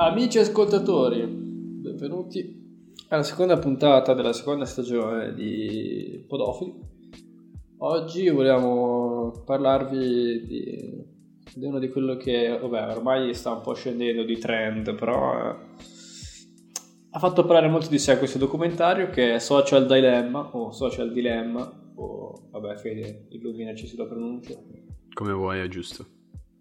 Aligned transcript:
Amici 0.00 0.38
ascoltatori, 0.38 1.26
benvenuti 1.26 2.94
alla 3.08 3.24
seconda 3.24 3.58
puntata 3.58 4.14
della 4.14 4.32
seconda 4.32 4.64
stagione 4.64 5.34
di 5.34 6.24
Podofili. 6.28 6.72
Oggi 7.78 8.28
vogliamo 8.28 9.42
parlarvi 9.44 10.46
di, 10.46 11.04
di 11.52 11.66
uno 11.66 11.80
di 11.80 11.88
quello 11.88 12.16
che, 12.16 12.56
vabbè, 12.62 12.94
ormai 12.94 13.34
sta 13.34 13.50
un 13.50 13.60
po' 13.60 13.74
scendendo 13.74 14.22
di 14.22 14.38
trend, 14.38 14.94
però 14.94 15.36
eh, 15.36 15.56
ha 17.10 17.18
fatto 17.18 17.44
parlare 17.44 17.66
molto 17.66 17.88
di 17.88 17.98
sé 17.98 18.18
questo 18.18 18.38
documentario 18.38 19.10
che 19.10 19.34
è 19.34 19.38
Social 19.40 19.84
Dilemma 19.84 20.48
o 20.52 20.70
Social 20.70 21.12
Dilemma 21.12 21.92
o, 21.96 22.46
vabbè, 22.52 22.76
Fede, 22.76 23.26
illuminaci 23.30 23.88
sulla 23.88 24.06
pronuncia. 24.06 24.54
Come 25.12 25.32
vuoi, 25.32 25.58
è 25.58 25.66
giusto. 25.66 26.17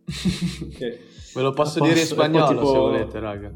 Okay. 0.08 1.00
Ve 1.34 1.42
lo 1.42 1.52
posso, 1.52 1.80
posso 1.80 1.92
dire 1.92 2.02
in 2.02 2.06
spagnolo 2.06 2.48
tipo... 2.48 2.72
se 2.72 2.78
volete, 2.78 3.20
raga. 3.20 3.52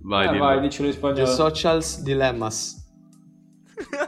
Vai, 0.00 0.34
eh, 0.34 0.38
vai, 0.38 0.60
dicelo 0.60 0.88
in 0.88 0.94
spagnolo. 0.94 1.24
The 1.24 1.32
Socials 1.32 2.02
Dilemmas. 2.02 2.86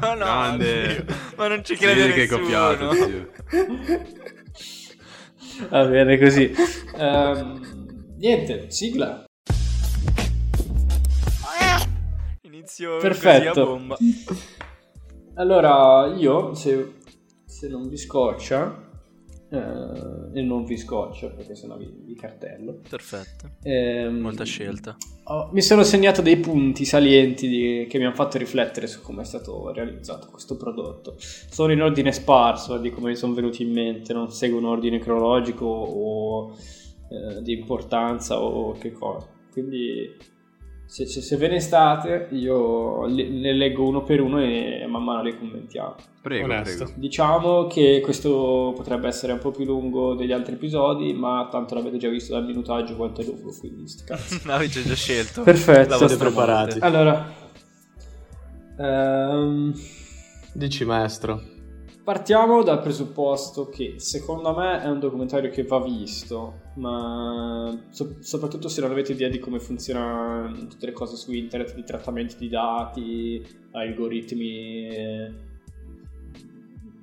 no, 0.01 0.09
no, 0.09 0.25
Grande. 0.25 1.07
ma 1.37 1.49
non 1.49 1.65
ci 1.65 1.77
crede 1.77 2.07
nessuno. 2.07 2.15
che 2.15 2.29
copiato, 2.29 2.93
zio. 2.93 3.31
Va 5.69 5.85
bene 5.85 6.19
così. 6.19 6.53
Um, 6.97 8.15
niente, 8.17 8.71
sigla. 8.71 9.25
Inizio 12.43 12.99
Perfetto. 12.99 13.67
bomba. 13.67 13.97
Allora, 15.35 16.07
io, 16.15 16.55
se, 16.55 16.95
se 17.45 17.69
non 17.69 17.89
vi 17.89 17.97
scoccia, 17.97 18.90
eh, 19.51 20.39
e 20.39 20.43
non 20.43 20.65
vi 20.65 20.77
scoccia 20.77 21.29
perché 21.29 21.55
sennò 21.55 21.77
vi, 21.77 21.93
vi 22.05 22.15
cartello. 22.15 22.81
Perfetto. 22.89 23.51
Eh, 23.63 24.09
Molta 24.09 24.45
scelta. 24.45 24.97
Oh, 25.25 25.51
mi 25.53 25.61
sono 25.61 25.83
segnato 25.83 26.23
dei 26.23 26.37
punti 26.37 26.85
salienti 26.85 27.49
di, 27.49 27.87
che 27.89 27.99
mi 27.99 28.05
hanno 28.05 28.15
fatto 28.15 28.39
riflettere 28.39 28.87
su 28.87 29.01
come 29.03 29.23
è 29.23 29.25
stato 29.25 29.73
realizzato 29.73 30.29
questo 30.29 30.57
prodotto. 30.57 31.17
Sono 31.19 31.73
in 31.73 31.83
ordine 31.83 32.13
sparso 32.13 32.79
di 32.79 32.91
come 32.91 33.11
mi 33.11 33.17
sono 33.17 33.35
venuti 33.35 33.63
in 33.63 33.73
mente, 33.73 34.13
non 34.13 34.31
seguo 34.31 34.59
un 34.59 34.67
ordine 34.67 34.99
cronologico 34.99 35.67
o 35.67 36.57
eh, 37.11 37.43
di 37.43 37.53
importanza 37.53 38.41
o 38.41 38.73
che 38.73 38.93
cosa. 38.93 39.27
Quindi 39.51 40.17
se, 40.91 41.07
se, 41.07 41.23
se, 41.23 41.37
ve 41.37 41.47
ne 41.47 41.61
state, 41.61 42.27
io 42.33 43.07
le, 43.07 43.29
le, 43.29 43.53
leggo 43.53 43.87
uno 43.87 44.03
per 44.03 44.21
uno 44.21 44.43
e 44.43 44.85
man 44.89 45.05
mano 45.05 45.23
le 45.23 45.39
commentiamo. 45.39 45.95
Prego, 46.21 46.49
prego. 46.49 46.91
Diciamo 46.97 47.69
che 47.69 48.01
questo 48.03 48.73
potrebbe 48.75 49.07
essere 49.07 49.33
un 49.33 49.39
po' 49.39 49.53
più 49.53 49.65
lungo 49.65 50.17
degli 50.17 50.33
altri 50.33 50.55
episodi, 50.55 51.13
ma 51.13 51.47
tanto 51.49 51.77
l'avete 51.77 51.97
già 51.97 52.09
visto 52.09 52.33
dal 52.33 52.45
minutaggio 52.45 52.97
quanto 52.97 53.21
è 53.21 53.25
lungo, 53.25 53.55
quindi 53.57 53.87
sti 53.87 54.05
cazzi. 54.05 54.41
L'avete 54.45 54.83
già 54.83 54.95
scelto. 54.95 55.43
Perfetto. 55.45 55.91
L'avete 55.91 56.17
preparati. 56.17 56.79
Allora, 56.81 57.33
um... 58.79 59.73
dici 60.55 60.85
maestro. 60.85 61.60
Partiamo 62.03 62.63
dal 62.63 62.81
presupposto 62.81 63.69
che 63.69 63.95
secondo 63.99 64.55
me 64.57 64.83
è 64.83 64.89
un 64.89 64.99
documentario 64.99 65.51
che 65.51 65.65
va 65.65 65.81
visto, 65.83 66.73
ma 66.77 67.87
so- 67.91 68.17
soprattutto 68.21 68.69
se 68.69 68.81
non 68.81 68.91
avete 68.91 69.13
idea 69.13 69.29
di 69.29 69.39
come 69.39 69.61
funzionano 69.61 70.67
tutte 70.67 70.87
le 70.87 70.93
cose 70.93 71.17
su 71.17 71.31
internet, 71.33 71.75
di 71.75 71.85
trattamenti 71.85 72.37
di 72.39 72.49
dati, 72.49 73.47
algoritmi, 73.73 74.89
eh, 74.89 75.33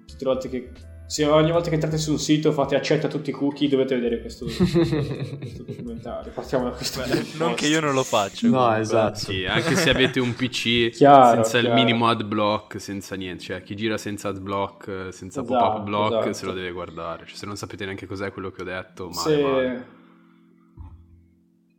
tutte 0.08 0.26
le 0.26 0.26
volte 0.26 0.50
che 0.50 0.72
se 1.08 1.26
ogni 1.26 1.52
volta 1.52 1.70
che 1.70 1.76
entrate 1.76 1.98
su 1.98 2.12
un 2.12 2.20
sito 2.20 2.52
fate 2.52 2.76
accetta 2.76 3.08
tutti 3.08 3.30
i 3.30 3.34
cookie 3.34 3.70
dovete 3.70 3.96
vedere 3.96 4.20
questo, 4.20 4.46
questo 4.46 5.64
documentario 5.64 6.32
partiamo 6.34 6.66
da 6.66 6.72
questo 6.72 7.02
Beh, 7.02 7.26
non 7.38 7.54
che 7.54 7.68
io 7.68 7.80
non 7.80 7.94
lo 7.94 8.04
faccio 8.04 8.48
no 8.48 8.58
comunque. 8.58 8.82
esatto 8.82 9.20
sì, 9.20 9.46
anche 9.46 9.76
se 9.76 9.90
avete 9.90 10.20
un 10.20 10.36
pc 10.36 10.90
chiaro, 10.96 11.44
senza 11.44 11.60
chiaro. 11.60 11.68
il 11.68 11.74
minimo 11.74 12.10
ad 12.10 12.24
block 12.24 12.80
senza 12.82 13.16
niente 13.16 13.44
cioè 13.44 13.64
chi 13.64 13.76
gira 13.76 13.98
senza 13.98 14.28
ad 14.28 14.40
block 14.40 15.08
senza 15.12 15.42
esatto, 15.42 15.46
pop 15.46 15.78
up 15.80 15.84
block 15.84 16.12
esatto. 16.14 16.34
se 16.34 16.46
lo 16.46 16.54
deve 16.54 16.72
guardare 16.72 17.26
cioè, 17.26 17.38
se 17.38 17.46
non 17.46 17.56
sapete 17.56 17.86
neanche 17.86 18.06
cos'è 18.06 18.32
quello 18.32 18.52
che 18.52 18.62
ho 18.62 18.66
detto 18.66 19.10
male, 19.10 19.36
se... 19.36 19.42
male. 19.42 19.97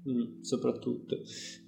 Mm, 0.08 0.40
soprattutto. 0.40 1.18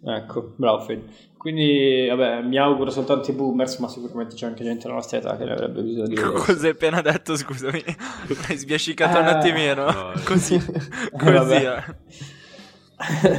Ecco 0.03 0.55
bravo 0.57 0.85
Fede. 0.85 1.03
Quindi 1.37 2.07
vabbè 2.09 2.43
mi 2.43 2.57
auguro 2.57 2.91
soltanto 2.91 3.31
i 3.31 3.35
boomers 3.35 3.77
ma 3.79 3.89
sicuramente 3.89 4.35
c'è 4.35 4.47
anche 4.47 4.65
gente 4.65 4.83
della 4.83 4.95
nostra 4.95 5.19
età 5.19 5.37
che 5.37 5.45
ne 5.45 5.53
avrebbe 5.53 5.83
bisogno 5.83 6.07
di 6.07 6.15
cosa 6.21 6.67
hai 6.67 6.73
appena 6.73 7.03
detto 7.03 7.37
scusami? 7.37 7.83
Hai 8.49 8.57
sbiascicato 8.57 9.19
eh... 9.19 9.21
un 9.21 9.27
attimino? 9.27 9.91
no, 9.91 10.13
così 10.25 10.59
così 10.59 11.33
vabbè. 11.33 11.85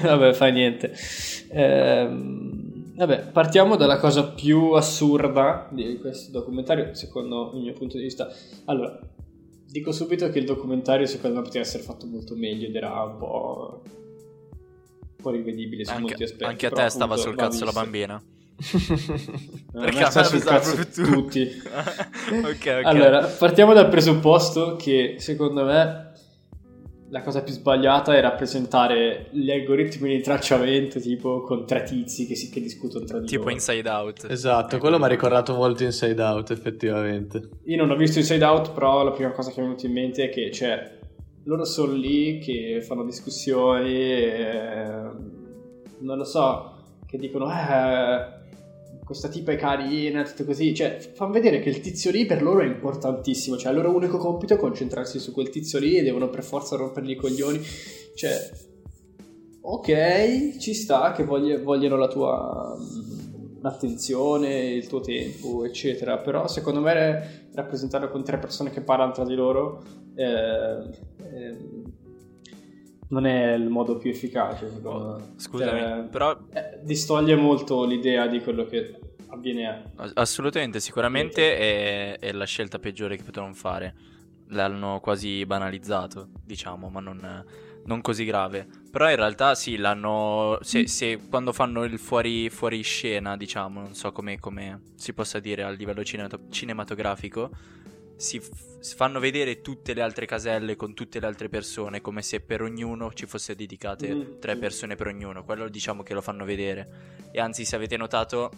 vabbè 0.04 0.34
fa 0.34 0.48
niente. 0.48 0.94
Ehm, 1.50 2.94
vabbè 2.96 3.30
partiamo 3.32 3.76
dalla 3.78 3.98
cosa 3.98 4.28
più 4.28 4.74
assurda 4.74 5.68
di 5.72 5.98
questo 6.00 6.32
documentario 6.32 6.94
secondo 6.94 7.52
il 7.56 7.62
mio 7.62 7.74
punto 7.74 7.98
di 7.98 8.04
vista. 8.04 8.32
Allora 8.66 9.00
dico 9.66 9.92
subito 9.92 10.30
che 10.30 10.38
il 10.38 10.46
documentario 10.46 11.08
secondo 11.08 11.38
me 11.38 11.44
poteva 11.44 11.64
essere 11.64 11.82
fatto 11.82 12.06
molto 12.06 12.36
meglio 12.36 12.68
ed 12.68 12.76
era 12.76 13.02
un 13.04 13.18
po' 13.18 13.84
po' 15.22 15.30
rivedibile 15.30 15.86
su 15.86 15.92
anche, 15.92 16.02
molti 16.02 16.24
aspetti. 16.24 16.44
Anche 16.44 16.66
a 16.66 16.72
te 16.72 16.90
stava 16.90 17.16
sul 17.16 17.36
cazzo 17.36 17.66
la 17.66 17.72
bambina. 17.72 18.22
Perché 19.72 20.06
sta 20.06 20.24
sul 20.24 20.44
cazzo 20.44 20.76
tu. 20.88 21.04
tutti. 21.04 21.50
okay, 22.30 22.54
okay. 22.54 22.84
Allora, 22.84 23.26
partiamo 23.26 23.74
dal 23.74 23.90
presupposto 23.90 24.76
che 24.76 25.16
secondo 25.18 25.64
me 25.64 26.12
la 27.12 27.22
cosa 27.22 27.44
più 27.44 27.54
sbagliata 27.54 28.16
è 28.16 28.22
rappresentare 28.22 29.28
gli 29.32 29.52
algoritmi 29.52 30.16
di 30.16 30.22
tracciamento 30.22 31.00
tipo 31.00 31.42
con 31.42 31.66
tre 31.66 31.84
tizi 31.84 32.26
che, 32.26 32.36
si, 32.36 32.50
che 32.50 32.62
discutono 32.62 33.04
tra 33.04 33.20
di 33.20 33.26
tipo 33.26 33.44
loro. 33.44 33.54
Inside 33.54 33.90
Out. 33.90 34.28
Esatto, 34.30 34.78
quello 34.78 34.98
mi 34.98 35.04
ha 35.04 35.08
ricordato 35.08 35.54
molto 35.54 35.84
Inside 35.84 36.22
Out 36.22 36.52
effettivamente. 36.52 37.50
Io 37.66 37.78
non 37.78 37.90
ho 37.92 37.96
visto 37.96 38.20
Inside 38.20 38.46
Out, 38.46 38.72
però 38.72 39.04
la 39.04 39.12
prima 39.12 39.32
cosa 39.32 39.52
che 39.52 39.60
mi 39.60 39.66
è 39.66 39.70
venuta 39.70 39.88
in 39.88 39.94
mente 39.94 40.24
è 40.24 40.30
che 40.30 40.50
c'è 40.52 41.00
loro 41.44 41.66
sono 41.66 41.94
lì 41.94 42.40
che 42.40 42.82
fanno 42.82 43.04
discussioni, 43.04 43.94
e, 43.94 45.02
non 46.00 46.18
lo 46.18 46.24
so, 46.24 46.72
che 47.06 47.18
dicono 47.18 47.52
eh, 47.52 48.40
questa 49.04 49.28
tipa 49.28 49.52
è 49.52 49.56
carina, 49.56 50.24
tutto 50.24 50.46
così, 50.46 50.74
cioè 50.74 50.98
fanno 51.14 51.32
vedere 51.32 51.60
che 51.60 51.70
il 51.70 51.82
tizio 51.82 52.12
lì 52.12 52.26
per 52.26 52.42
loro 52.42 52.62
è 52.62 52.66
importantissimo, 52.66 53.58
cioè 53.58 53.72
il 53.72 53.78
loro 53.78 53.96
unico 53.96 54.18
compito 54.18 54.54
è 54.54 54.58
concentrarsi 54.58 55.20
su 55.20 55.32
quel 55.32 55.50
tizio 55.50 55.80
lì 55.80 55.96
e 55.96 56.04
devono 56.04 56.30
per 56.30 56.44
forza 56.44 56.76
rompergli 56.76 57.12
i 57.12 57.16
coglioni, 57.16 57.60
cioè 58.16 58.50
ok, 59.62 60.58
ci 60.58 60.74
sta 60.74 61.12
che 61.12 61.24
vogliono 61.24 61.98
la 61.98 62.08
tua 62.08 62.78
l'attenzione, 63.62 64.72
il 64.72 64.88
tuo 64.88 65.00
tempo, 65.02 65.64
eccetera. 65.66 66.18
Però 66.18 66.48
secondo 66.48 66.82
me 66.82 67.50
rappresentarlo 67.54 68.10
con 68.10 68.24
tre 68.24 68.38
persone 68.38 68.72
che 68.72 68.82
parlano 68.82 69.12
tra 69.12 69.24
di 69.24 69.36
loro 69.36 69.84
eh, 70.16 70.90
eh, 71.32 71.58
non 73.10 73.26
è 73.26 73.54
il 73.54 73.70
modo 73.70 73.98
più 73.98 74.10
efficace, 74.10 74.70
secondo 74.70 74.90
oh, 74.90 75.18
me. 75.18 75.34
Scusami, 75.38 75.80
cioè, 75.80 76.08
però... 76.10 76.38
Eh, 76.54 76.80
distoglie 76.82 77.36
molto 77.36 77.86
l'idea 77.86 78.28
di 78.28 78.42
quello 78.42 78.66
che 78.66 79.00
avviene. 79.28 79.92
Assolutamente, 80.14 80.80
sicuramente 80.80 81.58
è, 81.58 82.20
è 82.20 82.32
la 82.32 82.46
scelta 82.46 82.80
peggiore 82.80 83.18
che 83.18 83.24
potevano 83.24 83.54
fare. 83.54 83.96
L'hanno 84.50 85.00
quasi 85.00 85.46
banalizzato, 85.46 86.28
diciamo, 86.44 86.90
ma 86.90 87.00
non 87.00 87.46
non 87.86 88.02
così 88.02 88.26
grave. 88.26 88.68
Però 88.90 89.10
in 89.10 89.16
realtà 89.16 89.56
sì, 89.56 89.78
l'hanno. 89.78 90.58
Se, 90.62 90.88
se 90.88 91.20
quando 91.30 91.54
fanno 91.54 91.84
il 91.84 91.98
fuori, 91.98 92.50
fuori, 92.50 92.82
scena, 92.82 93.38
diciamo, 93.38 93.82
non 93.82 93.96
so 93.96 94.12
come, 94.12 94.40
come 94.40 94.82
si 94.96 95.14
possa 95.14 95.40
dire 95.40 95.64
a 95.64 95.70
livello 95.70 96.04
cinematografico, 96.04 97.50
si, 98.22 98.40
f- 98.40 98.96
fanno 98.96 99.20
vedere 99.20 99.62
tutte 99.62 99.94
le 99.94 100.02
altre 100.02 100.26
caselle 100.26 100.76
con 100.76 100.94
tutte 100.94 101.20
le 101.20 101.26
altre 101.26 101.50
persone, 101.50 102.02
come 102.02 102.22
se 102.22 102.40
per 102.40 102.62
ognuno 102.62 103.12
ci 103.14 103.26
fosse 103.26 103.56
dedicate 103.56 104.14
mm. 104.14 104.40
tre 104.40 104.58
persone 104.58 104.96
per 104.96 105.08
ognuno. 105.08 105.44
Quello 105.44 105.68
diciamo 105.68 106.04
che 106.04 106.14
lo 106.14 106.22
fanno 106.22 106.46
vedere. 106.46 107.30
E 107.32 107.40
anzi, 107.40 107.66
se 107.66 107.76
avete 107.76 107.98
notato, 107.98 108.52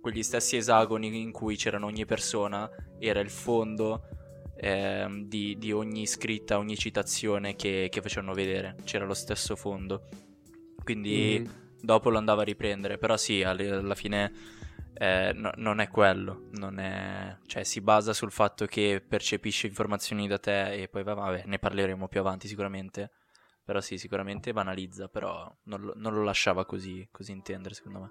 quegli 0.00 0.22
stessi 0.22 0.56
esagoni 0.56 1.20
in 1.20 1.30
cui 1.30 1.56
c'erano 1.56 1.86
ogni 1.86 2.04
persona, 2.04 2.68
era 2.98 3.20
il 3.20 3.30
fondo 3.30 4.02
eh, 4.56 5.06
di, 5.26 5.56
di, 5.58 5.72
ogni 5.72 6.06
scritta, 6.06 6.58
ogni 6.58 6.76
citazione 6.76 7.54
che, 7.54 7.88
che, 7.90 8.02
facevano 8.02 8.34
vedere. 8.34 8.74
C'era 8.82 9.04
lo 9.04 9.14
stesso 9.14 9.54
fondo. 9.54 10.08
Quindi 10.82 11.40
mm. 11.40 11.76
dopo 11.80 12.10
lo 12.10 12.18
andava 12.18 12.42
a 12.42 12.44
riprendere. 12.44 12.98
Però 12.98 13.16
sì, 13.16 13.44
alla 13.44 13.94
fine 13.94 14.32
eh, 14.94 15.32
no, 15.34 15.52
non 15.56 15.80
è 15.80 15.88
quello. 15.88 16.48
Non 16.52 16.78
è... 16.78 17.36
Cioè, 17.46 17.64
si 17.64 17.80
basa 17.80 18.12
sul 18.12 18.30
fatto 18.30 18.66
che 18.66 19.04
percepisce 19.06 19.66
informazioni 19.66 20.26
da 20.26 20.38
te 20.38 20.72
e 20.74 20.88
poi 20.88 21.02
vabbè, 21.02 21.42
ne 21.46 21.58
parleremo 21.58 22.08
più 22.08 22.20
avanti 22.20 22.48
sicuramente. 22.48 23.10
Però 23.64 23.80
sì, 23.80 23.96
sicuramente 23.96 24.52
banalizza, 24.52 25.08
però 25.08 25.50
non 25.64 25.80
lo, 25.80 25.92
non 25.96 26.12
lo 26.12 26.22
lasciava 26.22 26.66
così, 26.66 27.08
così 27.10 27.32
intendere 27.32 27.74
secondo 27.74 28.00
me. 28.00 28.08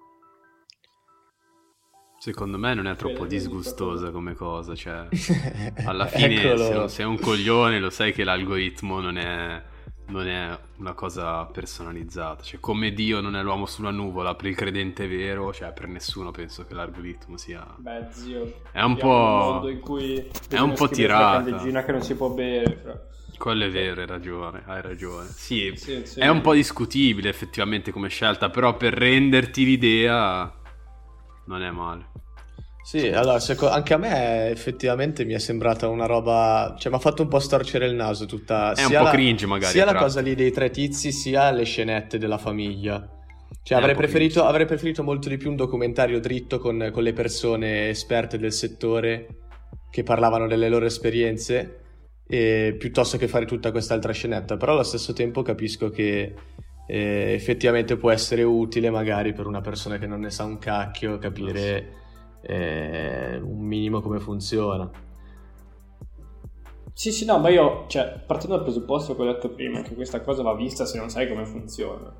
Secondo 2.17 2.57
me 2.57 2.73
non 2.73 2.87
è 2.87 2.95
troppo 2.95 3.25
disgustosa 3.25 4.09
come 4.09 4.33
cosa, 4.33 4.73
cioè 4.75 5.09
alla 5.85 6.07
fine 6.07 6.57
se 6.57 6.73
non 6.73 6.89
sei 6.89 7.05
un 7.05 7.19
coglione 7.19 7.81
lo 7.81 7.89
sai 7.89 8.13
che 8.13 8.23
l'algoritmo 8.23 9.01
non 9.01 9.17
è, 9.17 9.61
non 10.07 10.27
è 10.27 10.57
una 10.77 10.93
cosa 10.93 11.45
personalizzata. 11.45 12.43
Cioè, 12.43 12.59
come 12.59 12.93
Dio 12.93 13.21
non 13.21 13.35
è 13.35 13.41
l'uomo 13.41 13.65
sulla 13.65 13.91
nuvola 13.91 14.35
per 14.35 14.47
il 14.47 14.55
credente 14.55 15.07
vero, 15.07 15.53
cioè 15.53 15.71
per 15.71 15.87
nessuno 15.87 16.31
penso 16.31 16.65
che 16.65 16.73
l'algoritmo 16.73 17.37
sia. 17.37 17.65
Beh, 17.77 18.07
zio. 18.11 18.61
È 18.71 18.81
un 18.81 18.97
po'. 18.97 19.07
Un 19.07 19.51
mondo 19.51 19.69
in 19.69 19.79
cui 19.79 20.29
è 20.49 20.59
un 20.59 20.73
po' 20.73 20.87
tirata. 20.89 21.61
Una 21.61 21.83
che 21.83 21.91
non 21.91 22.01
si 22.01 22.15
può 22.15 22.29
bere. 22.29 22.71
Però. 22.71 23.11
Quello 23.37 23.65
è 23.65 23.69
vero, 23.69 24.01
hai 24.01 24.07
ragione, 24.07 24.63
hai 24.65 24.81
ragione. 24.81 25.27
Sì, 25.27 25.73
sì, 25.75 26.05
sì, 26.05 26.19
è 26.19 26.27
un 26.27 26.41
po' 26.41 26.53
discutibile 26.53 27.29
effettivamente 27.29 27.91
come 27.91 28.07
scelta, 28.07 28.49
però 28.49 28.77
per 28.77 28.93
renderti 28.93 29.65
l'idea 29.65 30.53
non 31.45 31.61
è 31.61 31.71
male. 31.71 32.11
Sì, 32.83 33.07
allora 33.07 33.39
seco- 33.39 33.69
anche 33.69 33.93
a 33.93 33.97
me 33.97 34.49
effettivamente 34.49 35.23
mi 35.23 35.33
è 35.33 35.39
sembrata 35.39 35.87
una 35.87 36.05
roba, 36.05 36.75
cioè 36.77 36.91
mi 36.91 36.97
ha 36.97 37.01
fatto 37.01 37.21
un 37.21 37.29
po' 37.29 37.39
storcere 37.39 37.85
il 37.85 37.95
naso 37.95 38.25
tutta... 38.25 38.73
È 38.73 38.83
un 38.83 38.91
po' 38.91 39.03
la, 39.03 39.09
cringe 39.09 39.45
magari. 39.45 39.71
Sia 39.71 39.85
la 39.85 39.95
cosa 39.95 40.19
lì 40.19 40.35
dei 40.35 40.51
tre 40.51 40.69
tizi, 40.69 41.13
sia 41.13 41.49
le 41.51 41.63
scenette 41.63 42.17
della 42.17 42.37
famiglia. 42.37 43.07
Cioè 43.63 43.77
avrei 43.77 43.95
preferito, 43.95 44.43
avrei 44.43 44.65
preferito, 44.65 45.01
molto 45.01 45.29
di 45.29 45.37
più 45.37 45.49
un 45.49 45.55
documentario 45.55 46.19
dritto 46.19 46.59
con, 46.59 46.89
con, 46.91 47.03
le 47.03 47.13
persone 47.13 47.87
esperte 47.87 48.37
del 48.37 48.51
settore 48.51 49.27
che 49.89 50.03
parlavano 50.03 50.45
delle 50.47 50.67
loro 50.67 50.85
esperienze, 50.85 51.79
e, 52.27 52.75
piuttosto 52.77 53.17
che 53.17 53.29
fare 53.29 53.45
tutta 53.45 53.71
quest'altra 53.71 54.11
scenetta. 54.11 54.57
Però 54.57 54.73
allo 54.73 54.83
stesso 54.83 55.13
tempo 55.13 55.41
capisco 55.41 55.89
che 55.89 56.33
eh, 56.85 57.33
effettivamente 57.33 57.95
può 57.95 58.11
essere 58.11 58.43
utile 58.43 58.89
magari 58.89 59.31
per 59.31 59.47
una 59.47 59.61
persona 59.61 59.97
che 59.97 60.05
non 60.05 60.19
ne 60.19 60.31
sa 60.31 60.43
un 60.43 60.59
cacchio 60.59 61.17
capire 61.17 62.01
eh, 62.43 63.39
un 63.41 63.59
minimo 63.59 64.01
come 64.01 64.19
funziona. 64.19 64.89
Sì, 66.93 67.11
sì, 67.11 67.25
no, 67.25 67.39
ma 67.39 67.49
io, 67.49 67.85
cioè, 67.87 68.21
partendo 68.25 68.55
dal 68.55 68.63
presupposto 68.63 69.15
che 69.15 69.21
ho 69.21 69.25
detto 69.25 69.49
prima, 69.49 69.81
che 69.81 69.95
questa 69.95 70.21
cosa 70.21 70.43
va 70.43 70.53
vista 70.53 70.85
se 70.85 70.97
non 70.97 71.09
sai 71.09 71.27
come 71.27 71.45
funziona. 71.45 72.13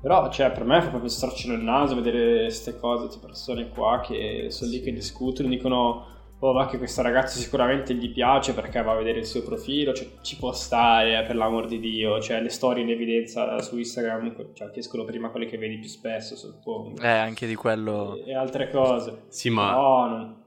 Però, 0.00 0.30
cioè, 0.30 0.52
per 0.52 0.64
me 0.64 0.80
fa 0.80 0.90
proprio 0.90 1.10
storcere 1.10 1.54
il 1.54 1.62
naso 1.62 1.94
vedere 1.94 2.42
queste 2.42 2.78
cose, 2.78 3.06
queste 3.06 3.26
persone 3.26 3.68
qua 3.70 4.00
che 4.00 4.46
sono 4.50 4.70
lì 4.70 4.80
che 4.80 4.92
discutono, 4.92 5.48
dicono 5.48 6.06
oh 6.46 6.52
va 6.52 6.66
che 6.66 6.76
questa 6.76 7.00
ragazza 7.00 7.38
sicuramente 7.38 7.94
gli 7.94 8.12
piace 8.12 8.52
perché 8.52 8.82
va 8.82 8.92
a 8.92 8.96
vedere 8.96 9.18
il 9.18 9.24
suo 9.24 9.42
profilo, 9.42 9.94
cioè, 9.94 10.06
ci 10.20 10.36
può 10.36 10.52
stare 10.52 11.18
eh, 11.18 11.22
per 11.22 11.36
l'amor 11.36 11.66
di 11.66 11.80
Dio, 11.80 12.20
cioè 12.20 12.42
le 12.42 12.50
storie 12.50 12.82
in 12.82 12.90
evidenza 12.90 13.58
su 13.62 13.78
Instagram, 13.78 14.52
cioè 14.52 14.70
ti 14.70 14.80
escono 14.80 15.04
prima 15.04 15.30
quelle 15.30 15.46
che 15.46 15.56
vedi 15.56 15.78
più 15.78 15.88
spesso, 15.88 16.36
suppongo. 16.36 17.00
Eh, 17.00 17.08
anche 17.08 17.46
di 17.46 17.54
quello. 17.54 18.16
E, 18.16 18.30
e 18.30 18.34
altre 18.34 18.70
cose. 18.70 19.22
Sì, 19.28 19.48
ma... 19.48 19.72
No, 19.72 20.06
non... 20.06 20.42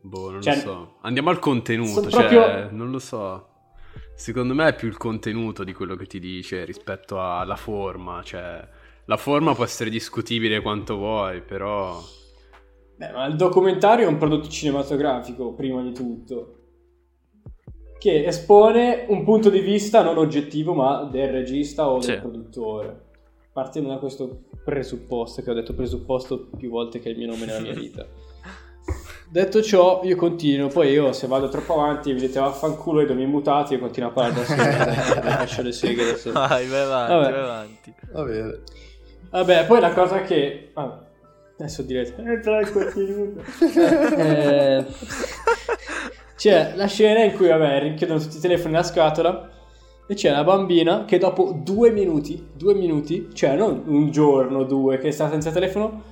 Boh, 0.00 0.30
non 0.32 0.42
cioè, 0.42 0.56
lo 0.56 0.60
so. 0.60 0.94
Andiamo 1.02 1.30
al 1.30 1.38
contenuto, 1.38 2.10
cioè, 2.10 2.26
proprio... 2.26 2.70
non 2.72 2.90
lo 2.90 2.98
so. 2.98 3.48
Secondo 4.16 4.54
me 4.54 4.68
è 4.68 4.74
più 4.74 4.88
il 4.88 4.96
contenuto 4.96 5.62
di 5.62 5.72
quello 5.72 5.94
che 5.94 6.06
ti 6.06 6.18
dice 6.18 6.64
rispetto 6.64 7.22
alla 7.22 7.56
forma, 7.56 8.22
cioè... 8.24 8.68
La 9.06 9.16
forma 9.16 9.54
può 9.54 9.64
essere 9.64 9.90
discutibile 9.90 10.60
quanto 10.60 10.96
vuoi, 10.96 11.42
però 11.42 12.00
Beh, 13.02 13.10
ma 13.10 13.26
il 13.26 13.34
documentario 13.34 14.06
è 14.06 14.08
un 14.08 14.16
prodotto 14.16 14.46
cinematografico, 14.46 15.54
prima 15.54 15.82
di 15.82 15.92
tutto, 15.92 16.58
che 17.98 18.24
espone 18.24 19.06
un 19.08 19.24
punto 19.24 19.50
di 19.50 19.58
vista 19.58 20.04
non 20.04 20.18
oggettivo, 20.18 20.72
ma 20.72 21.02
del 21.10 21.32
regista 21.32 21.88
o 21.88 21.98
del 21.98 22.14
sì. 22.14 22.16
produttore. 22.20 23.10
Partendo 23.52 23.88
da 23.88 23.96
questo 23.96 24.42
presupposto, 24.64 25.42
che 25.42 25.50
ho 25.50 25.54
detto 25.54 25.74
presupposto 25.74 26.48
più 26.56 26.70
volte 26.70 27.00
che 27.00 27.08
è 27.08 27.12
il 27.12 27.18
mio 27.18 27.26
nome 27.26 27.44
nella 27.44 27.58
mia 27.58 27.74
vita. 27.74 28.06
Detto 29.28 29.62
ciò, 29.62 30.02
io 30.04 30.14
continuo, 30.14 30.68
poi 30.68 30.90
io 30.90 31.12
se 31.14 31.26
vado 31.26 31.48
troppo 31.48 31.72
avanti 31.72 32.12
mi 32.12 32.20
dite 32.20 32.38
vaffanculo 32.38 33.00
e 33.00 33.14
mi 33.14 33.24
mutati 33.24 33.72
e 33.72 33.78
continuo 33.78 34.10
a 34.10 34.12
parlare 34.12 34.34
da 34.34 34.44
solo, 34.44 35.22
faccio 35.26 35.62
le 35.62 35.72
seghe 35.72 36.02
adesso. 36.02 36.32
Vai, 36.32 36.66
vai 36.66 36.80
avanti, 36.80 37.12
Vabbè. 37.14 37.30
vai 37.30 37.40
avanti. 37.40 37.94
Va 38.12 38.22
bene. 38.24 38.60
Vabbè, 39.30 39.66
poi 39.66 39.80
la 39.80 39.92
cosa 39.94 40.20
che... 40.20 40.70
Ah, 40.74 41.06
Adesso 41.62 41.82
direte, 41.82 42.20
entra 42.20 42.58
il 42.58 42.72
contenuto. 42.72 43.40
eh, 44.18 44.84
c'è 46.36 46.72
la 46.74 46.86
scena 46.86 47.22
in 47.22 47.36
cui, 47.36 47.46
vabbè, 47.46 47.82
rinchiudono 47.82 48.18
tutti 48.18 48.38
i 48.38 48.40
telefoni 48.40 48.72
nella 48.72 48.82
scatola 48.82 49.48
e 50.08 50.14
c'è 50.14 50.30
una 50.32 50.42
bambina 50.42 51.04
che 51.04 51.18
dopo 51.18 51.56
due 51.62 51.92
minuti, 51.92 52.48
due 52.52 52.74
minuti, 52.74 53.28
cioè 53.32 53.54
non 53.54 53.84
un 53.86 54.10
giorno, 54.10 54.64
due, 54.64 54.98
che 54.98 55.12
sta 55.12 55.30
senza 55.30 55.52
telefono, 55.52 56.02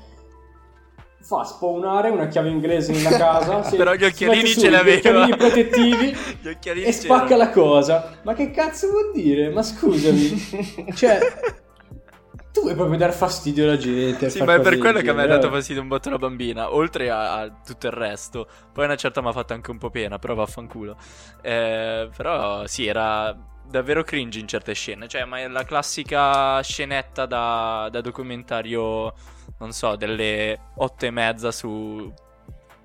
fa 1.20 1.42
spawnare 1.42 2.10
una 2.10 2.28
chiave 2.28 2.48
inglese 2.50 2.92
nella 2.92 3.16
casa. 3.16 3.58
Però 3.76 3.92
gli 3.94 4.04
occhialini 4.04 4.46
ce 4.46 4.70
l'aveva. 4.70 4.94
Gli 4.94 4.98
occhialini 4.98 5.36
protettivi 5.36 6.16
gli 6.42 6.48
occhialini 6.48 6.86
e 6.86 6.92
spacca 6.92 7.34
la 7.34 7.50
cosa. 7.50 8.18
Ma 8.22 8.34
che 8.34 8.52
cazzo 8.52 8.88
vuol 8.88 9.10
dire? 9.12 9.50
Ma 9.50 9.64
scusami. 9.64 10.94
cioè, 10.94 11.18
tu 12.52 12.62
vuoi 12.62 12.74
proprio 12.74 12.98
dar 12.98 13.12
fastidio 13.12 13.64
alla 13.64 13.76
gente. 13.76 14.28
Sì, 14.28 14.42
ma 14.42 14.54
è 14.54 14.60
per 14.60 14.78
quello 14.78 15.00
che 15.00 15.12
mi 15.12 15.22
ha 15.22 15.26
dato 15.26 15.50
fastidio 15.50 15.82
un 15.82 15.88
botto 15.88 16.10
la 16.10 16.18
bambina, 16.18 16.74
oltre 16.74 17.10
a, 17.10 17.40
a, 17.40 17.50
tutto 17.50 17.86
il 17.86 17.92
resto. 17.92 18.48
Poi 18.72 18.84
una 18.84 18.96
certa 18.96 19.20
mi 19.20 19.28
ha 19.28 19.32
fatto 19.32 19.52
anche 19.52 19.70
un 19.70 19.78
po' 19.78 19.90
pena, 19.90 20.18
però 20.18 20.34
vaffanculo. 20.34 20.96
Eh, 21.42 22.08
però 22.16 22.66
sì, 22.66 22.86
era 22.86 23.36
davvero 23.68 24.02
cringe 24.02 24.40
in 24.40 24.48
certe 24.48 24.74
scene. 24.74 25.06
Cioè, 25.06 25.24
ma 25.24 25.38
è 25.38 25.48
la 25.48 25.64
classica 25.64 26.60
scenetta 26.60 27.26
da, 27.26 27.88
da 27.90 28.00
documentario, 28.00 29.14
non 29.58 29.72
so, 29.72 29.96
delle 29.96 30.58
otto 30.76 31.06
e 31.06 31.10
mezza 31.10 31.52
su 31.52 32.12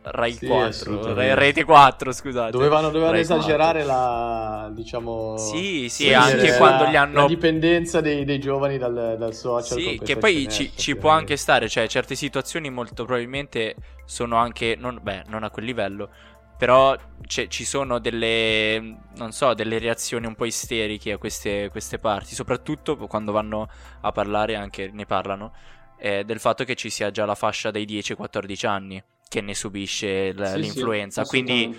Rai 0.08 0.34
sì, 0.34 0.46
4, 0.46 1.14
Rai, 1.16 1.34
Rete 1.34 1.64
4, 1.64 2.12
scusate. 2.12 2.52
Dovevano, 2.52 2.90
dovevano 2.90 3.18
esagerare 3.18 3.84
4. 3.84 3.86
la, 3.86 4.70
diciamo... 4.72 5.36
Sì, 5.38 5.90
sì, 5.90 6.14
anche 6.14 6.50
la, 6.50 6.58
quando 6.58 6.86
gli 6.86 6.96
hanno... 6.96 7.22
La 7.22 7.28
dipendenza 7.28 8.02
dei, 8.02 8.24
dei 8.24 8.40
giovani 8.40 8.78
dal, 8.78 9.16
dal 9.18 9.34
social. 9.34 9.80
Sì, 9.80 10.00
che 10.04 10.18
poi 10.18 10.48
ci, 10.48 10.72
ci 10.76 10.96
può 10.96 11.10
anche 11.10 11.38
stare, 11.38 11.68
cioè 11.68 11.88
certe 11.88 12.14
situazioni 12.14 12.70
molto 12.70 13.04
probabilmente 13.04 13.76
sono 14.06 14.36
anche, 14.36 14.76
non, 14.78 15.00
beh, 15.02 15.24
non 15.28 15.44
a 15.44 15.50
quel 15.50 15.66
livello, 15.66 16.10
però 16.56 16.96
ci 17.26 17.66
sono 17.66 17.98
delle, 17.98 18.98
non 19.16 19.32
so, 19.32 19.56
delle 19.56 19.80
reazioni 19.80 20.28
un 20.28 20.36
po' 20.36 20.46
isteriche 20.46 21.14
a 21.14 21.18
queste, 21.18 21.70
queste 21.70 21.98
parti, 21.98 22.36
soprattutto 22.36 22.96
quando 22.96 23.32
vanno 23.32 23.68
a 24.02 24.12
parlare, 24.12 24.56
anche 24.56 24.92
ne 24.94 25.06
parlano, 25.08 25.52
eh, 25.98 26.24
del 26.24 26.40
fatto 26.40 26.64
che 26.64 26.76
ci 26.76 26.92
sia 26.92 27.10
già 27.10 27.26
la 27.26 27.36
fascia 27.36 27.72
dei 27.72 27.86
10-14 27.86 28.68
anni 28.68 29.04
che 29.28 29.42
ne 29.42 29.56
subisce 29.56 30.34
l- 30.34 30.46
sì, 30.46 30.60
l'influenza. 30.60 31.24
Sì, 31.24 31.30
Quindi 31.30 31.78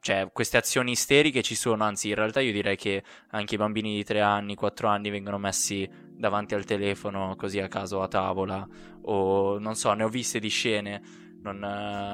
cioè, 0.00 0.30
queste 0.32 0.56
azioni 0.56 0.92
isteriche 0.92 1.42
ci 1.42 1.54
sono, 1.54 1.84
anzi 1.84 2.08
in 2.08 2.16
realtà 2.16 2.40
io 2.40 2.50
direi 2.50 2.76
che 2.76 3.04
anche 3.30 3.54
i 3.54 3.58
bambini 3.58 3.94
di 3.94 4.02
3 4.04 4.20
anni, 4.20 4.56
4 4.56 4.88
anni 4.88 5.10
vengono 5.10 5.38
messi 5.38 5.88
davanti 6.16 6.54
al 6.54 6.64
telefono 6.64 7.36
così 7.36 7.60
a 7.60 7.68
caso 7.68 8.02
a 8.02 8.08
tavola 8.08 8.66
o 9.02 9.58
non 9.58 9.76
so, 9.76 9.92
ne 9.92 10.02
ho 10.02 10.08
viste 10.08 10.40
di 10.40 10.48
scene 10.48 11.00
non, 11.42 11.58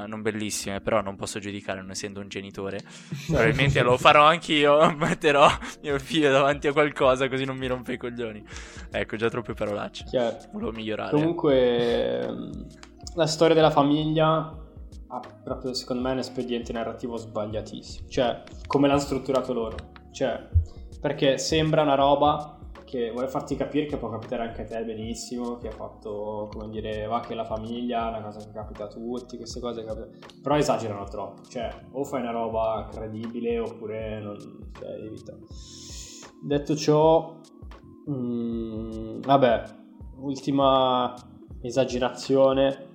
non 0.06 0.22
bellissime, 0.22 0.80
però 0.80 1.02
non 1.02 1.16
posso 1.16 1.38
giudicare 1.38 1.80
non 1.80 1.90
essendo 1.90 2.20
un 2.20 2.28
genitore. 2.28 2.80
Probabilmente 3.26 3.82
lo 3.82 3.96
farò 3.96 4.24
anch'io, 4.24 4.90
metterò 4.96 5.48
mio 5.82 5.98
figlio 5.98 6.30
davanti 6.30 6.66
a 6.66 6.72
qualcosa 6.72 7.28
così 7.28 7.44
non 7.44 7.56
mi 7.56 7.66
rompe 7.66 7.92
i 7.94 7.96
coglioni. 7.96 8.44
Ecco, 8.90 9.16
già 9.16 9.28
troppe 9.28 9.54
parolacce. 9.54 10.04
Chiaro. 10.04 10.36
Volevo 10.52 10.72
migliorare. 10.72 11.10
Comunque 11.12 12.34
la 13.14 13.26
storia 13.26 13.54
della 13.54 13.70
famiglia 13.70 14.66
ha 15.08 15.20
proprio 15.42 15.72
secondo 15.74 16.02
me 16.02 16.12
un 16.12 16.18
espediente 16.18 16.72
narrativo 16.72 17.16
sbagliatissimo. 17.16 18.08
Cioè, 18.08 18.42
come 18.66 18.88
l'hanno 18.88 19.00
strutturato 19.00 19.52
loro. 19.52 19.76
Cioè, 20.10 20.48
perché 21.00 21.38
sembra 21.38 21.82
una 21.82 21.94
roba 21.94 22.58
che 22.84 23.10
vuole 23.10 23.28
farti 23.28 23.54
capire 23.54 23.84
che 23.84 23.98
può 23.98 24.08
capitare 24.08 24.44
anche 24.44 24.62
a 24.62 24.64
te 24.64 24.82
benissimo, 24.82 25.58
che 25.58 25.68
ha 25.68 25.72
fatto, 25.72 26.48
come 26.50 26.70
dire, 26.70 27.06
va 27.06 27.20
che 27.20 27.34
la 27.34 27.44
famiglia 27.44 28.08
una 28.08 28.22
cosa 28.22 28.38
che 28.40 28.50
capita 28.50 28.84
a 28.84 28.88
tutti, 28.88 29.36
queste 29.36 29.60
cose 29.60 29.84
capitano. 29.84 30.12
Però 30.42 30.56
esagerano 30.56 31.04
troppo. 31.04 31.42
Cioè, 31.42 31.68
o 31.92 32.04
fai 32.04 32.22
una 32.22 32.30
roba 32.30 32.88
credibile 32.90 33.58
oppure 33.58 34.20
non 34.20 34.36
cioè, 34.78 34.88
evita. 34.90 35.36
Detto 36.42 36.76
ciò, 36.76 37.38
mh, 38.06 38.12
mm, 38.12 39.20
vabbè, 39.20 39.62
ultima 40.20 41.14
esagerazione 41.60 42.87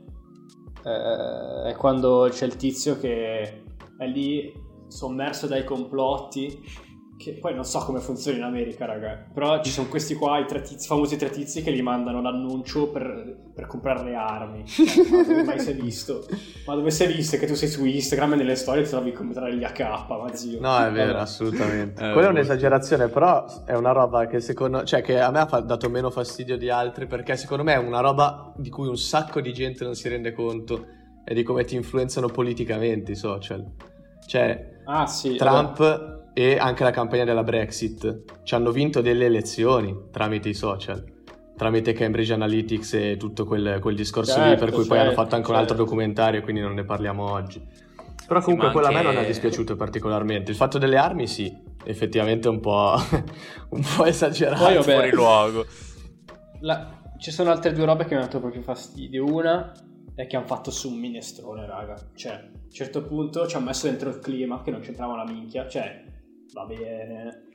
eh, 0.85 1.69
è 1.69 1.75
quando 1.75 2.27
c'è 2.29 2.45
il 2.45 2.55
tizio 2.55 2.97
che 2.97 3.63
è 3.97 4.07
lì 4.07 4.53
sommerso 4.87 5.47
dai 5.47 5.63
complotti 5.63 6.61
che 7.17 7.37
poi 7.39 7.53
non 7.53 7.63
so 7.63 7.79
come 7.79 7.99
funziona 7.99 8.37
in 8.37 8.43
America, 8.43 8.85
raga. 8.85 9.25
Però 9.33 9.61
ci 9.61 9.71
sono 9.71 9.87
questi 9.87 10.15
qua, 10.15 10.39
i 10.39 10.45
tre 10.45 10.61
tizi, 10.61 10.87
famosi 10.87 11.15
tre 11.15 11.29
tizi 11.29 11.61
che 11.61 11.71
gli 11.71 11.81
mandano 11.81 12.21
l'annuncio 12.21 12.89
per, 12.89 13.51
per 13.53 13.67
comprare 13.67 14.03
le 14.03 14.15
armi. 14.15 14.63
Ma 15.11 15.23
dove 15.23 15.43
mai 15.43 15.59
si 15.59 15.71
è 15.71 15.75
visto? 15.75 16.25
Ma 16.65 16.75
dove 16.75 16.91
si 16.91 17.03
è 17.03 17.07
visto 17.07 17.37
che 17.37 17.45
tu 17.45 17.53
sei 17.53 17.69
su 17.69 17.85
Instagram 17.85 18.33
e 18.33 18.35
nelle 18.37 18.55
storie 18.55 18.83
ti 18.83 18.89
trovi 18.89 19.11
comprare 19.11 19.55
gli 19.55 19.63
AK, 19.63 19.79
ma 20.09 20.33
zio. 20.33 20.59
No, 20.59 20.77
è 20.83 20.91
vero, 20.91 21.17
assolutamente. 21.19 22.09
Eh, 22.09 22.11
Quella 22.13 22.27
è 22.27 22.31
un'esagerazione, 22.31 23.07
però 23.07 23.63
è 23.65 23.73
una 23.73 23.91
roba 23.91 24.25
che 24.27 24.39
secondo 24.39 24.83
cioè 24.83 25.01
che 25.01 25.19
a 25.19 25.31
me 25.31 25.39
ha 25.39 25.61
dato 25.61 25.89
meno 25.89 26.09
fastidio 26.09 26.57
di 26.57 26.69
altri 26.69 27.07
perché 27.07 27.37
secondo 27.37 27.63
me 27.63 27.73
è 27.73 27.77
una 27.77 27.99
roba 27.99 28.53
di 28.57 28.69
cui 28.69 28.87
un 28.87 28.97
sacco 28.97 29.39
di 29.39 29.53
gente 29.53 29.83
non 29.83 29.95
si 29.95 30.09
rende 30.09 30.33
conto 30.33 30.87
e 31.25 31.33
di 31.33 31.43
come 31.43 31.63
ti 31.63 31.75
influenzano 31.75 32.27
politicamente 32.27 33.11
i 33.11 33.15
social. 33.15 33.65
Cioè, 34.25 34.81
ah, 34.85 35.05
sì, 35.05 35.35
Trump... 35.35 35.77
Vabbè 35.77 36.21
e 36.33 36.57
anche 36.57 36.83
la 36.83 36.91
campagna 36.91 37.23
della 37.23 37.43
Brexit 37.43 38.41
ci 38.43 38.55
hanno 38.55 38.71
vinto 38.71 39.01
delle 39.01 39.25
elezioni 39.25 40.07
tramite 40.11 40.49
i 40.49 40.53
social 40.53 41.13
tramite 41.55 41.93
Cambridge 41.93 42.33
Analytics 42.33 42.93
e 42.93 43.17
tutto 43.17 43.45
quel, 43.45 43.79
quel 43.79 43.95
discorso 43.95 44.33
certo, 44.33 44.49
lì, 44.49 44.55
per 44.57 44.69
cui 44.69 44.79
certo, 44.79 44.89
poi 44.89 44.99
hanno 44.99 45.11
fatto 45.11 45.35
anche 45.35 45.47
certo. 45.47 45.51
un 45.51 45.57
altro 45.57 45.75
certo. 45.75 45.83
documentario, 45.83 46.41
quindi 46.41 46.61
non 46.61 46.73
ne 46.73 46.83
parliamo 46.83 47.31
oggi. 47.31 47.61
Però 48.25 48.41
comunque 48.41 48.67
sì, 48.67 48.73
quello 48.73 48.87
anche... 48.87 48.99
a 48.99 49.01
me 49.03 49.13
non 49.13 49.23
è 49.23 49.25
dispiaciuto 49.25 49.75
particolarmente. 49.75 50.51
Il 50.51 50.57
fatto 50.57 50.77
delle 50.77 50.97
armi, 50.97 51.27
sì, 51.27 51.55
effettivamente 51.85 52.47
è 52.47 52.51
un 52.51 52.59
po', 52.59 52.95
un 53.69 53.83
po 53.95 54.05
esagerato. 54.05 54.63
Poi, 54.63 54.75
vabbè, 54.75 54.91
fuori 54.91 55.11
luogo. 55.11 55.65
La... 56.61 57.01
Ci 57.17 57.31
sono 57.31 57.51
altre 57.51 57.71
due 57.71 57.85
robe 57.85 58.03
che 58.03 58.09
mi 58.09 58.15
hanno 58.15 58.25
dato 58.25 58.39
proprio 58.39 58.61
fastidio. 58.61 59.23
Una 59.25 59.71
è 60.13 60.27
che 60.27 60.35
hanno 60.35 60.45
fatto 60.45 60.71
su 60.71 60.89
un 60.89 60.99
minestrone, 60.99 61.65
raga. 61.65 61.95
Cioè, 62.15 62.31
a 62.33 62.49
un 62.63 62.71
certo 62.71 63.03
punto 63.03 63.47
ci 63.47 63.55
hanno 63.55 63.67
messo 63.67 63.87
dentro 63.87 64.09
il 64.09 64.19
clima, 64.19 64.61
che 64.61 64.71
non 64.71 64.81
c'entrava 64.81 65.13
una 65.13 65.23
minchia. 65.23 65.67
Cioè, 65.67 66.03
va 66.53 66.65
bene. 66.65 67.47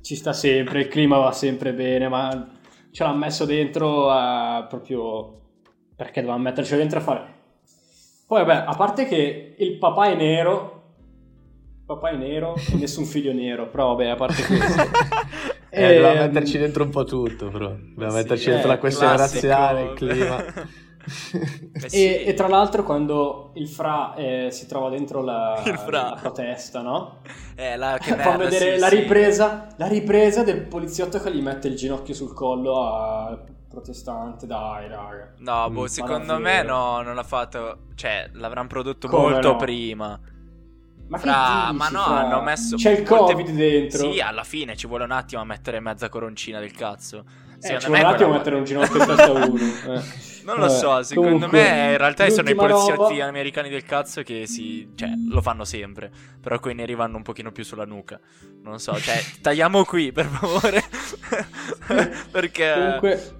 ci 0.00 0.14
sta 0.14 0.32
sempre, 0.32 0.80
il 0.80 0.88
clima 0.88 1.18
va 1.18 1.32
sempre 1.32 1.72
bene, 1.72 2.08
ma 2.08 2.48
ce 2.90 3.04
l'ha 3.04 3.12
messo 3.12 3.44
dentro 3.44 4.08
uh, 4.08 4.66
proprio 4.68 5.38
perché 5.96 6.20
doveva 6.20 6.38
metterci 6.38 6.76
dentro 6.76 6.98
a 6.98 7.02
fare. 7.02 7.34
Poi 8.26 8.44
vabbè, 8.44 8.64
a 8.66 8.74
parte 8.76 9.06
che 9.06 9.56
il 9.58 9.76
papà 9.78 10.06
è 10.06 10.14
nero, 10.14 10.82
papà 11.84 12.10
è 12.10 12.16
nero 12.16 12.54
e 12.54 12.76
nessun 12.76 13.04
figlio 13.04 13.32
nero, 13.32 13.68
però 13.68 13.88
vabbè, 13.88 14.06
a 14.06 14.14
parte 14.14 14.42
questo. 14.46 14.82
eh, 15.70 15.84
e... 15.84 16.00
doveva 16.00 16.26
metterci 16.26 16.58
dentro 16.58 16.84
un 16.84 16.90
po' 16.90 17.04
tutto, 17.04 17.48
però. 17.48 17.68
Doveva 17.68 18.10
sì, 18.10 18.16
metterci 18.16 18.50
dentro 18.50 18.68
la 18.68 18.78
questione 18.78 19.14
classico. 19.16 19.46
razziale, 19.46 19.82
il 19.82 19.92
clima. 19.94 20.44
Eh 21.02 21.88
sì. 21.88 21.96
e, 21.96 22.24
e, 22.26 22.34
tra 22.34 22.46
l'altro 22.46 22.82
quando 22.82 23.52
il 23.54 23.68
Fra 23.68 24.14
eh, 24.14 24.48
si 24.50 24.66
trova 24.66 24.90
dentro 24.90 25.22
la, 25.22 25.62
la 25.88 26.18
protesta, 26.20 26.82
no? 26.82 27.20
Eh, 27.54 27.76
la, 27.76 27.96
che 28.00 28.14
fa 28.16 28.36
vedere 28.36 28.74
sì, 28.74 28.78
la, 28.80 28.88
ripresa, 28.88 29.66
sì. 29.70 29.74
la 29.78 29.86
ripresa 29.86 30.42
del 30.42 30.60
poliziotto 30.62 31.18
che 31.20 31.32
gli 31.34 31.40
mette 31.40 31.68
il 31.68 31.76
ginocchio 31.76 32.14
sul 32.14 32.34
collo 32.34 32.82
al 32.82 33.42
protestante, 33.68 34.46
dai 34.46 34.88
raga. 34.88 35.32
No, 35.38 35.70
boh, 35.70 35.82
mm, 35.82 35.86
secondo 35.86 36.38
me 36.38 36.62
no, 36.62 37.00
non 37.02 37.14
l'ha 37.14 37.22
fatto, 37.22 37.86
cioè 37.94 38.28
l'avranno 38.32 38.68
prodotto 38.68 39.08
Come 39.08 39.30
molto 39.30 39.52
no? 39.52 39.56
prima. 39.56 40.20
Ma, 41.06 41.18
fra, 41.18 41.66
dici, 41.66 41.76
ma 41.76 41.88
no, 41.88 42.02
fra... 42.02 42.18
hanno 42.18 42.40
messo. 42.42 42.76
C'è 42.76 42.90
il 42.90 43.02
Covid 43.04 43.50
dentro. 43.50 44.12
Sì, 44.12 44.20
alla 44.20 44.44
fine 44.44 44.76
ci 44.76 44.86
vuole 44.86 45.04
un 45.04 45.10
attimo 45.10 45.40
a 45.40 45.44
mettere 45.44 45.80
mezza 45.80 46.08
coroncina 46.08 46.60
del 46.60 46.72
cazzo. 46.72 47.24
Eh, 47.60 47.78
ci 47.78 47.86
vuole 47.86 48.02
un 48.02 48.06
attimo 48.06 48.30
a 48.30 48.32
mettere 48.32 48.56
un 48.56 48.64
ginocchio 48.64 49.00
in 49.00 49.06
testa 49.06 49.24
a 49.24 49.30
uno. 49.30 49.58
Eh. 49.94 50.02
Non 50.50 50.66
lo 50.66 50.68
so, 50.68 51.02
secondo 51.02 51.30
Comunque, 51.30 51.62
me 51.62 51.90
in 51.92 51.96
realtà 51.96 52.28
sono 52.30 52.50
i 52.50 52.54
poliziotti 52.54 53.18
roba... 53.18 53.24
americani 53.26 53.68
del 53.68 53.84
cazzo 53.84 54.22
che 54.22 54.46
si... 54.46 54.90
cioè, 54.94 55.10
lo 55.28 55.40
fanno 55.40 55.64
sempre, 55.64 56.10
però 56.40 56.58
quei 56.58 56.74
neri 56.74 56.94
vanno 56.94 57.16
un 57.16 57.22
pochino 57.22 57.52
più 57.52 57.64
sulla 57.64 57.84
nuca. 57.84 58.20
Non 58.62 58.78
so, 58.78 58.94
cioè, 58.96 59.16
tagliamo 59.40 59.84
qui, 59.84 60.12
per 60.12 60.26
favore. 60.26 60.82
Perché... 62.30 62.72
Comunque... 62.74 63.38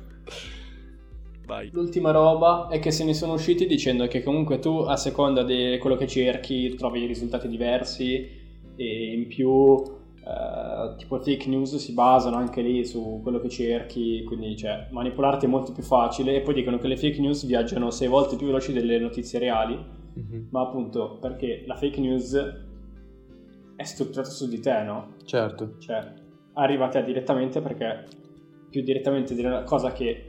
Vai. 1.47 1.69
L'ultima 1.73 2.13
roba 2.13 2.69
è 2.71 2.79
che 2.79 2.93
se 2.93 3.03
ne 3.03 3.13
sono 3.13 3.33
usciti 3.33 3.67
dicendo 3.67 4.07
che 4.07 4.23
comunque 4.23 4.61
tu 4.61 4.85
a 4.87 4.97
seconda 4.97 5.43
di 5.43 5.79
quello 5.81 5.97
che 5.97 6.07
cerchi 6.07 6.77
trovi 6.77 7.07
risultati 7.07 7.49
diversi 7.49 8.39
e 8.77 9.13
in 9.13 9.27
più 9.27 9.83
Uh, 10.31 10.95
tipo 10.95 11.21
fake 11.21 11.49
news 11.49 11.75
si 11.77 11.93
basano 11.93 12.37
anche 12.37 12.61
lì 12.61 12.85
su 12.85 13.19
quello 13.21 13.41
che 13.41 13.49
cerchi, 13.49 14.23
quindi 14.23 14.57
cioè, 14.57 14.87
manipolarti 14.91 15.47
è 15.47 15.49
molto 15.49 15.73
più 15.73 15.83
facile 15.83 16.37
e 16.37 16.41
poi 16.41 16.55
dicono 16.55 16.79
che 16.79 16.87
le 16.87 16.97
fake 16.97 17.21
news 17.21 17.45
viaggiano 17.47 17.91
sei 17.91 18.07
volte 18.07 18.37
più 18.37 18.47
veloci 18.47 18.73
delle 18.73 19.01
notizie 19.01 19.41
reali, 19.41 19.75
mm-hmm. 19.75 20.47
ma 20.51 20.61
appunto 20.61 21.19
perché 21.21 21.65
la 21.67 21.75
fake 21.75 21.99
news 21.99 22.37
è 23.75 23.83
strutturata 23.83 24.31
su 24.31 24.49
di 24.49 24.61
te, 24.61 24.83
no? 24.83 25.15
Certo. 25.25 25.79
Cioè, 25.79 26.13
arriva 26.55 26.85
a 26.85 26.89
te 26.89 27.03
direttamente 27.03 27.61
perché 27.61 28.05
più 28.71 28.83
direttamente 28.83 29.35
dire 29.35 29.49
una 29.49 29.65
cosa 29.65 29.91
che 29.93 30.27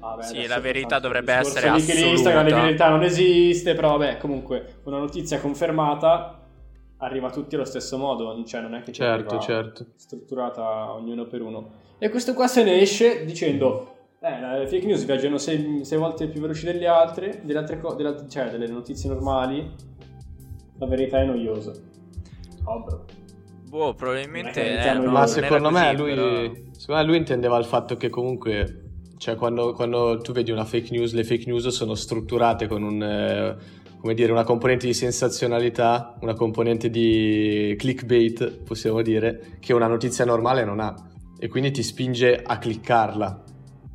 Vabbè, 0.00 0.22
sì, 0.22 0.46
la 0.46 0.58
verità 0.58 0.98
dovrebbe 0.98 1.32
essere 1.32 1.68
assoluta. 1.68 2.06
Instagram 2.08 2.48
la 2.48 2.60
verità 2.60 2.88
non 2.90 3.02
esiste, 3.04 3.74
però 3.74 3.96
vabbè, 3.96 4.18
comunque 4.18 4.80
una 4.84 4.98
notizia 4.98 5.40
confermata 5.40 6.43
arriva 6.98 7.28
a 7.28 7.30
tutti 7.30 7.54
allo 7.54 7.64
stesso 7.64 7.98
modo, 7.98 8.42
cioè 8.44 8.60
non 8.60 8.74
è 8.74 8.78
che 8.82 8.90
c'è 8.90 9.04
certo, 9.04 9.38
certo. 9.38 9.86
strutturata 9.96 10.92
ognuno 10.92 11.26
per 11.26 11.42
uno. 11.42 11.82
E 11.98 12.08
questo 12.08 12.34
qua 12.34 12.46
se 12.46 12.62
ne 12.64 12.80
esce 12.80 13.24
dicendo 13.24 13.94
eh, 14.20 14.58
le 14.58 14.66
fake 14.66 14.86
news 14.86 15.04
viaggiano 15.04 15.38
sei, 15.38 15.84
sei 15.84 15.98
volte 15.98 16.28
più 16.28 16.40
veloci 16.40 16.64
delle 16.64 16.86
altre, 16.86 17.42
delle 17.44 17.58
altre 17.58 17.80
co- 17.80 17.94
delle, 17.94 18.26
cioè 18.28 18.50
delle 18.50 18.68
notizie 18.68 19.08
normali, 19.10 19.70
la 20.78 20.86
verità 20.86 21.20
è 21.20 21.24
noiosa. 21.24 21.72
Oh, 22.64 23.04
Boh, 23.68 23.94
probabilmente... 23.94 24.78
Eh, 24.78 24.92
no, 24.94 25.10
ma 25.10 25.26
secondo 25.26 25.70
me, 25.70 25.94
così, 25.94 25.96
lui, 25.96 26.14
però... 26.14 26.52
secondo 26.70 27.00
me 27.02 27.06
lui 27.06 27.16
intendeva 27.16 27.58
il 27.58 27.64
fatto 27.64 27.96
che 27.96 28.08
comunque 28.08 28.84
cioè 29.18 29.36
quando, 29.36 29.72
quando, 29.72 30.18
tu 30.18 30.32
vedi 30.32 30.50
una 30.50 30.64
fake 30.64 30.88
news, 30.90 31.12
le 31.12 31.24
fake 31.24 31.44
news 31.46 31.68
sono 31.68 31.94
strutturate 31.94 32.66
con 32.66 32.82
un, 32.82 33.02
eh, 33.02 33.56
come 34.04 34.16
dire, 34.16 34.32
una 34.32 34.44
componente 34.44 34.84
di 34.86 34.92
sensazionalità, 34.92 36.14
una 36.20 36.34
componente 36.34 36.90
di 36.90 37.74
clickbait, 37.78 38.58
possiamo 38.58 39.00
dire, 39.00 39.56
che 39.60 39.72
una 39.72 39.86
notizia 39.86 40.26
normale 40.26 40.62
non 40.62 40.78
ha. 40.78 40.94
E 41.38 41.48
quindi 41.48 41.70
ti 41.70 41.82
spinge 41.82 42.42
a 42.44 42.58
cliccarla, 42.58 43.42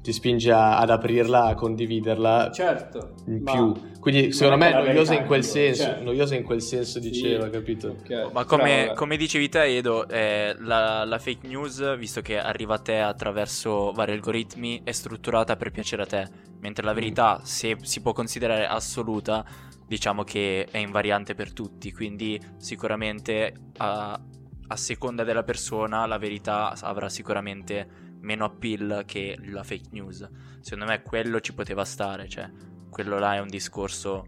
ti 0.01 0.11
spinge 0.11 0.51
a, 0.51 0.79
ad 0.79 0.89
aprirla, 0.89 1.43
a 1.43 1.53
condividerla 1.53 2.49
certo, 2.51 3.17
in 3.27 3.43
più. 3.43 3.71
Quindi 3.99 4.31
secondo 4.31 4.57
me 4.57 4.71
è 4.71 4.81
noiosa 4.83 5.13
in 5.13 5.27
quel 5.27 5.43
senso, 5.43 5.83
certo. 5.83 6.03
noiosa 6.03 6.33
in 6.33 6.43
quel 6.43 6.61
senso 6.63 6.97
diceva, 6.97 7.43
sì. 7.43 7.51
capito? 7.51 7.97
Okay. 7.99 8.31
Ma 8.31 8.45
come, 8.45 8.93
come, 8.95 9.15
dicevi 9.15 9.47
te 9.47 9.61
Edo, 9.61 10.09
eh, 10.09 10.55
la, 10.57 11.05
la, 11.05 11.19
fake 11.19 11.47
news, 11.47 11.97
visto 11.99 12.21
che 12.21 12.39
arriva 12.39 12.73
a 12.73 12.79
te 12.79 12.97
attraverso 12.97 13.91
vari 13.91 14.13
algoritmi, 14.13 14.81
è 14.83 14.91
strutturata 14.91 15.55
per 15.55 15.69
piacere 15.69 16.01
a 16.01 16.07
te, 16.07 16.27
mentre 16.61 16.83
la 16.83 16.93
verità, 16.93 17.37
mm. 17.39 17.43
se 17.43 17.77
si 17.83 18.01
può 18.01 18.11
considerare 18.11 18.65
assoluta, 18.65 19.67
diciamo 19.89 20.23
che 20.23 20.67
è 20.69 20.77
invariante 20.77 21.33
per 21.33 21.51
tutti, 21.51 21.91
quindi 21.91 22.39
sicuramente 22.57 23.71
a, 23.77 24.21
a 24.67 24.75
seconda 24.75 25.23
della 25.23 25.41
persona 25.41 26.05
la 26.05 26.19
verità 26.19 26.75
avrà 26.81 27.09
sicuramente 27.09 28.13
meno 28.21 28.45
appeal 28.45 29.01
che 29.07 29.35
la 29.45 29.63
fake 29.63 29.89
news. 29.89 30.29
Secondo 30.61 30.85
me 30.85 31.01
quello 31.01 31.39
ci 31.39 31.55
poteva 31.55 31.83
stare, 31.85 32.29
cioè 32.29 32.47
quello 32.87 33.17
là 33.17 33.33
è 33.33 33.39
un 33.39 33.47
discorso 33.47 34.27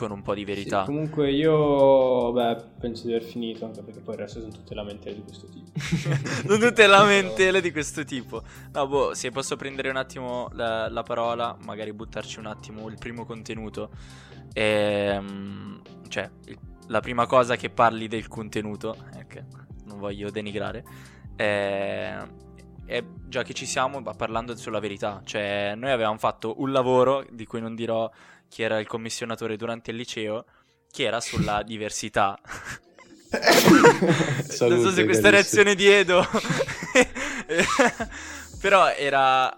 con 0.00 0.10
un 0.12 0.22
po' 0.22 0.32
di 0.32 0.46
verità. 0.46 0.80
Sì, 0.80 0.86
comunque 0.86 1.30
io 1.30 2.32
beh, 2.32 2.56
penso 2.80 3.06
di 3.06 3.14
aver 3.14 3.28
finito, 3.28 3.66
anche 3.66 3.82
perché 3.82 4.00
poi 4.00 4.14
il 4.14 4.20
resto 4.20 4.40
sono 4.40 4.50
tutte 4.50 4.74
lamentele 4.74 5.16
di 5.16 5.22
questo 5.22 5.46
tipo. 5.46 5.70
non 6.48 6.58
tutte 6.58 6.86
lamentele 6.86 7.60
di 7.60 7.70
questo 7.70 8.02
tipo. 8.04 8.42
No, 8.72 8.88
boh, 8.88 9.12
se 9.14 9.30
posso 9.30 9.56
prendere 9.56 9.90
un 9.90 9.96
attimo 9.96 10.48
la, 10.52 10.88
la 10.88 11.02
parola, 11.02 11.54
magari 11.66 11.92
buttarci 11.92 12.38
un 12.38 12.46
attimo 12.46 12.88
il 12.88 12.96
primo 12.98 13.26
contenuto. 13.26 13.90
Ehm, 14.54 15.82
cioè, 16.08 16.30
la 16.86 17.00
prima 17.00 17.26
cosa 17.26 17.56
che 17.56 17.68
parli 17.68 18.08
del 18.08 18.26
contenuto, 18.26 18.96
ecco, 19.14 19.40
non 19.84 19.98
voglio 19.98 20.30
denigrare, 20.30 20.82
è, 21.36 22.16
è 22.86 23.04
già 23.28 23.42
che 23.42 23.52
ci 23.52 23.66
siamo 23.66 24.00
parlando 24.00 24.56
sulla 24.56 24.80
verità. 24.80 25.20
Cioè, 25.22 25.74
noi 25.76 25.90
avevamo 25.90 26.16
fatto 26.16 26.54
un 26.62 26.72
lavoro 26.72 27.26
di 27.30 27.44
cui 27.44 27.60
non 27.60 27.74
dirò 27.74 28.10
chi 28.50 28.62
era 28.62 28.78
il 28.78 28.86
commissionatore 28.86 29.56
durante 29.56 29.92
il 29.92 29.96
liceo, 29.96 30.44
che 30.90 31.04
era 31.04 31.20
sulla 31.20 31.62
diversità. 31.64 32.38
Salute, 33.30 34.74
non 34.74 34.82
so 34.82 34.90
se 34.90 35.04
questa 35.04 35.30
carissimo. 35.30 35.30
reazione 35.30 35.74
di 35.76 35.86
Edo 35.86 36.26
però 38.60 38.88
era 38.88 39.56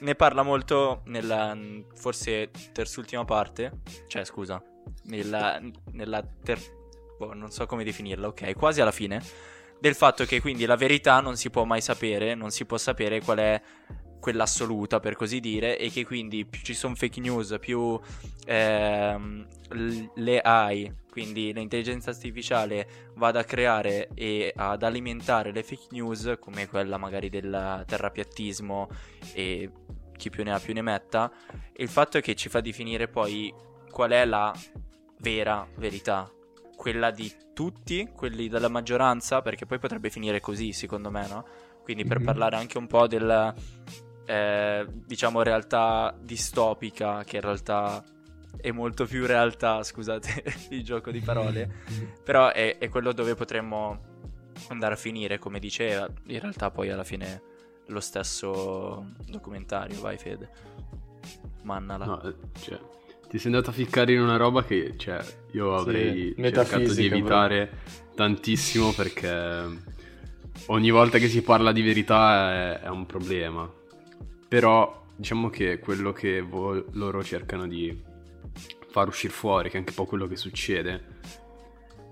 ne 0.00 0.14
parla 0.14 0.42
molto 0.42 1.02
nella 1.04 1.54
forse 1.94 2.50
terzultima 2.72 3.26
parte 3.26 3.80
cioè 4.06 4.24
scusa 4.24 4.62
nella, 5.04 5.60
nella 5.92 6.26
ter... 6.42 6.58
boh, 7.18 7.34
non 7.34 7.50
so 7.50 7.66
come 7.66 7.84
definirla 7.84 8.28
ok 8.28 8.54
quasi 8.54 8.80
alla 8.80 8.90
fine 8.90 9.22
del 9.78 9.94
fatto 9.94 10.24
che 10.24 10.40
quindi 10.40 10.64
la 10.64 10.76
verità 10.76 11.20
non 11.20 11.36
si 11.36 11.50
può 11.50 11.64
mai 11.64 11.82
sapere 11.82 12.34
non 12.34 12.50
si 12.50 12.64
può 12.64 12.78
sapere 12.78 13.20
qual 13.20 13.38
è 13.38 13.60
quella 14.20 14.44
assoluta 14.44 15.00
per 15.00 15.16
così 15.16 15.40
dire 15.40 15.78
e 15.78 15.90
che 15.90 16.04
quindi 16.04 16.44
più 16.44 16.60
ci 16.62 16.74
sono 16.74 16.94
fake 16.94 17.20
news 17.20 17.56
più 17.58 17.98
ehm, 18.46 19.46
le 20.14 20.40
AI 20.40 20.94
quindi 21.10 21.52
l'intelligenza 21.52 22.10
artificiale 22.10 23.12
vada 23.14 23.40
a 23.40 23.44
creare 23.44 24.10
e 24.14 24.52
ad 24.54 24.82
alimentare 24.82 25.52
le 25.52 25.62
fake 25.62 25.88
news 25.90 26.36
come 26.38 26.68
quella 26.68 26.98
magari 26.98 27.28
del 27.28 27.84
terrapiattismo 27.86 28.88
e 29.32 29.70
chi 30.16 30.30
più 30.30 30.44
ne 30.44 30.52
ha 30.52 30.60
più 30.60 30.74
ne 30.74 30.82
metta 30.82 31.32
il 31.76 31.88
fatto 31.88 32.18
è 32.18 32.22
che 32.22 32.36
ci 32.36 32.48
fa 32.48 32.60
definire 32.60 33.08
poi 33.08 33.52
qual 33.90 34.10
è 34.10 34.24
la 34.24 34.54
vera 35.18 35.66
verità 35.76 36.30
quella 36.76 37.10
di 37.10 37.30
tutti 37.52 38.08
quelli 38.14 38.48
della 38.48 38.68
maggioranza 38.68 39.42
perché 39.42 39.66
poi 39.66 39.78
potrebbe 39.78 40.10
finire 40.10 40.40
così 40.40 40.72
secondo 40.72 41.10
me 41.10 41.26
no? 41.26 41.44
quindi 41.82 42.04
per 42.04 42.18
mm-hmm. 42.18 42.26
parlare 42.26 42.56
anche 42.56 42.78
un 42.78 42.86
po' 42.86 43.06
del 43.06 43.54
eh, 44.30 44.86
diciamo 44.88 45.42
realtà 45.42 46.16
distopica 46.22 47.24
che 47.24 47.36
in 47.36 47.42
realtà 47.42 48.04
è 48.60 48.70
molto 48.70 49.04
più 49.04 49.26
realtà, 49.26 49.82
scusate 49.82 50.44
il 50.70 50.84
gioco 50.84 51.10
di 51.10 51.20
parole, 51.20 51.82
però 52.22 52.52
è, 52.52 52.78
è, 52.78 52.88
quello 52.88 53.12
dove 53.12 53.34
potremmo 53.34 53.98
andare 54.68 54.94
a 54.94 54.96
finire, 54.96 55.38
come 55.38 55.58
diceva, 55.58 56.08
in 56.26 56.38
realtà 56.38 56.70
poi 56.70 56.90
alla 56.90 57.02
fine 57.02 57.42
lo 57.86 57.98
stesso 57.98 59.14
documentario, 59.26 60.00
vai 60.00 60.16
Fede, 60.16 60.48
mannala. 61.62 62.04
No, 62.04 62.22
eh, 62.22 62.34
cioè, 62.60 62.78
ti 63.28 63.36
sei 63.38 63.52
andato 63.52 63.70
a 63.70 63.72
ficcare 63.72 64.12
in 64.12 64.20
una 64.20 64.36
roba 64.36 64.62
che, 64.62 64.94
cioè, 64.96 65.18
io 65.52 65.74
avrei 65.74 66.34
sì, 66.36 66.42
cercato 66.52 66.94
di 66.94 67.06
evitare 67.06 67.66
però. 67.66 68.14
tantissimo 68.14 68.92
perché 68.92 69.66
ogni 70.66 70.90
volta 70.90 71.18
che 71.18 71.28
si 71.28 71.42
parla 71.42 71.72
di 71.72 71.82
verità 71.82 72.52
è, 72.52 72.80
è 72.82 72.88
un 72.88 73.06
problema. 73.06 73.78
Però 74.50 75.04
diciamo 75.14 75.48
che 75.48 75.78
quello 75.78 76.10
che 76.10 76.40
vo- 76.40 76.84
loro 76.94 77.22
cercano 77.22 77.68
di 77.68 77.96
far 78.88 79.06
uscire 79.06 79.32
fuori, 79.32 79.68
che 79.68 79.76
è 79.76 79.78
anche 79.78 79.90
un 79.90 79.96
po' 79.96 80.06
quello 80.06 80.26
che 80.26 80.34
succede, 80.34 81.04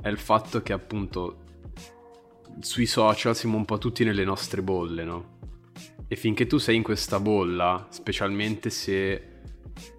è 0.00 0.06
il 0.06 0.18
fatto 0.18 0.62
che 0.62 0.72
appunto 0.72 1.42
sui 2.60 2.86
social 2.86 3.34
siamo 3.34 3.56
un 3.56 3.64
po' 3.64 3.78
tutti 3.78 4.04
nelle 4.04 4.22
nostre 4.22 4.62
bolle, 4.62 5.02
no? 5.02 5.38
E 6.06 6.14
finché 6.14 6.46
tu 6.46 6.58
sei 6.58 6.76
in 6.76 6.84
questa 6.84 7.18
bolla, 7.18 7.88
specialmente 7.90 8.70
se 8.70 9.40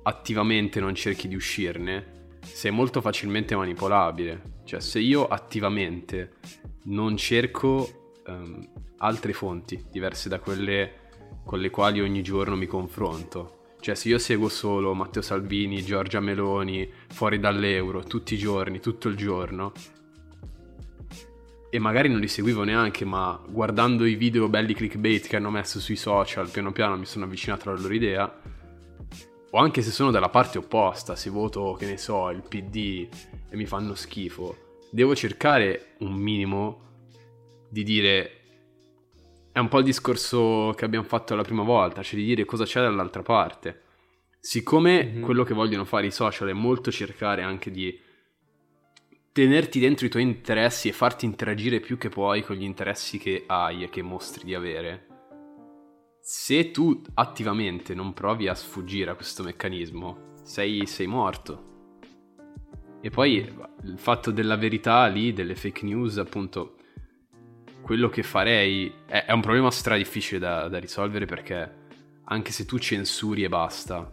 attivamente 0.03 0.79
non 0.79 0.95
cerchi 0.95 1.27
di 1.27 1.35
uscirne, 1.35 2.37
sei 2.41 2.71
molto 2.71 3.01
facilmente 3.01 3.53
manipolabile. 3.53 4.59
Cioè, 4.63 4.79
se 4.79 4.99
io 4.99 5.27
attivamente 5.27 6.35
non 6.83 7.17
cerco 7.17 8.13
um, 8.27 8.65
altre 8.99 9.33
fonti 9.33 9.83
diverse 9.91 10.29
da 10.29 10.39
quelle 10.39 10.98
con 11.49 11.61
le 11.61 11.71
quali 11.71 11.99
ogni 11.99 12.21
giorno 12.21 12.55
mi 12.55 12.67
confronto, 12.67 13.73
cioè, 13.79 13.95
se 13.95 14.09
io 14.09 14.19
seguo 14.19 14.49
solo 14.49 14.93
Matteo 14.93 15.23
Salvini, 15.23 15.83
Giorgia 15.83 16.19
Meloni, 16.19 16.87
fuori 17.07 17.39
dall'euro, 17.39 18.03
tutti 18.03 18.35
i 18.35 18.37
giorni, 18.37 18.79
tutto 18.79 19.07
il 19.07 19.15
giorno, 19.15 19.71
e 21.71 21.79
magari 21.79 22.07
non 22.07 22.19
li 22.19 22.27
seguivo 22.27 22.63
neanche, 22.63 23.03
ma 23.03 23.41
guardando 23.49 24.05
i 24.05 24.13
video 24.13 24.47
belli 24.47 24.75
clickbait 24.75 25.25
che 25.25 25.37
hanno 25.37 25.49
messo 25.49 25.79
sui 25.79 25.95
social, 25.95 26.51
piano 26.51 26.71
piano 26.71 26.95
mi 26.97 27.07
sono 27.07 27.25
avvicinato 27.25 27.67
alla 27.67 27.79
loro 27.79 27.95
idea, 27.95 28.41
o 29.49 29.57
anche 29.57 29.81
se 29.81 29.89
sono 29.89 30.11
dalla 30.11 30.29
parte 30.29 30.59
opposta, 30.59 31.15
se 31.15 31.31
voto, 31.31 31.75
che 31.79 31.87
ne 31.87 31.97
so, 31.97 32.29
il 32.29 32.43
PD 32.47 33.07
e 33.49 33.55
mi 33.55 33.65
fanno 33.65 33.95
schifo, 33.95 34.77
devo 34.91 35.15
cercare 35.15 35.95
un 36.01 36.13
minimo 36.13 36.81
di 37.67 37.81
dire 37.81 38.38
è 39.59 39.61
un 39.61 39.67
po' 39.67 39.79
il 39.79 39.85
discorso 39.85 40.73
che 40.75 40.85
abbiamo 40.85 41.05
fatto 41.05 41.35
la 41.35 41.43
prima 41.43 41.63
volta, 41.63 42.01
cioè 42.01 42.19
di 42.19 42.25
dire 42.25 42.45
cosa 42.45 42.63
c'è 42.63 42.81
dall'altra 42.81 43.21
parte. 43.21 43.83
Siccome 44.39 45.03
mm-hmm. 45.03 45.21
quello 45.21 45.43
che 45.43 45.53
vogliono 45.53 45.83
fare 45.85 46.07
i 46.07 46.11
social 46.11 46.47
è 46.47 46.53
molto 46.53 46.91
cercare 46.91 47.43
anche 47.43 47.69
di 47.69 47.99
tenerti 49.31 49.79
dentro 49.79 50.05
i 50.05 50.09
tuoi 50.09 50.23
interessi 50.23 50.87
e 50.87 50.93
farti 50.93 51.25
interagire 51.25 51.79
più 51.81 51.97
che 51.97 52.09
puoi 52.09 52.41
con 52.41 52.55
gli 52.55 52.63
interessi 52.63 53.17
che 53.17 53.43
hai 53.47 53.83
e 53.83 53.89
che 53.89 54.01
mostri 54.01 54.45
di 54.45 54.55
avere, 54.55 55.07
se 56.21 56.71
tu 56.71 57.01
attivamente 57.15 57.93
non 57.93 58.13
provi 58.13 58.47
a 58.47 58.55
sfuggire 58.55 59.11
a 59.11 59.15
questo 59.15 59.43
meccanismo, 59.43 60.35
sei, 60.43 60.85
sei 60.85 61.07
morto. 61.07 61.67
E 63.01 63.09
poi 63.09 63.35
il 63.35 63.97
fatto 63.97 64.31
della 64.31 64.55
verità 64.55 65.05
lì, 65.07 65.33
delle 65.33 65.55
fake 65.55 65.85
news, 65.85 66.17
appunto, 66.17 66.75
quello 67.81 68.09
che 68.09 68.23
farei 68.23 68.91
è, 69.05 69.25
è 69.25 69.31
un 69.31 69.41
problema 69.41 69.71
stra 69.71 69.97
difficile 69.97 70.39
da, 70.39 70.67
da, 70.67 70.79
risolvere 70.79 71.25
perché 71.25 71.77
anche 72.25 72.51
se 72.51 72.65
tu 72.65 72.77
censuri 72.77 73.43
e 73.43 73.49
basta 73.49 74.11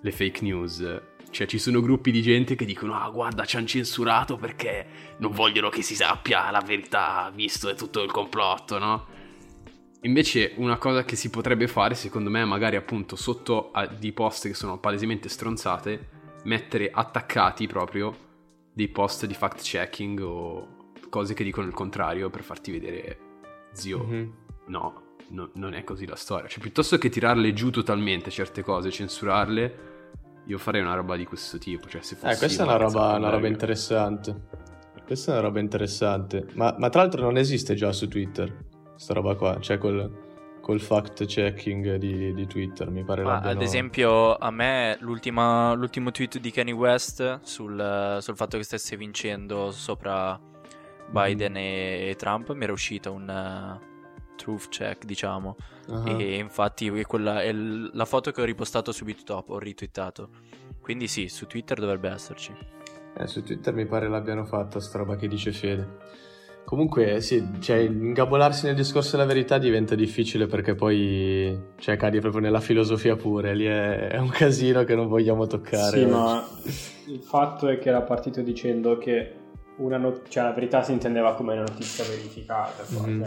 le 0.00 0.12
fake 0.12 0.42
news, 0.42 1.02
cioè 1.30 1.46
ci 1.46 1.58
sono 1.58 1.80
gruppi 1.80 2.10
di 2.10 2.22
gente 2.22 2.54
che 2.54 2.64
dicono 2.64 2.94
ah 2.94 3.08
guarda 3.10 3.44
ci 3.44 3.56
hanno 3.56 3.66
censurato 3.66 4.36
perché 4.36 4.86
non 5.18 5.32
vogliono 5.32 5.68
che 5.68 5.82
si 5.82 5.94
sappia 5.94 6.50
la 6.50 6.60
verità 6.60 7.30
visto 7.34 7.68
è 7.68 7.74
tutto 7.74 8.02
il 8.02 8.10
complotto, 8.10 8.78
no? 8.78 9.06
Invece 10.02 10.52
una 10.56 10.76
cosa 10.76 11.04
che 11.04 11.16
si 11.16 11.30
potrebbe 11.30 11.66
fare 11.66 11.94
secondo 11.94 12.28
me 12.28 12.42
è 12.42 12.44
magari 12.44 12.76
appunto 12.76 13.16
sotto 13.16 13.70
a, 13.72 13.86
di 13.86 14.12
post 14.12 14.46
che 14.46 14.54
sono 14.54 14.78
palesemente 14.78 15.28
stronzate 15.28 16.08
mettere 16.44 16.90
attaccati 16.92 17.66
proprio 17.66 18.14
dei 18.72 18.88
post 18.88 19.24
di 19.24 19.34
fact 19.34 19.62
checking 19.62 20.20
o 20.20 20.83
cose 21.14 21.32
che 21.32 21.44
dicono 21.44 21.68
il 21.68 21.72
contrario 21.72 22.28
per 22.28 22.42
farti 22.42 22.72
vedere, 22.72 23.18
zio, 23.70 24.04
mm-hmm. 24.04 24.30
no, 24.66 25.14
no, 25.28 25.50
non 25.54 25.74
è 25.74 25.84
così 25.84 26.06
la 26.06 26.16
storia. 26.16 26.48
Cioè, 26.48 26.60
piuttosto 26.60 26.98
che 26.98 27.08
tirarle 27.08 27.52
giù 27.52 27.70
totalmente 27.70 28.30
certe 28.30 28.64
cose, 28.64 28.90
censurarle, 28.90 29.92
io 30.46 30.58
farei 30.58 30.80
una 30.80 30.94
roba 30.94 31.14
di 31.14 31.24
questo 31.24 31.58
tipo. 31.58 31.86
Cioè, 31.86 32.02
se 32.02 32.16
eh, 32.20 32.36
questa 32.36 32.64
è 32.64 32.66
una 32.66 32.76
roba, 32.76 33.14
una 33.14 33.30
roba 33.30 33.46
interessante. 33.46 34.48
Questa 35.06 35.30
è 35.30 35.34
una 35.34 35.44
roba 35.46 35.60
interessante. 35.60 36.48
Ma, 36.54 36.74
ma, 36.78 36.88
tra 36.88 37.02
l'altro 37.02 37.22
non 37.22 37.36
esiste 37.36 37.76
già 37.76 37.92
su 37.92 38.08
Twitter, 38.08 38.52
questa 38.90 39.14
roba 39.14 39.36
qua. 39.36 39.60
Cioè, 39.60 39.78
col, 39.78 40.58
col 40.60 40.80
fact 40.80 41.26
checking 41.26 41.94
di, 41.94 42.34
di, 42.34 42.46
Twitter, 42.48 42.90
mi 42.90 43.04
pare. 43.04 43.22
Ma 43.22 43.38
ad 43.38 43.62
esempio, 43.62 44.34
a 44.34 44.50
me 44.50 44.96
l'ultimo 44.98 45.76
tweet 46.10 46.38
di 46.38 46.50
Kanye 46.50 46.72
West 46.72 47.38
sul, 47.42 48.18
sul 48.20 48.34
fatto 48.34 48.56
che 48.56 48.64
stesse 48.64 48.96
vincendo 48.96 49.70
sopra 49.70 50.52
Biden 51.10 51.52
mm. 51.52 51.56
e, 51.56 52.14
Trump 52.16 52.52
mi 52.52 52.64
era 52.64 52.72
uscito 52.72 53.12
un 53.12 53.28
uh, 53.28 54.34
truth 54.36 54.68
check, 54.68 55.04
diciamo. 55.04 55.56
Uh-huh. 55.88 56.18
E 56.18 56.36
infatti 56.36 56.88
è 56.88 57.04
quella 57.04 57.42
è 57.42 57.52
la 57.52 58.04
foto 58.04 58.30
che 58.30 58.40
ho 58.40 58.44
ripostato 58.44 58.92
subito 58.92 59.22
dopo, 59.24 59.54
ho 59.54 59.58
ritwittato. 59.58 60.28
Quindi 60.80 61.08
sì, 61.08 61.28
su 61.28 61.46
Twitter 61.46 61.78
dovrebbe 61.78 62.10
esserci. 62.10 62.54
Eh, 63.16 63.26
su 63.26 63.42
Twitter 63.42 63.72
mi 63.74 63.86
pare 63.86 64.08
l'abbiano 64.08 64.44
fatta 64.44 64.80
sta 64.80 64.98
roba 64.98 65.16
che 65.16 65.28
dice 65.28 65.52
Fede. 65.52 66.22
Comunque, 66.64 67.20
sì, 67.20 67.46
cioè, 67.60 67.76
ingabolarsi 67.76 68.64
nel 68.64 68.74
discorso 68.74 69.16
della 69.16 69.28
verità 69.28 69.58
diventa 69.58 69.94
difficile 69.94 70.46
perché 70.46 70.74
poi 70.74 71.56
cioè, 71.76 71.96
cadi 71.96 72.20
proprio 72.20 72.40
nella 72.40 72.60
filosofia 72.60 73.16
pure. 73.16 73.54
Lì 73.54 73.66
è, 73.66 74.08
è 74.08 74.18
un 74.18 74.30
casino 74.30 74.82
che 74.84 74.94
non 74.94 75.06
vogliamo 75.06 75.46
toccare. 75.46 75.98
Sì, 75.98 76.06
ma 76.06 76.42
il 77.08 77.20
fatto 77.20 77.68
è 77.68 77.78
che 77.78 77.90
era 77.90 78.00
partito 78.00 78.40
dicendo 78.40 78.96
che 78.96 79.43
not- 79.76 80.28
cioè 80.28 80.44
la 80.44 80.52
verità 80.52 80.82
si 80.82 80.92
intendeva 80.92 81.34
come 81.34 81.52
una 81.52 81.62
notizia 81.62 82.04
verificata. 82.04 82.84
Mm. 82.92 82.96
Come... 82.96 83.22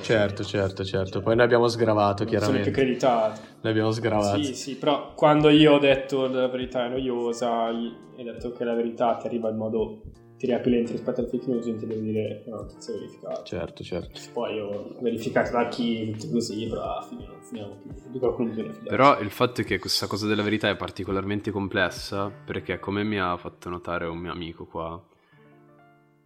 Certo, 0.00 0.44
certo, 0.44 0.84
certo. 0.84 1.20
Poi 1.20 1.36
noi 1.36 1.44
abbiamo 1.44 1.68
sgravato 1.68 2.24
non 2.24 2.32
chiaramente. 2.32 2.70
Sono 2.70 2.76
accreditato. 2.76 3.40
Noi 3.60 3.72
abbiamo 3.72 3.90
sgravato. 3.90 4.42
Sì, 4.42 4.54
sì, 4.54 4.76
però 4.76 5.14
quando 5.14 5.48
io 5.48 5.74
ho 5.74 5.78
detto 5.78 6.26
la 6.28 6.48
verità 6.48 6.86
è 6.86 6.88
noiosa, 6.88 7.66
hai 7.66 7.94
detto 8.16 8.52
che 8.52 8.64
la 8.64 8.74
verità 8.74 9.16
ti 9.16 9.26
arriva 9.26 9.48
in 9.48 9.56
modo 9.56 10.02
ti 10.36 10.54
più 10.60 10.70
lento 10.70 10.92
rispetto 10.92 11.22
al 11.22 11.28
fake 11.28 11.46
news, 11.46 11.66
intendevo 11.66 12.00
dire 12.00 12.42
una 12.46 12.56
notizia 12.56 12.92
verificata. 12.92 13.42
Certo, 13.42 13.82
certo. 13.82 14.20
Poi 14.34 14.60
ho 14.60 14.94
verificato 15.00 15.50
da 15.52 15.68
chi, 15.68 16.10
tutto 16.10 16.32
così, 16.34 16.66
però 16.66 16.82
alla 16.82 17.06
fine 17.08 17.26
non 17.26 17.40
finiamo 17.40 17.76
più. 17.76 18.82
Però 18.84 19.18
il 19.20 19.30
fatto 19.30 19.62
è 19.62 19.64
che 19.64 19.78
questa 19.78 20.06
cosa 20.06 20.26
della 20.26 20.42
verità 20.42 20.68
è 20.68 20.76
particolarmente 20.76 21.50
complessa, 21.50 22.30
perché 22.30 22.78
come 22.78 23.02
mi 23.02 23.18
ha 23.18 23.34
fatto 23.38 23.70
notare 23.70 24.04
un 24.06 24.18
mio 24.18 24.30
amico 24.30 24.66
qua, 24.66 25.02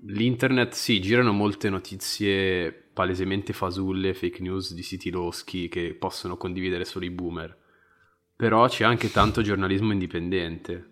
L'internet 0.02 0.72
sì, 0.72 1.00
girano 1.00 1.32
molte 1.32 1.68
notizie 1.68 2.72
palesemente 2.72 3.52
fasulle, 3.52 4.14
fake 4.14 4.40
news 4.40 4.72
di 4.72 4.82
siti 4.82 5.10
loschi 5.10 5.68
che 5.68 5.94
possono 5.94 6.36
condividere 6.36 6.84
solo 6.84 7.04
i 7.04 7.10
boomer. 7.10 7.56
Però 8.34 8.66
c'è 8.66 8.84
anche 8.84 9.10
tanto 9.10 9.42
giornalismo 9.42 9.92
indipendente. 9.92 10.88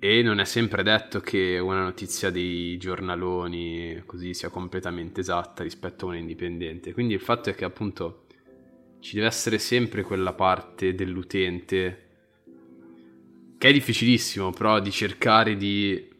E 0.00 0.22
non 0.22 0.40
è 0.40 0.44
sempre 0.44 0.82
detto 0.82 1.20
che 1.20 1.60
una 1.60 1.84
notizia 1.84 2.30
dei 2.30 2.76
giornaloni 2.76 4.02
così 4.04 4.34
sia 4.34 4.48
completamente 4.48 5.20
esatta 5.20 5.62
rispetto 5.62 6.06
a 6.06 6.08
una 6.08 6.18
indipendente. 6.18 6.92
Quindi 6.92 7.14
il 7.14 7.20
fatto 7.20 7.50
è 7.50 7.54
che 7.54 7.64
appunto 7.64 8.26
ci 8.98 9.14
deve 9.14 9.28
essere 9.28 9.58
sempre 9.58 10.02
quella 10.02 10.32
parte 10.32 10.94
dell'utente 10.94 12.08
che 13.58 13.68
è 13.68 13.72
difficilissimo, 13.72 14.50
però 14.50 14.80
di 14.80 14.90
cercare 14.90 15.56
di 15.56 16.10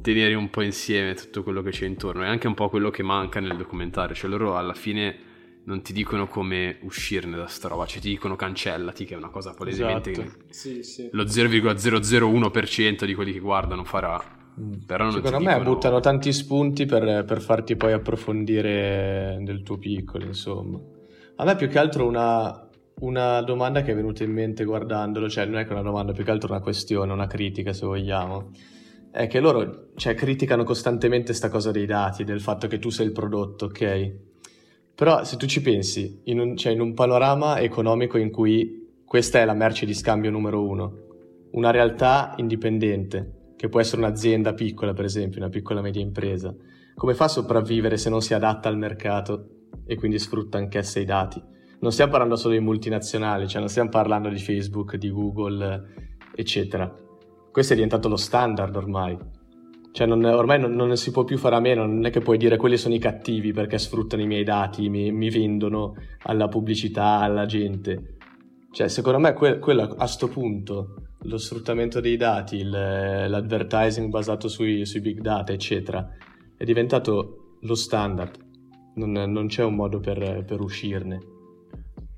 tenere 0.00 0.34
un 0.34 0.50
po' 0.50 0.62
insieme 0.62 1.14
tutto 1.14 1.42
quello 1.42 1.62
che 1.62 1.70
c'è 1.70 1.86
intorno. 1.86 2.22
È 2.22 2.28
anche 2.28 2.46
un 2.46 2.54
po' 2.54 2.68
quello 2.68 2.90
che 2.90 3.02
manca 3.02 3.40
nel 3.40 3.56
documentario. 3.56 4.14
Cioè, 4.14 4.30
loro 4.30 4.56
alla 4.56 4.74
fine 4.74 5.26
non 5.66 5.82
ti 5.82 5.92
dicono 5.92 6.28
come 6.28 6.78
uscirne 6.82 7.36
da 7.36 7.46
sta 7.46 7.68
roba, 7.68 7.86
cioè 7.86 8.00
ti 8.00 8.08
dicono 8.08 8.36
cancellati, 8.36 9.04
che 9.04 9.14
è 9.14 9.16
una 9.16 9.30
cosa 9.30 9.52
palesemente 9.52 10.12
esatto. 10.12 10.28
che 10.28 10.54
sì, 10.54 10.82
sì. 10.82 11.08
lo 11.10 11.24
0,001% 11.24 13.04
di 13.04 13.14
quelli 13.14 13.32
che 13.32 13.40
guardano 13.40 13.84
farà. 13.84 14.22
Mm. 14.58 14.72
Però 14.86 15.10
Secondo 15.10 15.40
me 15.40 15.54
dicono... 15.54 15.74
buttano 15.74 16.00
tanti 16.00 16.32
spunti 16.32 16.86
per, 16.86 17.24
per, 17.24 17.40
farti 17.40 17.76
poi 17.76 17.92
approfondire 17.92 19.38
del 19.42 19.62
tuo 19.62 19.76
piccolo, 19.76 20.24
insomma. 20.24 20.78
A 21.36 21.44
me 21.44 21.56
più 21.56 21.68
che 21.68 21.78
altro 21.78 22.06
una, 22.06 22.68
una 23.00 23.42
domanda 23.42 23.82
che 23.82 23.90
è 23.90 23.94
venuta 23.94 24.22
in 24.22 24.32
mente 24.32 24.64
guardandolo, 24.64 25.28
cioè 25.28 25.46
non 25.46 25.58
è 25.58 25.66
che 25.66 25.72
una 25.72 25.82
domanda, 25.82 26.12
più 26.12 26.24
che 26.24 26.30
altro 26.30 26.52
una 26.52 26.62
questione, 26.62 27.12
una 27.12 27.26
critica 27.26 27.72
se 27.72 27.84
vogliamo 27.84 28.52
è 29.16 29.28
che 29.28 29.40
loro 29.40 29.92
cioè, 29.96 30.14
criticano 30.14 30.62
costantemente 30.62 31.28
questa 31.28 31.48
cosa 31.48 31.70
dei 31.70 31.86
dati, 31.86 32.22
del 32.22 32.42
fatto 32.42 32.66
che 32.66 32.78
tu 32.78 32.90
sei 32.90 33.06
il 33.06 33.12
prodotto, 33.12 33.64
ok? 33.64 34.14
Però 34.94 35.24
se 35.24 35.38
tu 35.38 35.46
ci 35.46 35.62
pensi, 35.62 36.20
in 36.24 36.38
un, 36.38 36.54
cioè, 36.54 36.72
in 36.72 36.80
un 36.80 36.92
panorama 36.92 37.58
economico 37.60 38.18
in 38.18 38.30
cui 38.30 39.00
questa 39.06 39.40
è 39.40 39.46
la 39.46 39.54
merce 39.54 39.86
di 39.86 39.94
scambio 39.94 40.30
numero 40.30 40.62
uno, 40.62 40.98
una 41.52 41.70
realtà 41.70 42.34
indipendente, 42.36 43.54
che 43.56 43.70
può 43.70 43.80
essere 43.80 44.02
un'azienda 44.02 44.52
piccola, 44.52 44.92
per 44.92 45.06
esempio, 45.06 45.40
una 45.40 45.48
piccola 45.48 45.80
media 45.80 46.02
impresa, 46.02 46.54
come 46.94 47.14
fa 47.14 47.24
a 47.24 47.28
sopravvivere 47.28 47.96
se 47.96 48.10
non 48.10 48.20
si 48.20 48.34
adatta 48.34 48.68
al 48.68 48.76
mercato 48.76 49.68
e 49.86 49.96
quindi 49.96 50.18
sfrutta 50.18 50.58
anch'essa 50.58 51.00
i 51.00 51.06
dati? 51.06 51.42
Non 51.80 51.90
stiamo 51.90 52.10
parlando 52.10 52.36
solo 52.36 52.52
di 52.52 52.60
multinazionali, 52.60 53.48
cioè 53.48 53.60
non 53.60 53.70
stiamo 53.70 53.88
parlando 53.88 54.28
di 54.28 54.38
Facebook, 54.38 54.96
di 54.96 55.10
Google, 55.10 55.94
eccetera. 56.34 57.04
Questo 57.56 57.72
è 57.72 57.76
diventato 57.76 58.10
lo 58.10 58.16
standard 58.16 58.76
ormai. 58.76 59.16
Cioè 59.90 60.06
non, 60.06 60.22
ormai 60.24 60.60
non, 60.60 60.74
non, 60.74 60.94
si 60.94 61.10
può 61.10 61.24
più 61.24 61.38
fare 61.38 61.54
a 61.54 61.60
meno, 61.60 61.86
non 61.86 62.04
è 62.04 62.10
che 62.10 62.20
puoi 62.20 62.36
dire 62.36 62.58
quelli 62.58 62.76
sono 62.76 62.94
i 62.94 62.98
cattivi 62.98 63.54
perché 63.54 63.78
sfruttano 63.78 64.20
i 64.20 64.26
miei 64.26 64.44
dati, 64.44 64.90
mi, 64.90 65.10
mi 65.10 65.30
vendono 65.30 65.94
alla 66.24 66.48
pubblicità, 66.48 67.20
alla 67.20 67.46
gente. 67.46 68.18
Cioè 68.70 68.88
secondo 68.88 69.18
me 69.18 69.32
que, 69.32 69.58
quello 69.58 69.84
a 69.84 69.88
questo 69.88 70.28
punto, 70.28 71.14
lo 71.18 71.38
sfruttamento 71.38 71.98
dei 72.00 72.18
dati, 72.18 72.56
il, 72.56 72.68
l'advertising 72.68 74.10
basato 74.10 74.48
sui, 74.48 74.84
sui, 74.84 75.00
big 75.00 75.20
data, 75.20 75.54
eccetera, 75.54 76.06
è 76.58 76.64
diventato 76.64 77.56
lo 77.62 77.74
standard. 77.74 78.36
Non, 78.96 79.12
non 79.12 79.46
c'è 79.46 79.64
un 79.64 79.76
modo 79.76 79.98
per, 79.98 80.44
per, 80.44 80.60
uscirne, 80.60 81.18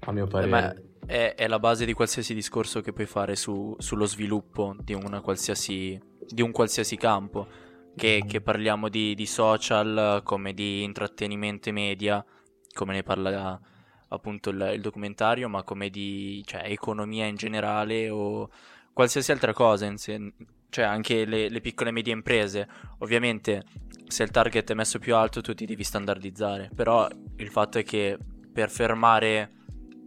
a 0.00 0.10
mio 0.10 0.26
parere. 0.26 0.74
Eh, 0.74 0.87
è, 1.08 1.34
è, 1.34 1.48
la 1.48 1.58
base 1.58 1.86
di 1.86 1.94
qualsiasi 1.94 2.34
discorso 2.34 2.82
che 2.82 2.92
puoi 2.92 3.06
fare 3.06 3.34
su, 3.34 3.74
sullo 3.78 4.04
sviluppo 4.04 4.76
di, 4.78 4.94
di 4.94 6.42
un 6.42 6.52
qualsiasi 6.52 6.96
campo. 6.96 7.66
Che, 7.96 8.22
che 8.28 8.40
parliamo 8.40 8.88
di, 8.88 9.16
di, 9.16 9.26
social 9.26 10.20
come 10.22 10.52
di 10.52 10.84
intrattenimento 10.84 11.72
media, 11.72 12.24
come 12.72 12.92
ne 12.92 13.02
parla 13.02 13.60
appunto 14.10 14.50
il, 14.50 14.70
il 14.74 14.80
documentario, 14.80 15.48
ma 15.48 15.64
come 15.64 15.90
di 15.90 16.40
cioè, 16.46 16.62
economia 16.66 17.26
in 17.26 17.34
generale 17.34 18.08
o 18.08 18.50
qualsiasi 18.92 19.32
altra 19.32 19.52
cosa, 19.52 19.96
se, 19.96 20.32
cioè 20.68 20.84
anche 20.84 21.24
le, 21.24 21.48
le 21.48 21.60
piccole 21.60 21.90
e 21.90 21.92
medie 21.92 22.12
imprese. 22.12 22.68
Ovviamente 22.98 23.64
se 24.06 24.22
il 24.22 24.30
target 24.30 24.70
è 24.70 24.74
messo 24.74 24.98
più 24.98 25.16
alto 25.16 25.40
tu 25.40 25.54
ti 25.54 25.66
devi 25.66 25.82
standardizzare, 25.82 26.70
però 26.74 27.08
il 27.36 27.48
fatto 27.48 27.78
è 27.78 27.82
che 27.82 28.16
per 28.52 28.70
fermare, 28.70 29.57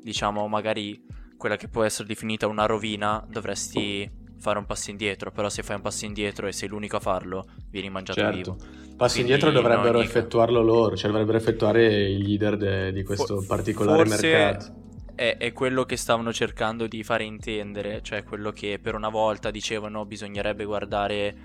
diciamo, 0.02 0.48
magari 0.48 1.04
quella 1.38 1.56
che 1.56 1.68
può 1.68 1.84
essere 1.84 2.08
definita 2.08 2.48
una 2.48 2.66
rovina, 2.66 3.26
dovresti 3.28 4.10
fare 4.38 4.58
un 4.58 4.66
passo 4.66 4.90
indietro, 4.90 5.32
però 5.32 5.50
se 5.50 5.64
fai 5.64 5.76
un 5.76 5.82
passo 5.82 6.06
indietro 6.06 6.48
e 6.48 6.52
sei 6.52 6.68
l'unico 6.68 6.98
a 6.98 7.00
farlo, 7.00 7.46
vieni 7.70 7.90
mangiato 7.90 8.20
certo. 8.20 8.36
vivo. 8.36 8.58
Passi 8.98 9.16
Quindi 9.16 9.34
indietro 9.34 9.52
dovrebbero 9.52 9.98
no, 9.98 10.04
effettuarlo 10.04 10.62
loro, 10.62 10.96
cioè 10.96 11.10
dovrebbero 11.10 11.38
effettuare 11.38 12.10
i 12.10 12.22
leader 12.22 12.58
de, 12.58 12.92
di 12.92 13.04
questo 13.04 13.38
For- 13.38 13.48
particolare 13.48 14.06
mercato. 14.06 14.80
È, 15.16 15.38
è, 15.38 15.52
quello 15.54 15.84
che 15.84 15.98
stavano 15.98 16.34
cercando 16.34 16.88
di 16.88 17.04
fare 17.04 17.24
intendere, 17.24 18.02
cioè 18.02 18.24
quello 18.24 18.52
che 18.52 18.80
per 18.82 18.96
una 18.96 19.10
volta 19.10 19.52
dicevano 19.52 20.06
bisognerebbe 20.06 20.66
guardare 20.66 21.36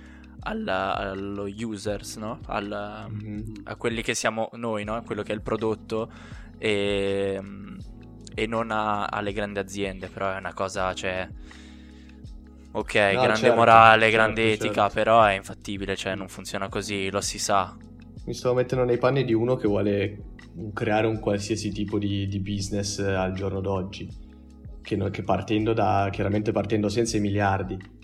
alla, 0.41 0.95
allo 0.95 1.45
users, 1.45 2.17
no? 2.17 2.41
Al, 2.47 3.07
mm-hmm. 3.11 3.43
a 3.65 3.77
quelli 3.77 4.03
che 4.03 4.15
siamo 4.15 4.49
noi, 4.53 4.85
no? 4.85 5.03
quello 5.03 5.23
che 5.23 5.33
è 5.33 5.35
il 5.35 5.43
prodotto 5.43 6.11
e, 6.59 7.41
e 8.39 8.47
non 8.47 8.71
a, 8.71 9.07
alle 9.07 9.33
grandi 9.33 9.59
aziende, 9.59 10.09
però 10.09 10.31
è 10.31 10.37
una 10.37 10.53
cosa, 10.53 10.93
cioè 10.93 11.27
Ok, 12.73 12.95
no, 12.95 13.23
grande 13.23 13.37
certo, 13.37 13.57
morale, 13.57 14.03
certo, 14.03 14.17
grande 14.17 14.49
certo. 14.49 14.65
etica, 14.67 14.89
però 14.91 15.25
è 15.25 15.35
infattibile, 15.35 15.97
cioè 15.97 16.15
non 16.15 16.29
funziona 16.29 16.69
così, 16.69 17.11
lo 17.11 17.23
si 17.23 17.39
sa. 17.39 17.75
Mi 18.27 18.35
sto 18.35 18.53
mettendo 18.53 18.85
nei 18.85 18.99
panni 18.99 19.25
di 19.25 19.33
uno 19.33 19.57
che 19.57 19.67
vuole 19.67 20.25
creare 20.75 21.07
un 21.07 21.19
qualsiasi 21.19 21.73
tipo 21.73 21.99
di, 21.99 22.27
di 22.27 22.39
business 22.41 22.99
al 22.99 23.33
giorno 23.33 23.61
d'oggi, 23.61 24.07
che, 24.83 25.11
che, 25.11 25.23
partendo 25.23 25.73
da, 25.73 26.11
chiaramente 26.13 26.53
partendo 26.53 26.91
senza 26.91 27.17
i 27.17 27.21
miliardi. 27.21 27.95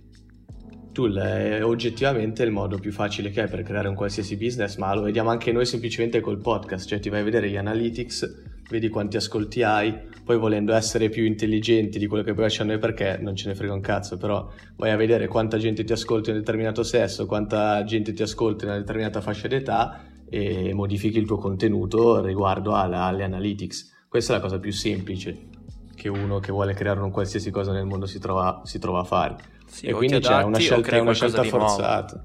Tool 0.93 1.17
è 1.17 1.63
oggettivamente 1.63 2.43
il 2.43 2.51
modo 2.51 2.79
più 2.79 2.93
facile 2.93 3.29
che 3.29 3.43
è 3.43 3.49
per 3.49 3.63
creare 3.63 3.89
un 3.89 3.95
qualsiasi 3.95 4.39
business, 4.39 4.77
ma 4.77 4.95
lo 4.95 5.03
vediamo 5.03 5.29
anche 5.29 5.53
noi 5.53 5.67
semplicemente 5.67 6.21
col 6.21 6.41
podcast, 6.41 6.89
cioè 6.89 6.99
ti 6.99 7.11
vai 7.11 7.21
a 7.21 7.25
vedere 7.25 7.51
gli 7.51 7.57
analytics 7.59 8.53
vedi 8.73 8.89
quanti 8.89 9.19
ascolti 9.19 9.63
hai, 9.63 9.95
poi 10.25 10.39
volendo 10.39 10.73
essere 10.73 11.09
più 11.09 11.25
intelligenti 11.25 11.99
di 11.99 12.07
quello 12.07 12.23
che 12.23 12.33
poi 12.33 12.45
facciamo 12.45 12.71
noi 12.71 12.79
perché 12.79 13.19
non 13.21 13.35
ce 13.35 13.49
ne 13.49 13.55
frega 13.55 13.73
un 13.73 13.81
cazzo, 13.81 14.17
però 14.17 14.49
vai 14.77 14.91
a 14.91 14.97
vedere 14.97 15.27
quanta 15.27 15.59
gente 15.59 15.85
ti 15.85 15.93
ascolta 15.93 16.31
in 16.31 16.37
un 16.37 16.43
determinato 16.43 16.83
sesso, 16.83 17.27
quanta 17.27 17.83
gente 17.85 18.13
ti 18.13 18.23
ascolta 18.23 18.65
in 18.65 18.71
una 18.71 18.79
determinata 18.79 19.21
fascia 19.21 19.49
d'età 19.49 20.05
e 20.29 20.73
modifichi 20.73 21.19
il 21.19 21.27
tuo 21.27 21.37
contenuto 21.37 22.25
riguardo 22.25 22.75
alla, 22.75 23.03
alle 23.05 23.25
analytics. 23.25 24.07
Questa 24.09 24.33
è 24.33 24.37
la 24.37 24.43
cosa 24.43 24.59
più 24.59 24.73
semplice 24.73 25.49
che 25.95 26.09
uno 26.09 26.39
che 26.39 26.53
vuole 26.53 26.75
creare 26.75 27.01
un 27.01 27.11
qualsiasi 27.11 27.51
cosa 27.51 27.73
nel 27.73 27.87
mondo 27.87 28.07
si 28.07 28.19
trova, 28.19 28.63
si 28.65 28.79
trova 28.79 29.01
a 29.01 29.05
fare. 29.05 29.37
Sì, 29.67 29.87
e 29.87 29.93
quindi 29.93 30.19
c'è 30.19 30.43
una 30.43 30.59
scelta, 30.59 31.01
una 31.01 31.13
scelta 31.13 31.43
forzata. 31.43 32.25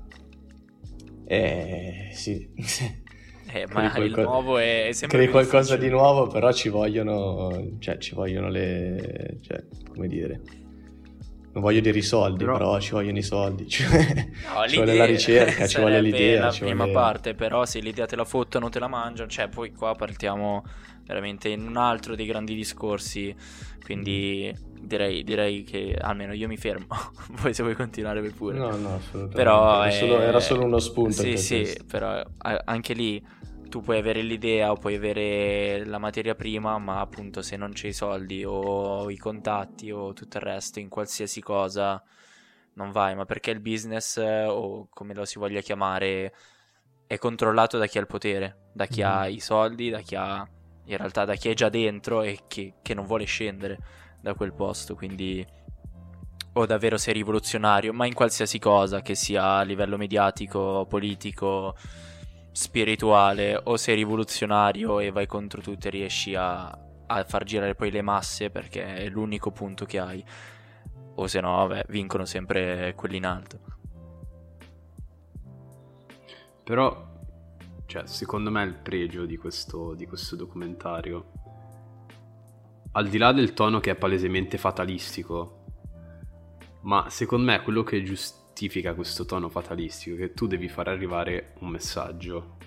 Eh, 1.26 2.10
sì. 2.12 2.50
Eh, 3.52 3.66
ma 3.72 3.92
qualco... 3.92 4.02
il 4.04 4.26
nuovo 4.28 4.58
è 4.58 4.90
sempre 4.92 5.18
crei 5.18 5.30
qualcosa 5.30 5.76
difficile. 5.76 5.88
di 5.88 5.90
nuovo, 5.90 6.28
però 6.28 6.52
ci 6.52 6.70
vogliono, 6.70 7.76
cioè, 7.80 7.98
ci 7.98 8.14
vogliono 8.14 8.50
le, 8.50 9.38
cioè, 9.42 9.64
come 9.94 10.08
dire, 10.08 10.42
non 11.54 11.64
voglio 11.64 11.80
dire 11.80 11.98
i 11.98 12.04
soldi, 12.04 12.44
però, 12.44 12.58
però 12.58 12.80
ci 12.80 12.92
vogliono 12.92 13.18
i 13.18 13.24
soldi, 13.24 13.68
cioè, 13.70 14.30
no, 14.54 14.68
ci 14.68 14.76
vuole 14.76 14.96
la 14.96 15.06
ricerca, 15.06 15.68
ci 15.68 15.80
vuole 15.80 16.02
l'idea. 16.02 16.46
la 16.46 16.52
prima 16.52 16.84
vuole... 16.84 16.92
parte, 16.92 17.34
però 17.34 17.66
se 17.66 17.80
l'idea 17.80 18.06
te 18.06 18.16
la 18.16 18.26
fottono, 18.26 18.70
te 18.70 18.80
la 18.80 18.88
mangiano, 18.88 19.30
cioè 19.30 19.48
poi 19.48 19.72
qua 19.72 19.96
partiamo 19.96 20.64
veramente 21.06 21.50
in 21.50 21.66
un 21.66 21.78
altro 21.78 22.16
dei 22.16 22.26
grandi 22.26 22.54
discorsi, 22.54 23.34
quindi 23.84 24.54
direi, 24.80 25.24
direi 25.24 25.64
che 25.64 25.98
almeno 26.00 26.34
io 26.34 26.48
mi 26.48 26.58
fermo, 26.58 26.86
poi 27.42 27.54
se 27.54 27.64
vuoi 27.64 27.76
continuare 27.76 28.22
pure. 28.30 28.58
No, 28.58 28.76
no, 28.76 28.96
assolutamente. 28.96 29.36
Però 29.36 29.84
era, 29.84 29.92
solo, 29.92 30.20
era 30.20 30.40
solo 30.40 30.66
uno 30.66 30.80
spunto. 30.80 31.12
Sì, 31.14 31.38
sì, 31.38 31.62
questo. 31.62 31.86
però 31.86 32.24
anche 32.66 32.94
lì 32.94 33.26
tu 33.68 33.82
puoi 33.82 33.98
avere 33.98 34.22
l'idea 34.22 34.72
o 34.72 34.76
puoi 34.76 34.96
avere 34.96 35.86
la 35.86 35.98
materia 35.98 36.36
prima, 36.36 36.78
ma 36.78 37.00
appunto 37.00 37.42
se 37.42 37.56
non 37.58 37.72
c'è 37.72 37.88
i 37.88 37.94
soldi 37.94 38.44
o 38.46 39.10
i 39.10 39.18
contatti 39.18 39.92
o 39.92 40.14
tutto 40.14 40.38
il 40.38 40.44
resto 40.44 40.80
in 40.80 40.90
qualsiasi 40.90 41.42
cosa 41.42 42.02
non 42.74 42.92
vai, 42.92 43.16
ma 43.16 43.26
perché 43.26 43.52
il 43.52 43.60
business 43.60 44.18
o 44.18 44.88
come 44.90 45.14
lo 45.14 45.26
si 45.26 45.40
voglia 45.40 45.62
chiamare 45.62 46.34
è 47.08 47.18
controllato 47.18 47.78
da 47.78 47.88
chi 47.88 47.98
ha 47.98 48.02
il 48.02 48.08
potere, 48.08 48.70
da 48.74 48.86
chi 48.86 49.02
mm. 49.02 49.06
ha 49.06 49.28
i 49.28 49.40
soldi, 49.40 49.90
da 49.90 50.00
chi 50.00 50.16
ha 50.16 50.48
in 50.86 50.98
realtà 50.98 51.26
da 51.26 51.36
chi 51.36 51.50
è 51.50 51.54
già 51.54 51.70
dentro 51.70 52.22
e 52.22 52.42
che, 52.48 52.76
che 52.82 52.94
non 52.94 53.06
vuole 53.06 53.26
scendere 53.26 53.78
da 54.22 54.34
quel 54.34 54.54
posto, 54.54 54.96
quindi 54.96 55.46
o 56.54 56.66
davvero 56.66 56.98
sei 56.98 57.14
rivoluzionario, 57.14 57.94
ma 57.94 58.06
in 58.06 58.14
qualsiasi 58.14 58.58
cosa, 58.60 59.02
che 59.02 59.16
sia 59.16 59.58
a 59.58 59.62
livello 59.62 59.98
mediatico, 59.98 60.86
politico, 60.90 61.76
spirituale, 62.58 63.62
o 63.66 63.78
sei 63.78 63.94
rivoluzionario 63.94 65.00
e 65.00 65.12
vai 65.12 65.28
contro 65.28 65.62
tutto 65.62 65.88
e 65.88 65.92
riesci 65.92 66.34
a, 66.34 66.68
a 67.06 67.24
far 67.24 67.44
girare 67.44 67.76
poi 67.76 67.92
le 67.92 68.02
masse 68.02 68.50
perché 68.50 68.96
è 68.96 69.08
l'unico 69.10 69.52
punto 69.52 69.86
che 69.86 70.00
hai, 70.00 70.26
o 71.14 71.28
se 71.28 71.40
no, 71.40 71.56
vabbè, 71.68 71.86
vincono 71.90 72.26
sempre 72.26 72.96
quelli 72.96 73.18
in 73.18 73.28
alto. 73.28 73.60
Però, 76.64 77.20
cioè, 77.86 78.08
secondo 78.08 78.50
me 78.50 78.64
il 78.64 78.74
pregio 78.74 79.28
di 79.28 79.38
questo, 79.38 79.94
di 79.94 80.08
questo 80.08 80.36
documentario 80.36 81.32
al 82.94 83.08
di 83.08 83.20
là 83.20 83.34
del 83.34 83.54
tono 83.54 83.80
che 83.80 83.92
è 83.92 83.96
palesemente 83.96 84.58
fatalistico, 84.58 85.66
ma 86.82 87.08
secondo 87.12 87.52
me 87.52 87.62
quello 87.62 87.84
che 87.84 88.02
giustifica 88.02 88.47
questo 88.96 89.26
tono 89.26 89.50
fatalistico 89.50 90.16
che 90.16 90.34
tu 90.34 90.48
devi 90.48 90.68
far 90.68 90.88
arrivare 90.88 91.54
un 91.60 91.70
messaggio. 91.70 92.58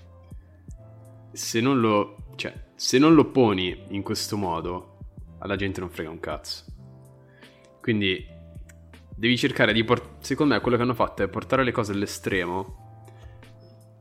Se 1.33 1.61
non 1.61 1.81
lo, 1.81 2.29
cioè, 2.37 2.55
se 2.76 2.98
non 2.98 3.14
lo 3.14 3.31
poni 3.33 3.87
in 3.88 4.03
questo 4.03 4.37
modo, 4.37 4.98
alla 5.38 5.57
gente 5.57 5.81
non 5.81 5.90
frega 5.90 6.09
un 6.09 6.20
cazzo. 6.20 6.64
Quindi 7.81 8.24
devi 9.16 9.37
cercare 9.37 9.72
di 9.72 9.83
portare, 9.83 10.18
secondo 10.20 10.55
me 10.55 10.61
quello 10.61 10.76
che 10.76 10.85
hanno 10.85 10.94
fatto 10.94 11.24
è 11.24 11.29
portare 11.29 11.64
le 11.64 11.72
cose 11.72 11.90
all'estremo 11.90 12.76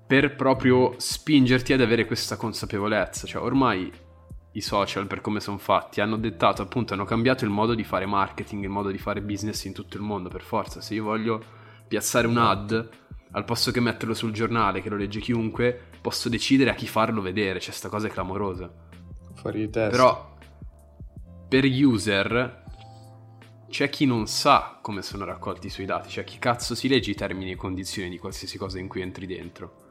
per 0.05 0.35
proprio 0.35 0.93
spingerti 0.97 1.73
ad 1.73 1.81
avere 1.81 2.05
questa 2.05 2.35
consapevolezza, 2.35 3.25
cioè 3.25 3.41
ormai 3.41 3.91
i 4.51 4.61
social 4.61 5.07
per 5.07 5.21
come 5.21 5.39
sono 5.39 5.57
fatti 5.57 6.01
hanno 6.01 6.17
dettato 6.17 6.61
appunto 6.61 6.93
hanno 6.93 7.05
cambiato 7.05 7.45
il 7.45 7.51
modo 7.51 7.75
di 7.75 7.83
fare 7.83 8.07
marketing 8.07 8.63
il 8.63 8.69
modo 8.69 8.89
di 8.89 8.97
fare 8.97 9.21
business 9.21 9.65
in 9.65 9.73
tutto 9.73 9.95
il 9.97 10.01
mondo 10.01 10.27
per 10.27 10.41
forza 10.41 10.81
se 10.81 10.95
io 10.95 11.03
voglio 11.03 11.58
piazzare 11.89 12.27
un 12.27 12.37
ad 12.37 12.89
al 13.31 13.45
posto 13.45 13.71
che 13.71 13.79
metterlo 13.79 14.13
sul 14.13 14.31
giornale 14.31 14.81
che 14.81 14.89
lo 14.89 14.95
legge 14.95 15.19
chiunque 15.19 15.87
posso 16.01 16.29
decidere 16.29 16.69
a 16.69 16.75
chi 16.75 16.87
farlo 16.87 17.21
vedere. 17.21 17.59
Cioè 17.59 17.73
sta 17.73 17.89
cosa 17.89 18.07
è 18.07 18.11
clamorosa. 18.11 18.71
Fuori 19.33 19.59
di 19.59 19.69
testa. 19.69 19.89
Però 19.89 20.37
per 21.49 21.65
user 21.65 22.63
c'è 23.69 23.89
chi 23.89 24.05
non 24.05 24.27
sa 24.27 24.79
come 24.81 25.01
sono 25.01 25.25
raccolti 25.25 25.67
i 25.67 25.71
suoi 25.71 25.85
dati. 25.85 26.09
Cioè 26.09 26.23
chi 26.23 26.39
cazzo 26.39 26.75
si 26.75 26.87
legge 26.87 27.11
i 27.11 27.15
termini 27.15 27.51
e 27.51 27.55
condizioni 27.55 28.09
di 28.09 28.19
qualsiasi 28.19 28.57
cosa 28.57 28.79
in 28.79 28.87
cui 28.87 29.01
entri 29.01 29.25
dentro? 29.25 29.87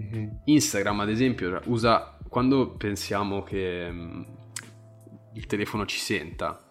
Mm-hmm. 0.00 0.28
Instagram 0.44 1.00
ad 1.00 1.10
esempio 1.10 1.60
usa 1.64 2.16
quando 2.28 2.70
pensiamo 2.70 3.42
che 3.42 3.90
mh, 3.90 3.96
mm, 3.96 4.22
il 5.34 5.46
telefono 5.46 5.84
ci 5.84 5.98
senta 5.98 6.70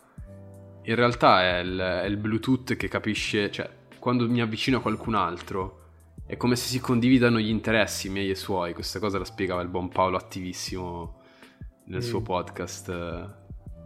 in 0.83 0.95
realtà 0.95 1.41
è 1.43 1.59
il, 1.59 1.77
è 1.77 2.05
il 2.05 2.17
Bluetooth 2.17 2.75
che 2.75 2.87
capisce, 2.87 3.51
cioè 3.51 3.69
quando 3.99 4.27
mi 4.27 4.41
avvicino 4.41 4.77
a 4.77 4.81
qualcun 4.81 5.15
altro 5.15 5.77
è 6.25 6.37
come 6.37 6.55
se 6.55 6.67
si 6.67 6.79
condividano 6.79 7.39
gli 7.39 7.49
interessi 7.49 8.09
miei 8.09 8.29
e 8.29 8.35
suoi. 8.35 8.73
Questa 8.73 8.99
cosa 8.99 9.17
la 9.17 9.25
spiegava 9.25 9.61
il 9.61 9.67
buon 9.67 9.89
Paolo 9.89 10.15
attivissimo 10.15 11.21
nel 11.85 11.99
mm. 11.99 12.07
suo 12.07 12.21
podcast, 12.21 12.91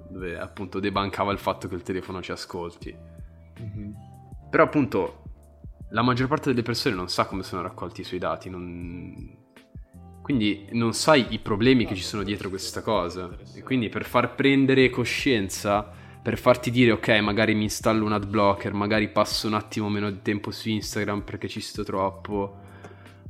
dove 0.09 0.37
appunto 0.37 0.79
debancava 0.79 1.31
il 1.31 1.39
fatto 1.39 1.67
che 1.67 1.75
il 1.75 1.83
telefono 1.83 2.21
ci 2.21 2.31
ascolti. 2.31 2.93
Mm-hmm. 3.61 3.91
Però 4.49 4.63
appunto 4.63 5.23
la 5.91 6.01
maggior 6.01 6.27
parte 6.27 6.49
delle 6.49 6.63
persone 6.63 6.95
non 6.95 7.07
sa 7.07 7.25
come 7.25 7.43
sono 7.43 7.61
raccolti 7.61 8.01
i 8.01 8.03
suoi 8.03 8.19
dati, 8.19 8.49
non... 8.49 9.37
quindi 10.21 10.67
non 10.71 10.93
sai 10.93 11.27
i 11.29 11.39
problemi 11.39 11.85
che 11.85 11.95
ci 11.95 12.03
sono 12.03 12.23
dietro 12.23 12.49
questa 12.49 12.81
cosa. 12.81 13.37
E 13.55 13.63
quindi 13.63 13.87
per 13.87 14.03
far 14.03 14.35
prendere 14.35 14.89
coscienza 14.89 15.91
per 16.23 16.37
farti 16.37 16.71
dire 16.71 16.91
ok 16.91 17.09
magari 17.19 17.53
mi 17.53 17.63
installo 17.63 18.05
un 18.05 18.13
ad 18.13 18.25
blocker, 18.25 18.71
magari 18.73 19.09
passo 19.09 19.47
un 19.47 19.55
attimo 19.55 19.89
meno 19.89 20.09
di 20.09 20.21
tempo 20.21 20.51
su 20.51 20.69
Instagram 20.69 21.21
perché 21.21 21.49
ci 21.49 21.59
sto 21.59 21.83
troppo, 21.83 22.59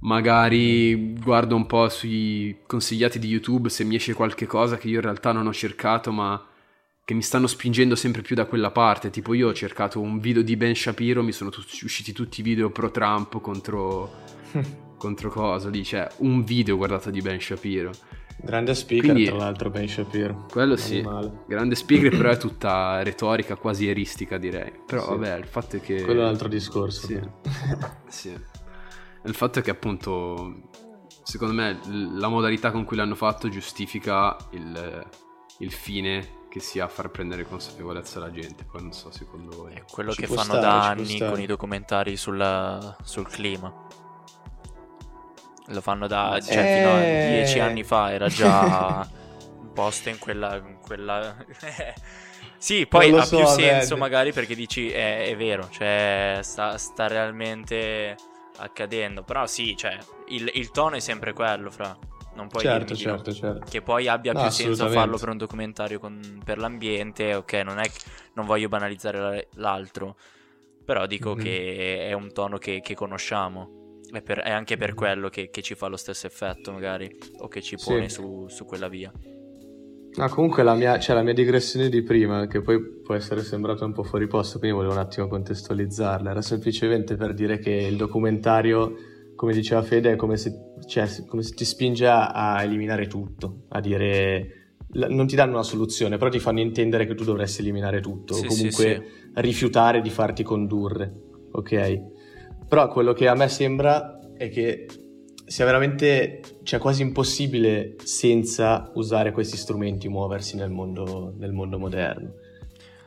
magari 0.02 1.16
guardo 1.16 1.56
un 1.56 1.66
po' 1.66 1.90
sui 1.90 2.60
consigliati 2.68 3.18
di 3.18 3.28
YouTube 3.28 3.70
se 3.70 3.84
mi 3.84 3.96
esce 3.96 4.14
qualche 4.14 4.46
cosa 4.46 4.78
che 4.78 4.88
io 4.88 4.98
in 4.98 5.02
realtà 5.02 5.32
non 5.32 5.48
ho 5.48 5.54
cercato 5.54 6.12
ma 6.12 6.46
che 7.04 7.14
mi 7.16 7.24
stanno 7.24 7.48
spingendo 7.48 7.96
sempre 7.96 8.22
più 8.22 8.36
da 8.36 8.46
quella 8.46 8.72
parte, 8.72 9.10
tipo 9.10 9.34
io 9.34 9.50
ho 9.50 9.54
cercato 9.54 10.00
un 10.00 10.20
video 10.20 10.44
di 10.44 10.56
Ben 10.56 10.76
Shapiro, 10.76 11.24
mi 11.24 11.34
sono 11.34 11.50
t- 11.50 11.58
usciti 11.58 12.14
tutti 12.14 12.40
i 12.40 12.44
video 12.44 12.70
pro 12.70 12.92
Trump 12.92 13.42
contro... 13.42 14.22
contro 15.04 15.30
cosa 15.30 15.68
lì, 15.68 15.84
cioè 15.84 16.08
un 16.20 16.46
video 16.46 16.78
guardato 16.78 17.10
di 17.10 17.20
Ben 17.20 17.42
Shapiro. 17.42 17.92
Grande 18.38 18.76
speaker, 18.76 19.12
Quindi, 19.12 19.26
tra 19.30 19.38
l'altro, 19.38 19.70
Ben 19.70 19.88
Shapiro. 19.88 20.46
Quello 20.50 20.76
sì, 20.76 21.02
male. 21.02 21.44
grande 21.48 21.76
speaker, 21.76 22.10
però 22.16 22.30
è 22.32 22.38
tutta 22.38 23.02
retorica, 23.02 23.56
quasi 23.56 23.88
eristica, 23.88 24.38
direi. 24.38 24.72
Però 24.86 25.04
sì. 25.04 25.10
vabbè, 25.10 25.38
il 25.38 25.46
fatto 25.46 25.78
è 25.78 25.82
che... 25.82 26.04
Quello 26.04 26.22
è 26.22 26.24
un 26.24 26.30
altro 26.30 26.48
discorso. 26.48 27.08
Sì. 27.08 27.20
sì. 28.08 28.38
Il 29.26 29.34
fatto 29.34 29.60
è 29.60 29.62
che 29.62 29.72
appunto, 29.72 30.70
secondo 31.24 31.54
me, 31.54 31.80
la 31.86 32.28
modalità 32.28 32.72
con 32.72 32.84
cui 32.84 32.98
l'hanno 32.98 33.16
fatto 33.16 33.48
giustifica 33.48 34.36
il, 34.52 35.08
il 35.60 35.72
fine 35.72 36.42
che 36.50 36.60
sia 36.60 36.88
far 36.88 37.10
prendere 37.10 37.48
consapevolezza 37.48 38.20
alla 38.20 38.30
gente. 38.30 38.66
Poi 38.70 38.82
non 38.82 38.92
so, 38.92 39.10
secondo 39.12 39.56
voi. 39.56 39.74
È 39.74 39.84
quello 39.90 40.12
ci 40.12 40.22
che 40.22 40.28
fanno 40.28 40.44
stare, 40.44 40.62
da 40.62 40.88
anni 40.90 41.18
con 41.18 41.40
i 41.40 41.46
documentari 41.46 42.18
sulla, 42.18 42.96
sul 43.04 43.28
clima. 43.28 43.74
Lo 45.68 45.82
fanno 45.82 46.08
da 46.08 46.40
cioè, 46.42 46.58
eh... 46.58 46.78
fino 46.78 46.94
a 46.94 47.00
dieci 47.00 47.60
anni 47.60 47.84
fa, 47.84 48.12
era 48.12 48.28
già 48.28 49.08
un 49.60 49.72
posto 49.74 50.10
in 50.10 50.20
quella... 50.20 50.56
In 50.58 50.80
quella... 50.82 51.36
sì, 52.58 52.86
poi 52.86 53.12
ha 53.18 53.24
so, 53.24 53.38
più 53.38 53.46
senso 53.46 53.98
magari 53.98 54.34
perché 54.34 54.56
dici 54.56 54.92
è, 54.92 55.28
è 55.28 55.36
vero, 55.36 55.70
cioè 55.70 56.40
sta, 56.42 56.78
sta, 56.78 57.08
realmente 57.08 58.16
accadendo. 58.58 59.24
Però 59.24 59.46
sì, 59.48 59.76
cioè, 59.78 59.98
il, 60.30 60.50
il 60.54 60.72
tono 60.72 60.96
è 60.96 61.00
sempre 61.00 61.34
quello, 61.34 61.72
fra 61.72 61.98
non 62.36 62.48
puoi 62.48 62.64
certo, 62.64 62.96
certo, 62.96 63.32
certo. 63.32 63.66
che 63.70 63.82
poi 63.82 64.08
abbia 64.08 64.34
no, 64.34 64.42
più 64.42 64.50
senso 64.50 64.90
farlo 64.90 65.18
per 65.18 65.30
un 65.30 65.38
documentario 65.38 66.00
con, 66.00 66.42
per 66.44 66.58
l'ambiente 66.58 67.36
ok 67.36 67.54
non 67.64 67.78
è 67.78 67.88
non 68.34 68.48
voglio 68.48 68.70
banalizzare 68.70 69.50
l'altro 69.58 70.16
però 70.84 71.06
dico 71.06 71.36
mm-hmm. 71.36 71.44
che 71.44 72.08
è 72.08 72.14
un 72.14 72.34
tono 72.34 72.58
che, 72.58 72.82
che 72.82 72.96
conosciamo 72.96 73.83
è, 74.18 74.22
per, 74.22 74.40
è 74.40 74.52
anche 74.52 74.78
per 74.78 74.94
quello 74.94 75.30
che, 75.30 75.50
che, 75.50 75.62
ci 75.62 75.76
fa 75.76 75.88
lo 75.88 75.98
stesso 75.98 76.28
effetto, 76.28 76.72
magari, 76.72 77.10
o 77.40 77.48
che 77.48 77.62
ci 77.62 77.78
pone 77.84 78.10
sì. 78.10 78.16
su, 78.16 78.46
su, 78.48 78.66
quella 78.66 78.88
via. 78.88 79.12
No, 80.16 80.30
comunque 80.30 80.62
la 80.62 80.76
mia, 80.76 81.00
cioè, 81.00 81.16
la 81.16 81.24
mia 81.24 81.34
digressione 81.34 81.90
di 81.90 82.04
prima, 82.04 82.46
che 82.46 82.62
poi 82.62 82.80
può 83.04 83.16
essere 83.16 83.42
sembrata 83.42 83.86
un 83.86 83.94
po' 83.94 84.04
fuori 84.04 84.28
posto, 84.28 84.60
quindi 84.60 84.78
volevo 84.78 84.94
un 84.94 85.00
attimo 85.00 85.28
contestualizzarla, 85.28 86.30
era 86.30 86.42
semplicemente 86.42 87.16
per 87.16 87.34
dire 87.34 87.58
che 87.58 87.72
il 87.72 87.96
documentario, 87.96 88.94
come 89.36 89.54
diceva 89.54 89.82
Fede, 89.82 90.12
è 90.12 90.16
come 90.16 90.38
se, 90.38 90.54
cioè, 90.88 91.08
come 91.26 91.42
se 91.42 91.56
ti 91.56 91.66
spinge 91.66 92.08
a, 92.08 92.62
eliminare 92.62 93.08
tutto, 93.08 93.64
a 93.70 93.80
dire 93.80 94.60
non 94.94 95.26
ti 95.26 95.36
danno 95.36 95.54
una 95.54 95.64
soluzione, 95.64 96.18
però 96.18 96.30
ti 96.30 96.38
fanno 96.38 96.60
intendere 96.60 97.08
che 97.08 97.16
tu 97.16 97.24
dovresti 97.24 97.62
eliminare 97.62 98.00
tutto, 98.00 98.36
sì, 98.36 98.46
o 98.46 98.48
comunque 98.48 98.70
sì, 98.70 98.84
sì. 98.84 99.32
rifiutare 99.42 100.02
di 100.02 100.12
farti 100.12 100.44
condurre, 100.44 101.12
ok? 101.52 102.13
Però 102.74 102.88
quello 102.88 103.14
che 103.14 103.28
a 103.28 103.36
me 103.36 103.50
sembra 103.50 104.20
è 104.36 104.50
che 104.50 104.88
sia 105.46 105.64
veramente, 105.64 106.42
cioè 106.64 106.80
quasi 106.80 107.04
impossibile 107.04 107.98
senza 108.04 108.90
usare 108.96 109.32
questi 109.32 109.58
strumenti 109.58 110.10
muoversi 110.10 110.56
nel 110.56 110.72
mondo, 110.72 111.36
nel 111.38 111.52
mondo 111.52 111.78
moderno. 111.78 112.34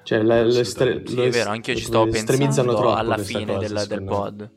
Cioè, 0.04 0.22
le, 0.22 0.44
le 0.44 0.62
stre- 0.62 1.02
sì, 1.04 1.20
è 1.20 1.30
vero, 1.30 1.50
anche 1.50 1.72
io 1.72 1.78
ci 1.78 1.82
sto 1.82 2.06
pensando 2.06 2.94
alla 2.94 3.18
fine 3.18 3.56
cosa, 3.56 3.66
del, 3.66 3.86
del 3.88 4.04
pod. 4.04 4.50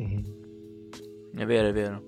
Mm-hmm. 0.00 0.24
È 1.36 1.44
vero, 1.44 1.68
è 1.68 1.72
vero. 1.74 2.02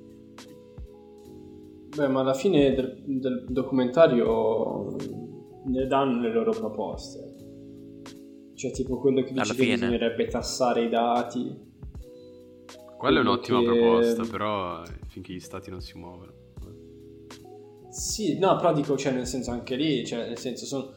Beh, 1.94 2.08
ma 2.08 2.20
alla 2.20 2.32
fine 2.32 2.72
del, 2.72 3.02
del 3.04 3.44
documentario 3.50 4.96
ne 5.66 5.86
danno 5.86 6.22
le 6.22 6.32
loro 6.32 6.52
proposte. 6.52 7.27
Cioè, 8.58 8.72
tipo 8.72 8.98
quello 8.98 9.22
che 9.22 9.32
dice 9.32 9.54
che 9.54 9.64
bisognerebbe 9.66 10.26
tassare 10.26 10.82
i 10.82 10.88
dati. 10.88 11.56
Quella 12.98 13.18
è 13.18 13.20
un'ottima 13.20 13.60
che... 13.60 13.66
proposta, 13.66 14.24
però 14.24 14.82
finché 15.06 15.32
gli 15.32 15.38
stati 15.38 15.70
non 15.70 15.80
si 15.80 15.96
muovono. 15.96 16.32
Sì, 17.88 18.36
no, 18.36 18.56
però 18.56 18.72
dico, 18.72 18.96
cioè, 18.96 19.12
nel 19.12 19.28
senso 19.28 19.52
anche 19.52 19.76
lì, 19.76 20.04
cioè, 20.04 20.26
nel 20.26 20.38
senso, 20.38 20.66
sono... 20.66 20.90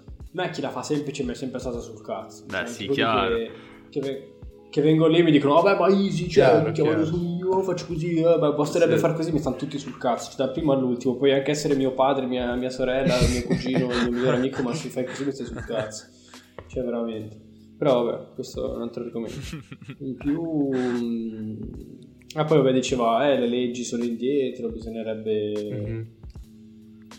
chi 0.51 0.59
la 0.59 0.71
fa 0.71 0.81
semplice 0.81 1.23
mi 1.23 1.33
è 1.33 1.35
sempre 1.35 1.59
stata 1.59 1.79
sul 1.79 2.03
cazzo. 2.03 2.45
Beh, 2.45 2.57
cioè, 2.57 2.67
sì, 2.67 2.87
chiaro. 2.87 3.35
Che, 3.35 3.51
che, 3.91 4.35
che, 4.71 4.81
vengono 4.81 5.11
lì 5.11 5.19
e 5.19 5.23
mi 5.23 5.31
dicono, 5.31 5.61
vabbè, 5.61 5.77
ma 5.77 5.87
easy, 5.89 6.27
cioè, 6.27 6.63
mi 6.63 6.71
chiamano 6.71 7.05
su 7.05 7.37
io, 7.37 7.61
faccio 7.61 7.85
così, 7.85 8.15
eh, 8.15 8.39
beh, 8.39 8.53
basterebbe 8.53 8.95
sì. 8.95 8.99
fare 9.01 9.13
così, 9.13 9.31
mi 9.31 9.39
stanno 9.39 9.57
tutti 9.57 9.77
sul 9.77 9.99
cazzo, 9.99 10.29
cioè, 10.31 10.37
dal 10.37 10.51
primo 10.51 10.71
all'ultimo. 10.71 11.15
Puoi 11.15 11.31
anche 11.31 11.51
essere 11.51 11.75
mio 11.75 11.93
padre, 11.93 12.25
mia, 12.25 12.55
mia 12.55 12.71
sorella, 12.71 13.15
mio 13.31 13.43
cugino, 13.43 13.91
il 13.91 14.01
mio 14.01 14.11
migliore 14.11 14.37
amico, 14.37 14.63
ma 14.63 14.73
se 14.73 14.89
fai 14.89 15.05
così 15.05 15.25
mi 15.25 15.31
stai 15.31 15.45
sul 15.45 15.63
cazzo. 15.63 16.07
Cioè, 16.65 16.83
veramente. 16.83 17.49
Però 17.81 18.03
vabbè, 18.03 18.33
questo 18.35 18.73
è 18.73 18.75
un 18.75 18.83
altro 18.83 19.03
argomento. 19.03 19.39
In 20.05 20.15
più... 20.15 20.69
Mm, 20.71 21.61
ah, 22.35 22.43
poi 22.43 22.57
vabbè 22.57 22.73
diceva, 22.73 23.27
eh, 23.27 23.39
le 23.39 23.47
leggi 23.47 23.83
sono 23.83 24.03
indietro, 24.03 24.69
bisognerebbe... 24.69 25.73
Mm-hmm. 25.73 26.01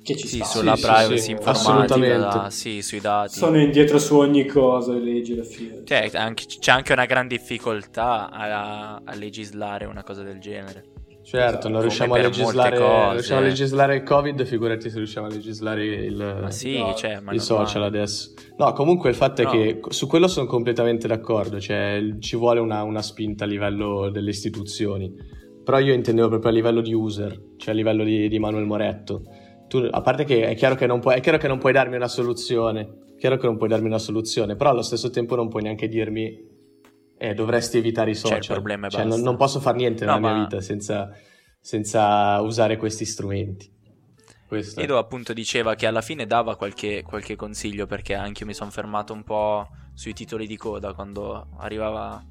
Che 0.05 0.17
ci 0.17 0.29
sì, 0.29 0.37
sta. 0.37 0.45
sulla 0.45 0.77
sì, 0.77 0.83
privacy 0.83 1.19
sì, 1.19 1.31
informatica, 1.33 2.17
da, 2.17 2.51
sì, 2.51 2.81
sui 2.81 3.01
dati. 3.01 3.37
Sono 3.37 3.61
indietro 3.61 3.99
su 3.99 4.17
ogni 4.17 4.47
cosa 4.47 4.93
le 4.93 5.01
leggi 5.01 5.33
alla 5.33 5.43
fine. 5.43 5.83
Cioè, 5.83 6.11
anche, 6.13 6.45
c'è 6.47 6.71
anche 6.71 6.93
una 6.93 7.07
gran 7.07 7.27
difficoltà 7.27 8.31
a, 8.31 9.03
a 9.05 9.15
legislare 9.17 9.87
una 9.87 10.05
cosa 10.05 10.23
del 10.23 10.39
genere. 10.39 10.92
Certo, 11.23 11.69
non 11.69 11.81
riusciamo 11.81 12.15
a, 12.15 12.19
legislare, 12.19 13.13
riusciamo 13.13 13.41
a 13.41 13.45
legislare 13.45 13.97
il 13.97 14.03
Covid, 14.03 14.45
figurati 14.45 14.91
se 14.91 14.97
riusciamo 14.97 15.29
a 15.29 15.31
legislare 15.31 15.85
il, 15.85 16.47
sì, 16.49 16.79
no, 16.79 16.95
cioè, 16.95 17.21
i 17.31 17.39
social 17.39 17.85
adesso. 17.85 18.33
No, 18.57 18.73
comunque 18.73 19.11
il 19.11 19.15
fatto 19.15 19.41
è 19.41 19.45
no. 19.45 19.51
che 19.51 19.81
su 19.89 20.09
quello 20.09 20.27
sono 20.27 20.47
completamente 20.47 21.07
d'accordo, 21.07 21.61
cioè 21.61 22.03
ci 22.19 22.37
vuole 22.37 22.59
una, 22.59 22.83
una, 22.83 23.03
spinta 23.03 23.45
a 23.45 23.47
livello 23.47 24.11
delle 24.11 24.31
istituzioni, 24.31 25.15
però 25.65 25.79
io 25.79 25.95
intendevo 25.95 26.29
proprio 26.29 26.51
a 26.51 26.55
livello 26.55 26.81
di 26.81 26.93
user, 26.93 27.41
cioè 27.57 27.73
a 27.73 27.77
livello 27.77 28.03
di, 28.03 28.29
di 28.29 28.39
Manuel 28.41 28.67
Moretto. 28.67 29.23
Tu, 29.69 29.87
a 29.89 30.01
parte 30.01 30.25
che 30.25 30.49
è 30.49 30.55
chiaro 30.57 30.75
che, 30.75 30.87
non 30.87 30.99
puoi, 30.99 31.15
è 31.15 31.21
chiaro 31.21 31.39
che 31.39 31.47
non 31.49 31.59
puoi 31.59 31.73
darmi 31.73 31.95
una 31.95 32.09
soluzione, 32.09 32.81
è 33.15 33.17
chiaro 33.17 33.37
che 33.37 33.47
non 33.47 33.57
puoi 33.57 33.69
darmi 33.69 33.87
una 33.87 33.99
soluzione, 33.99 34.57
però 34.57 34.71
allo 34.71 34.83
stesso 34.83 35.09
tempo 35.11 35.37
non 35.37 35.49
puoi 35.49 35.63
neanche 35.63 35.87
dirmi 35.87 36.51
eh, 37.23 37.35
dovresti 37.35 37.79
evitare 37.79 38.11
i 38.11 38.15
social. 38.17 38.41
C'è 38.41 38.47
il 38.47 38.53
problema 38.55 38.89
cioè, 38.89 39.05
non, 39.05 39.21
non, 39.21 39.37
posso 39.37 39.61
fare 39.61 39.77
niente 39.77 40.05
no, 40.05 40.17
nella 40.17 40.27
ma... 40.27 40.35
mia 40.35 40.43
vita 40.43 40.61
senza, 40.61 41.09
senza, 41.61 42.41
usare 42.41 42.77
questi 42.77 43.05
strumenti. 43.05 43.71
Questo. 44.49 44.81
Edo 44.81 44.99
appunto 44.99 45.33
diceva 45.33 45.77
che 45.77 45.87
alla 45.87 46.01
fine 46.01 46.27
dava 46.27 46.57
qualche, 46.57 47.03
qualche 47.03 47.37
consiglio 47.37 47.87
perché 47.87 48.15
anche 48.15 48.41
io 48.41 48.47
mi 48.47 48.55
sono 48.55 48.71
fermato 48.71 49.13
un 49.13 49.23
po' 49.23 49.69
sui 49.95 50.13
titoli 50.13 50.49
di 50.49 50.57
coda 50.57 50.95
quando 50.95 51.47
arrivava 51.59 52.23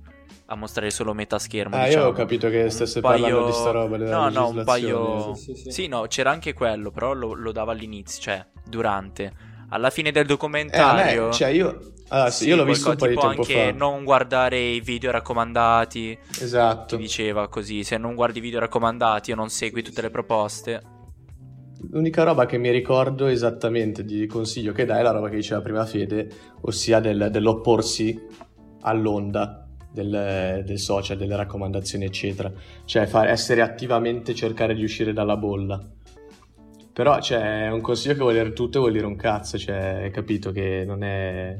a 0.47 0.55
mostrare 0.55 0.91
solo 0.91 1.13
metà 1.13 1.39
schermo. 1.39 1.77
Ah, 1.77 1.85
diciamo. 1.85 2.03
io 2.03 2.09
ho 2.09 2.13
capito 2.13 2.49
che 2.49 2.69
stesse 2.69 2.99
paio... 2.99 3.21
parlando 3.21 3.45
di 3.45 3.53
sta 3.53 3.71
roba. 3.71 3.97
No, 3.97 4.27
no, 4.27 4.49
un 4.49 4.63
paio. 4.65 5.33
Sì, 5.35 5.55
sì, 5.55 5.55
sì. 5.55 5.71
sì, 5.71 5.87
no, 5.87 6.05
c'era 6.07 6.31
anche 6.31 6.51
quello, 6.51 6.91
però 6.91 7.13
lo, 7.13 7.33
lo 7.33 7.53
dava 7.53 7.71
all'inizio, 7.71 8.21
cioè 8.21 8.45
durante. 8.65 9.31
Alla 9.69 9.89
fine 9.89 10.11
del 10.11 10.25
documentario. 10.25 11.23
Eh, 11.23 11.25
me, 11.27 11.31
cioè, 11.31 11.47
io, 11.47 11.93
Ah, 12.13 12.29
sì, 12.29 12.43
sì, 12.43 12.49
io 12.49 12.57
l'ho 12.57 12.65
visto 12.65 12.89
un 12.89 12.97
po' 12.97 13.07
di 13.07 13.15
tempo 13.15 13.41
anche 13.41 13.71
fa. 13.71 13.71
non 13.71 14.03
guardare 14.03 14.59
i 14.59 14.81
video 14.81 15.11
raccomandati. 15.11 16.17
Esatto. 16.41 16.97
Diceva 16.97 17.47
così, 17.47 17.85
se 17.85 17.97
non 17.97 18.15
guardi 18.15 18.39
i 18.39 18.41
video 18.41 18.59
raccomandati 18.59 19.31
o 19.31 19.35
non 19.35 19.49
segui 19.49 19.81
tutte 19.81 20.01
le 20.01 20.09
proposte. 20.09 20.81
L'unica 21.89 22.23
roba 22.23 22.45
che 22.45 22.57
mi 22.57 22.69
ricordo 22.69 23.27
esattamente 23.27 24.03
di 24.03 24.27
consiglio 24.27 24.73
che 24.73 24.85
dai 24.85 24.99
è 24.99 25.03
la 25.03 25.11
roba 25.11 25.29
che 25.29 25.37
diceva 25.37 25.61
prima 25.61 25.85
Fede, 25.85 26.29
ossia 26.61 26.99
del, 26.99 27.29
dell'opporsi 27.31 28.19
all'onda 28.81 29.67
del, 29.91 30.63
del, 30.65 30.79
social, 30.79 31.17
delle 31.17 31.37
raccomandazioni, 31.37 32.03
eccetera. 32.03 32.51
Cioè 32.83 33.05
far, 33.07 33.27
essere 33.27 33.61
attivamente, 33.61 34.35
cercare 34.35 34.73
di 34.73 34.83
uscire 34.83 35.13
dalla 35.13 35.37
bolla 35.37 35.81
Però, 36.91 37.19
cioè, 37.21 37.67
è 37.67 37.71
un 37.71 37.81
consiglio 37.81 38.15
che 38.15 38.19
vuol 38.19 38.33
dire 38.33 38.53
tutto 38.53 38.77
e 38.77 38.81
vuol 38.81 38.93
dire 38.93 39.05
un 39.05 39.15
cazzo, 39.15 39.57
cioè, 39.57 40.01
hai 40.03 40.11
capito 40.11 40.51
che 40.51 40.83
non 40.85 41.03
è... 41.03 41.57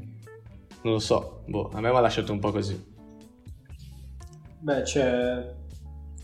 Non 0.84 0.94
lo 0.94 1.00
so, 1.00 1.44
boh, 1.48 1.70
a 1.74 1.80
me 1.80 1.90
mi 1.90 1.98
ha 1.98 2.00
lasciato 2.00 2.32
un 2.32 2.40
po' 2.40 2.52
così. 2.52 2.90
Beh, 4.60 4.82
c'è... 4.84 5.56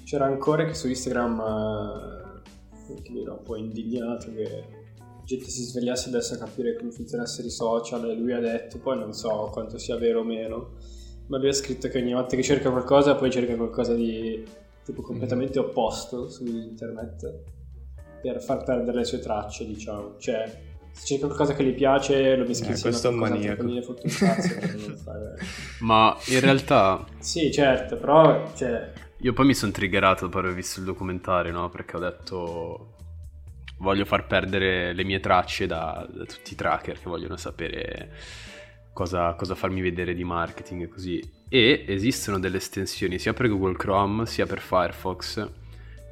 c'era 0.03 0.25
ancora 0.25 0.65
che 0.65 0.73
su 0.73 0.87
Instagram 0.87 2.25
lì 3.09 3.21
ero 3.21 3.33
un 3.33 3.43
po' 3.43 3.55
indignato 3.55 4.31
che 4.33 4.65
la 4.97 5.23
gente 5.23 5.49
si 5.49 5.63
svegliasse 5.63 6.09
adesso 6.09 6.35
a 6.35 6.37
capire 6.37 6.75
come 6.75 6.91
funzionassero 6.91 7.47
i 7.47 7.51
social 7.51 8.09
e 8.09 8.15
lui 8.15 8.33
ha 8.33 8.39
detto, 8.39 8.79
poi 8.79 8.97
non 8.97 9.13
so 9.13 9.49
quanto 9.51 9.77
sia 9.77 9.97
vero 9.97 10.21
o 10.21 10.23
meno, 10.23 10.73
ma 11.27 11.37
lui 11.37 11.49
ha 11.49 11.53
scritto 11.53 11.87
che 11.89 11.99
ogni 11.99 12.13
volta 12.13 12.35
che 12.35 12.43
cerca 12.43 12.71
qualcosa 12.71 13.15
poi 13.15 13.29
cerca 13.29 13.55
qualcosa 13.55 13.93
di 13.93 14.43
tipo 14.83 15.01
completamente 15.01 15.59
opposto 15.59 16.29
su 16.29 16.45
internet 16.45 17.43
per 18.21 18.41
far 18.41 18.63
perdere 18.63 18.99
le 18.99 19.05
sue 19.05 19.19
tracce, 19.19 19.65
diciamo. 19.65 20.15
Cioè, 20.17 20.66
se 20.97 21.13
c'è 21.15 21.19
qualcosa 21.19 21.53
che 21.53 21.63
gli 21.63 21.73
piace, 21.73 22.35
lo 22.35 22.45
mischia 22.45 22.73
eh, 22.73 22.79
questo 22.79 23.07
è 23.07 23.11
un 23.11 23.17
maniaco. 23.17 23.63
Ma 25.81 26.17
in 26.25 26.39
realtà... 26.39 27.05
sì, 27.19 27.51
certo, 27.51 27.97
però... 27.97 28.51
Cioè... 28.55 28.93
Io 29.19 29.33
poi 29.33 29.45
mi 29.45 29.53
sono 29.53 29.71
triggerato 29.71 30.25
dopo 30.25 30.39
aver 30.39 30.53
visto 30.53 30.79
il 30.79 30.85
documentario, 30.85 31.51
no? 31.51 31.69
Perché 31.69 31.95
ho 31.95 31.99
detto... 31.99 32.93
Voglio 33.79 34.05
far 34.05 34.25
perdere 34.25 34.91
le 34.93 35.03
mie 35.03 35.19
tracce 35.19 35.67
da, 35.67 36.07
da 36.11 36.25
tutti 36.25 36.53
i 36.53 36.55
tracker 36.55 36.99
che 36.99 37.07
vogliono 37.07 37.37
sapere 37.37 38.11
cosa, 38.91 39.35
cosa 39.35 39.53
farmi 39.53 39.81
vedere 39.81 40.15
di 40.15 40.23
marketing 40.23 40.81
e 40.81 40.87
così. 40.87 41.31
E 41.47 41.85
esistono 41.87 42.39
delle 42.39 42.57
estensioni 42.57 43.19
sia 43.19 43.33
per 43.33 43.49
Google 43.49 43.75
Chrome 43.75 44.25
sia 44.25 44.47
per 44.47 44.61
Firefox 44.61 45.47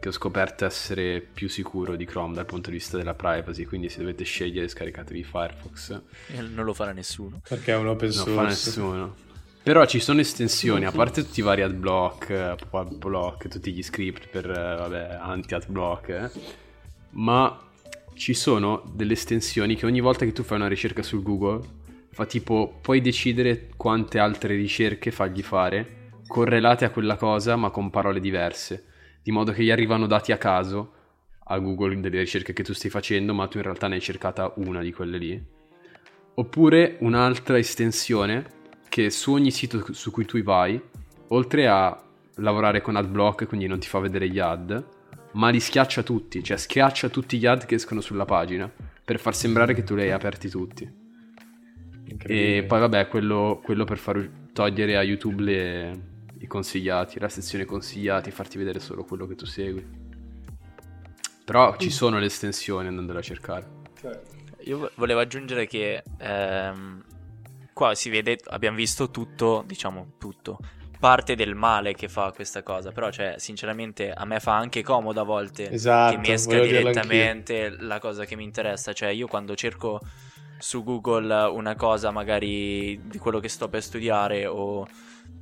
che 0.05 0.09
ho 0.09 0.11
scoperto 0.11 0.65
essere 0.65 1.19
più 1.19 1.49
sicuro 1.49 1.95
di 1.95 2.05
Chrome 2.05 2.35
dal 2.35 2.45
punto 2.45 2.69
di 2.69 2.75
vista 2.75 2.95
della 2.95 3.15
privacy, 3.15 3.65
quindi 3.65 3.89
se 3.89 3.97
dovete 3.97 4.23
scegliere 4.23 4.67
scaricatevi 4.67 5.23
Firefox. 5.23 5.99
E 6.27 6.41
non 6.41 6.63
lo 6.63 6.75
farà 6.75 6.91
nessuno. 6.91 7.41
Perché 7.47 7.71
è 7.71 7.75
un 7.75 7.87
open 7.87 8.11
source. 8.11 8.29
Non 8.29 8.35
lo 8.35 8.41
fa 8.43 8.47
nessuno. 8.47 9.15
Però 9.63 9.83
ci 9.87 9.99
sono 9.99 10.19
estensioni, 10.19 10.85
a 10.85 10.91
parte 10.91 11.23
tutti 11.23 11.39
i 11.39 11.43
vari 11.43 11.63
adblock, 11.63 12.67
pop-up 12.69 13.47
tutti 13.47 13.73
gli 13.73 13.81
script 13.81 14.27
per 14.27 14.45
vabbè, 14.45 15.17
anti-adblock, 15.19 16.09
eh, 16.09 16.29
ma 17.13 17.59
ci 18.13 18.35
sono 18.35 18.83
delle 18.93 19.13
estensioni 19.13 19.75
che 19.75 19.87
ogni 19.87 20.01
volta 20.01 20.23
che 20.23 20.33
tu 20.33 20.43
fai 20.43 20.57
una 20.59 20.67
ricerca 20.67 21.01
su 21.01 21.23
Google 21.23 21.67
fa 22.11 22.27
tipo 22.27 22.77
puoi 22.79 23.01
decidere 23.01 23.69
quante 23.75 24.19
altre 24.19 24.55
ricerche 24.55 25.09
fargli 25.09 25.41
fare 25.41 26.11
correlate 26.27 26.85
a 26.85 26.91
quella 26.91 27.15
cosa 27.15 27.55
ma 27.55 27.71
con 27.71 27.89
parole 27.89 28.19
diverse 28.19 28.93
di 29.25 29.31
modo 29.31 29.51
che 29.51 29.63
gli 29.63 29.71
arrivano 29.71 30.05
dati 30.05 30.31
a 30.31 30.37
caso 30.37 30.91
a 31.45 31.57
Google 31.57 31.99
delle 31.99 32.19
ricerche 32.19 32.53
che 32.53 32.61
tu 32.61 32.73
stai 32.73 32.91
facendo, 32.91 33.33
ma 33.33 33.47
tu 33.47 33.57
in 33.57 33.63
realtà 33.63 33.87
ne 33.87 33.95
hai 33.95 34.01
cercata 34.01 34.53
una 34.57 34.83
di 34.83 34.93
quelle 34.93 35.17
lì. 35.17 35.43
Oppure 36.35 36.97
un'altra 36.99 37.57
estensione 37.57 38.45
che 38.87 39.09
su 39.09 39.31
ogni 39.31 39.49
sito 39.49 39.91
su 39.95 40.11
cui 40.11 40.25
tu 40.25 40.43
vai, 40.43 40.79
oltre 41.29 41.67
a 41.67 41.99
lavorare 42.35 42.81
con 42.81 42.97
adblock, 42.97 43.47
quindi 43.47 43.65
non 43.65 43.79
ti 43.79 43.87
fa 43.87 43.97
vedere 43.97 44.29
gli 44.29 44.37
ad, 44.37 44.85
ma 45.31 45.49
li 45.49 45.59
schiaccia 45.59 46.03
tutti, 46.03 46.43
cioè 46.43 46.57
schiaccia 46.57 47.09
tutti 47.09 47.39
gli 47.39 47.47
ad 47.47 47.65
che 47.65 47.75
escono 47.75 48.01
sulla 48.01 48.25
pagina, 48.25 48.71
per 49.03 49.19
far 49.19 49.33
sembrare 49.33 49.73
che 49.73 49.81
tu 49.81 49.95
li 49.95 50.03
hai 50.03 50.11
aperti 50.11 50.49
tutti. 50.49 50.87
E 52.27 52.63
poi 52.67 52.79
vabbè, 52.79 53.07
quello, 53.07 53.59
quello 53.63 53.85
per 53.85 53.97
far 53.97 54.29
togliere 54.53 54.97
a 54.97 55.01
YouTube 55.01 55.41
le, 55.41 56.14
i 56.45 56.47
consigliati, 56.47 57.19
la 57.19 57.29
sezione 57.29 57.65
consigliati, 57.65 58.31
farti 58.31 58.57
vedere 58.57 58.79
solo 58.79 59.03
quello 59.03 59.27
che 59.27 59.35
tu 59.35 59.45
segui. 59.45 59.85
Però 61.43 61.75
ci 61.77 61.87
mm. 61.87 61.91
sono 61.91 62.19
le 62.19 62.25
estensioni 62.25 62.87
andandole 62.87 63.19
a 63.19 63.21
cercare. 63.21 63.67
Certo. 63.99 64.33
Io 64.63 64.89
volevo 64.95 65.19
aggiungere 65.19 65.67
che 65.67 66.03
ehm, 66.17 67.03
qua 67.73 67.93
si 67.93 68.09
vede, 68.09 68.39
abbiamo 68.45 68.77
visto 68.77 69.11
tutto, 69.11 69.63
diciamo 69.67 70.13
tutto, 70.17 70.57
parte 70.97 71.35
del 71.35 71.53
male 71.53 71.93
che 71.93 72.07
fa 72.07 72.31
questa 72.31 72.63
cosa, 72.63 72.91
però 72.91 73.11
cioè 73.11 73.35
sinceramente 73.37 74.11
a 74.11 74.25
me 74.25 74.39
fa 74.39 74.55
anche 74.55 74.81
comodo 74.81 75.21
a 75.21 75.23
volte 75.23 75.69
esatto, 75.69 76.15
che 76.15 76.19
mi 76.19 76.31
esca 76.31 76.59
direttamente 76.59 77.75
la 77.77 77.99
cosa 77.99 78.25
che 78.25 78.35
mi 78.35 78.43
interessa, 78.43 78.93
cioè 78.93 79.09
io 79.09 79.27
quando 79.27 79.53
cerco 79.55 79.99
su 80.57 80.83
Google 80.83 81.31
una 81.49 81.75
cosa 81.75 82.09
magari 82.09 82.99
di 83.03 83.17
quello 83.19 83.39
che 83.39 83.49
sto 83.49 83.67
per 83.67 83.83
studiare 83.83 84.47
o 84.47 84.87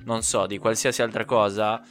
non 0.05 0.21
so, 0.21 0.45
di 0.45 0.57
qualsiasi 0.57 1.01
altra 1.01 1.25
cosa 1.25 1.81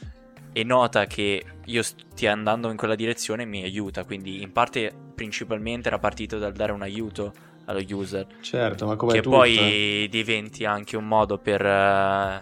e 0.51 0.63
nota 0.63 1.05
che 1.05 1.43
io 1.65 1.81
stia 1.81 2.31
andando 2.31 2.69
in 2.69 2.77
quella 2.77 2.95
direzione 2.95 3.45
mi 3.45 3.63
aiuta, 3.63 4.03
quindi 4.03 4.41
in 4.41 4.51
parte 4.51 4.93
principalmente 5.15 5.87
era 5.87 5.99
partito 5.99 6.37
dal 6.37 6.53
dare 6.53 6.71
un 6.71 6.81
aiuto 6.81 7.33
allo 7.65 7.81
user. 7.89 8.27
Certo, 8.41 8.85
ma 8.85 8.95
come 8.95 9.13
che 9.13 9.21
tutto. 9.21 9.37
poi 9.37 10.07
diventi 10.09 10.65
anche 10.65 10.97
un 10.97 11.07
modo 11.07 11.37
per 11.37 11.65
eh, 11.65 12.41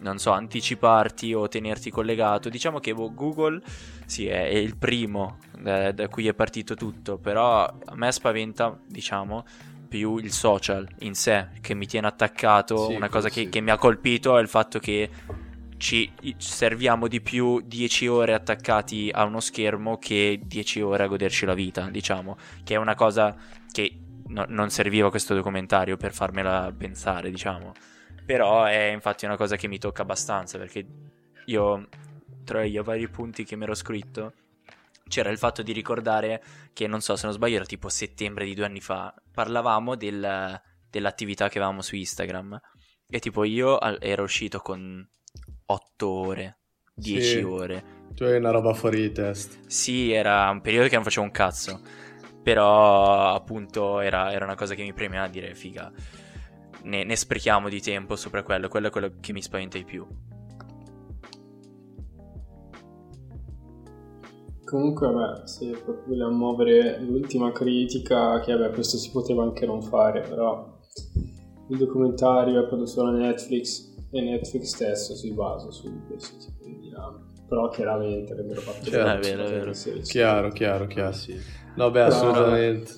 non 0.00 0.18
so, 0.18 0.30
anticiparti 0.30 1.34
o 1.34 1.48
tenerti 1.48 1.90
collegato. 1.90 2.48
Diciamo 2.48 2.78
che 2.78 2.94
boh, 2.94 3.12
Google 3.12 3.60
sì, 4.06 4.26
è, 4.26 4.48
è 4.48 4.56
il 4.56 4.76
primo 4.76 5.38
da, 5.58 5.92
da 5.92 6.08
cui 6.08 6.28
è 6.28 6.34
partito 6.34 6.74
tutto, 6.74 7.18
però 7.18 7.64
a 7.64 7.94
me 7.94 8.12
spaventa, 8.12 8.78
diciamo, 8.86 9.44
più 9.88 10.16
il 10.18 10.32
social 10.32 10.88
in 11.00 11.14
sé 11.14 11.48
che 11.60 11.74
mi 11.74 11.86
tiene 11.86 12.06
attaccato. 12.06 12.88
Sì, 12.88 12.94
Una 12.94 13.08
cosa 13.08 13.28
che, 13.28 13.42
sì. 13.42 13.48
che, 13.48 13.60
mi 13.60 13.70
ha 13.70 13.78
colpito 13.78 14.36
è 14.38 14.40
il 14.40 14.48
fatto 14.48 14.78
che 14.78 15.10
ci 15.76 16.10
serviamo 16.38 17.08
di 17.08 17.20
più 17.20 17.60
10 17.60 18.06
ore 18.06 18.32
attaccati 18.32 19.10
a 19.12 19.24
uno 19.24 19.40
schermo 19.40 19.98
che 19.98 20.40
10 20.42 20.80
ore 20.80 21.04
a 21.04 21.06
goderci 21.06 21.44
la 21.44 21.54
vita, 21.54 21.88
diciamo, 21.90 22.36
che 22.62 22.74
è 22.74 22.78
una 22.78 22.94
cosa 22.94 23.36
che 23.70 23.98
no, 24.28 24.44
non 24.48 24.70
serviva 24.70 25.10
questo 25.10 25.34
documentario 25.34 25.96
per 25.96 26.12
farmela 26.12 26.72
pensare, 26.76 27.30
diciamo. 27.30 27.72
Però 28.24 28.64
è 28.64 28.90
infatti 28.92 29.26
una 29.26 29.36
cosa 29.36 29.56
che 29.56 29.68
mi 29.68 29.78
tocca 29.78 30.02
abbastanza 30.02 30.56
perché 30.56 30.86
io 31.46 31.88
tra 32.44 32.64
i 32.64 32.80
vari 32.82 33.08
punti 33.08 33.44
che 33.44 33.56
mi 33.56 33.64
ero 33.64 33.74
scritto 33.74 34.32
c'era 35.08 35.30
il 35.30 35.38
fatto 35.38 35.62
di 35.62 35.72
ricordare 35.72 36.42
che, 36.72 36.86
non 36.86 37.00
so 37.00 37.16
se 37.16 37.26
non 37.26 37.34
sbaglio, 37.34 37.56
era 37.56 37.64
tipo 37.64 37.88
settembre 37.88 38.44
di 38.44 38.54
due 38.54 38.64
anni 38.64 38.80
fa, 38.80 39.14
parlavamo 39.32 39.96
del, 39.96 40.60
dell'attività 40.90 41.48
che 41.48 41.58
avevamo 41.58 41.82
su 41.82 41.96
Instagram. 41.96 42.58
E 43.06 43.18
tipo 43.18 43.44
io 43.44 43.80
ero 43.80 44.22
uscito 44.22 44.60
con 44.60 45.06
8 45.66 46.08
ore, 46.08 46.58
10 46.94 47.22
sì, 47.22 47.38
ore. 47.42 47.84
Tu 48.14 48.24
hai 48.24 48.36
una 48.36 48.50
roba 48.50 48.72
fuori 48.74 49.00
di 49.00 49.12
testa. 49.12 49.56
Sì, 49.66 50.12
era 50.12 50.48
un 50.50 50.60
periodo 50.60 50.88
che 50.88 50.94
non 50.94 51.04
facevo 51.04 51.24
un 51.24 51.32
cazzo. 51.32 51.80
Però 52.42 53.34
appunto 53.34 54.00
era, 54.00 54.32
era 54.32 54.44
una 54.44 54.54
cosa 54.54 54.74
che 54.74 54.82
mi 54.82 54.92
premiava 54.92 55.28
dire 55.28 55.54
figa. 55.54 55.90
Ne, 56.82 57.04
ne 57.04 57.16
sprechiamo 57.16 57.68
di 57.68 57.80
tempo 57.80 58.16
sopra 58.16 58.42
quello, 58.42 58.68
quello 58.68 58.88
è 58.88 58.90
quello 58.90 59.14
che 59.20 59.32
mi 59.32 59.42
spaventa 59.42 59.78
di 59.78 59.84
più. 59.84 60.06
Comunque, 64.74 65.08
vabbè, 65.08 65.46
se 65.46 65.72
vogliamo 66.04 66.36
muovere 66.36 66.98
l'ultima 66.98 67.52
critica, 67.52 68.40
che 68.40 68.56
vabbè, 68.56 68.72
questo 68.72 68.96
si 68.96 69.12
poteva 69.12 69.44
anche 69.44 69.66
non 69.66 69.80
fare, 69.80 70.22
però 70.22 70.66
il 71.68 71.78
documentario 71.78 72.60
è 72.60 72.66
prodotto 72.66 73.04
da 73.04 73.10
Netflix 73.12 73.94
e 74.10 74.20
Netflix 74.20 74.64
stesso 74.64 75.14
si 75.14 75.32
basa 75.32 75.70
su 75.70 75.88
questo 76.08 76.38
tipo 76.38 76.64
di 76.64 76.76
dinamica. 76.80 77.24
Però 77.48 77.68
chiaramente 77.68 78.32
avrebbero 78.32 78.62
fatto 78.62 78.90
certo, 78.90 79.28
è 79.28 79.30
vero, 79.30 79.44
è 79.44 79.50
vero. 79.50 79.72
Chiaro, 80.02 80.48
chiaro, 80.48 80.86
chiaro, 80.88 81.12
sì. 81.12 81.36
No, 81.76 81.92
beh, 81.92 82.00
assolutamente. 82.00 82.92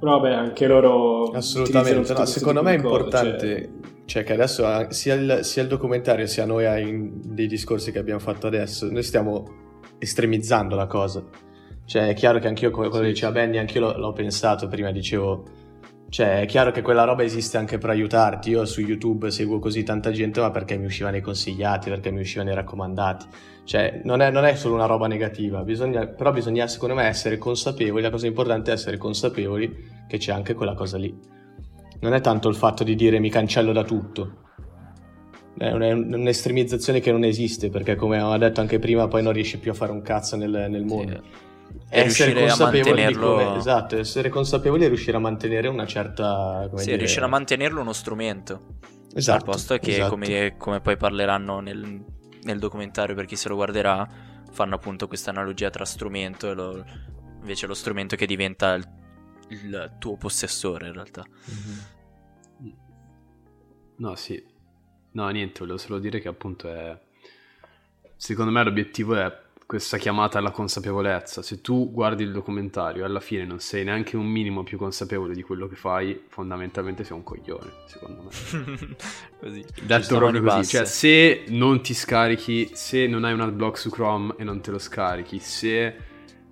Però 0.00 0.18
vabbè, 0.18 0.34
anche 0.34 0.66
loro... 0.66 1.30
Assolutamente, 1.30 2.12
no, 2.12 2.24
secondo 2.24 2.60
me 2.60 2.72
è 2.72 2.76
importante... 2.76 3.62
Cioè... 3.62 3.92
Cioè 4.06 4.22
che 4.22 4.34
adesso 4.34 4.66
sia 4.90 5.14
il, 5.14 5.38
sia 5.44 5.62
il 5.62 5.68
documentario 5.68 6.26
sia 6.26 6.44
noi 6.44 6.66
in 6.86 7.20
dei 7.24 7.46
discorsi 7.46 7.90
che 7.90 7.98
abbiamo 7.98 8.20
fatto 8.20 8.46
adesso, 8.46 8.90
noi 8.90 9.02
stiamo 9.02 9.62
estremizzando 10.04 10.76
la 10.76 10.86
cosa. 10.86 11.22
Cioè, 11.86 12.08
è 12.08 12.14
chiaro 12.14 12.38
che 12.38 12.48
anch'io, 12.48 12.70
come 12.70 12.90
sì. 12.90 13.02
diceva 13.02 13.32
Benny, 13.32 13.58
anch'io 13.58 13.80
l'ho, 13.80 13.98
l'ho 13.98 14.12
pensato 14.12 14.68
prima, 14.68 14.90
dicevo. 14.90 15.62
Cioè, 16.08 16.42
è 16.42 16.46
chiaro 16.46 16.70
che 16.70 16.80
quella 16.80 17.04
roba 17.04 17.24
esiste 17.24 17.56
anche 17.56 17.76
per 17.78 17.90
aiutarti. 17.90 18.50
Io 18.50 18.64
su 18.64 18.80
YouTube 18.80 19.30
seguo 19.30 19.58
così 19.58 19.82
tanta 19.82 20.12
gente, 20.12 20.40
ma 20.40 20.50
perché 20.50 20.76
mi 20.76 20.86
uscivano 20.86 21.16
i 21.16 21.20
consigliati, 21.20 21.90
perché 21.90 22.10
mi 22.10 22.20
uscivano 22.20 22.50
i 22.50 22.54
raccomandati. 22.54 23.26
Cioè, 23.64 24.02
non 24.04 24.20
è, 24.20 24.30
non 24.30 24.44
è 24.44 24.54
solo 24.54 24.74
una 24.74 24.86
roba 24.86 25.06
negativa, 25.06 25.62
bisogna, 25.62 26.06
però 26.06 26.32
bisogna, 26.32 26.66
secondo 26.68 26.94
me, 26.94 27.06
essere 27.06 27.36
consapevoli. 27.36 28.02
La 28.02 28.10
cosa 28.10 28.26
importante 28.26 28.70
è 28.70 28.74
essere 28.74 28.96
consapevoli 28.96 30.04
che 30.06 30.18
c'è 30.18 30.32
anche 30.32 30.54
quella 30.54 30.74
cosa 30.74 30.96
lì. 30.98 31.14
Non 32.00 32.14
è 32.14 32.20
tanto 32.20 32.48
il 32.48 32.54
fatto 32.54 32.84
di 32.84 32.94
dire 32.94 33.18
mi 33.18 33.30
cancello 33.30 33.72
da 33.72 33.82
tutto, 33.82 34.43
è 35.56 35.70
un'estremizzazione 35.92 37.00
che 37.00 37.12
non 37.12 37.24
esiste 37.24 37.70
perché 37.70 37.94
come 37.94 38.20
ho 38.20 38.36
detto 38.36 38.60
anche 38.60 38.78
prima 38.78 39.06
poi 39.08 39.22
non 39.22 39.32
riesci 39.32 39.58
più 39.58 39.70
a 39.70 39.74
fare 39.74 39.92
un 39.92 40.02
cazzo 40.02 40.36
nel, 40.36 40.66
nel 40.68 40.84
mondo 40.84 41.22
sì. 41.22 41.84
essere 41.90 42.32
consapevoli 42.34 43.06
di 43.06 43.14
come, 43.14 43.56
esatto 43.56 43.96
essere 43.96 44.28
consapevoli 44.28 44.84
e 44.84 44.88
riuscire 44.88 45.16
a 45.16 45.20
mantenere 45.20 45.68
una 45.68 45.86
certa 45.86 46.68
sì, 46.74 46.84
dire... 46.86 46.96
riuscire 46.96 47.24
a 47.24 47.28
mantenerlo 47.28 47.80
uno 47.80 47.92
strumento 47.92 48.78
esatto 49.14 49.44
posto 49.44 49.76
che 49.78 49.92
esatto. 49.92 50.10
come, 50.10 50.56
come, 50.58 50.80
poi 50.80 50.96
parleranno 50.96 51.60
nel, 51.60 52.04
nel, 52.42 52.58
documentario 52.58 53.14
per 53.14 53.26
chi 53.26 53.36
se 53.36 53.48
lo 53.48 53.54
guarderà 53.54 54.08
fanno 54.50 54.74
appunto 54.74 55.06
questa 55.06 55.30
analogia 55.30 55.70
tra 55.70 55.84
strumento 55.84 56.50
e 56.50 56.54
lo, 56.54 56.84
invece 57.40 57.66
lo 57.66 57.74
strumento 57.74 58.16
che 58.16 58.26
diventa 58.26 58.74
il, 58.74 58.84
il 59.48 59.96
tuo 59.98 60.16
possessore 60.16 60.86
in 60.86 60.92
realtà. 60.92 61.24
Mm-hmm. 61.24 62.72
No, 63.96 64.14
sì. 64.16 64.42
No, 65.14 65.28
niente, 65.28 65.60
volevo 65.60 65.78
solo 65.78 65.98
dire 65.98 66.20
che 66.20 66.28
appunto 66.28 66.68
è... 66.68 66.98
Secondo 68.16 68.50
me 68.50 68.64
l'obiettivo 68.64 69.14
è 69.16 69.42
questa 69.66 69.96
chiamata 69.96 70.38
alla 70.38 70.50
consapevolezza. 70.50 71.40
Se 71.42 71.60
tu 71.60 71.90
guardi 71.92 72.22
il 72.22 72.32
documentario 72.32 73.02
e 73.02 73.06
alla 73.06 73.20
fine 73.20 73.44
non 73.44 73.60
sei 73.60 73.84
neanche 73.84 74.16
un 74.16 74.26
minimo 74.26 74.62
più 74.62 74.76
consapevole 74.76 75.34
di 75.34 75.42
quello 75.42 75.68
che 75.68 75.76
fai, 75.76 76.24
fondamentalmente 76.28 77.04
sei 77.04 77.16
un 77.16 77.22
coglione, 77.22 77.70
secondo 77.86 78.22
me. 78.22 78.96
così. 79.38 79.64
Detto 79.82 80.16
proprio 80.16 80.42
così, 80.42 80.66
cioè 80.68 80.84
se 80.84 81.44
non 81.48 81.80
ti 81.80 81.94
scarichi, 81.94 82.70
se 82.72 83.06
non 83.06 83.24
hai 83.24 83.32
un 83.32 83.40
adblock 83.40 83.78
su 83.78 83.90
Chrome 83.90 84.34
e 84.36 84.44
non 84.44 84.60
te 84.60 84.70
lo 84.70 84.78
scarichi, 84.78 85.38
se 85.38 85.94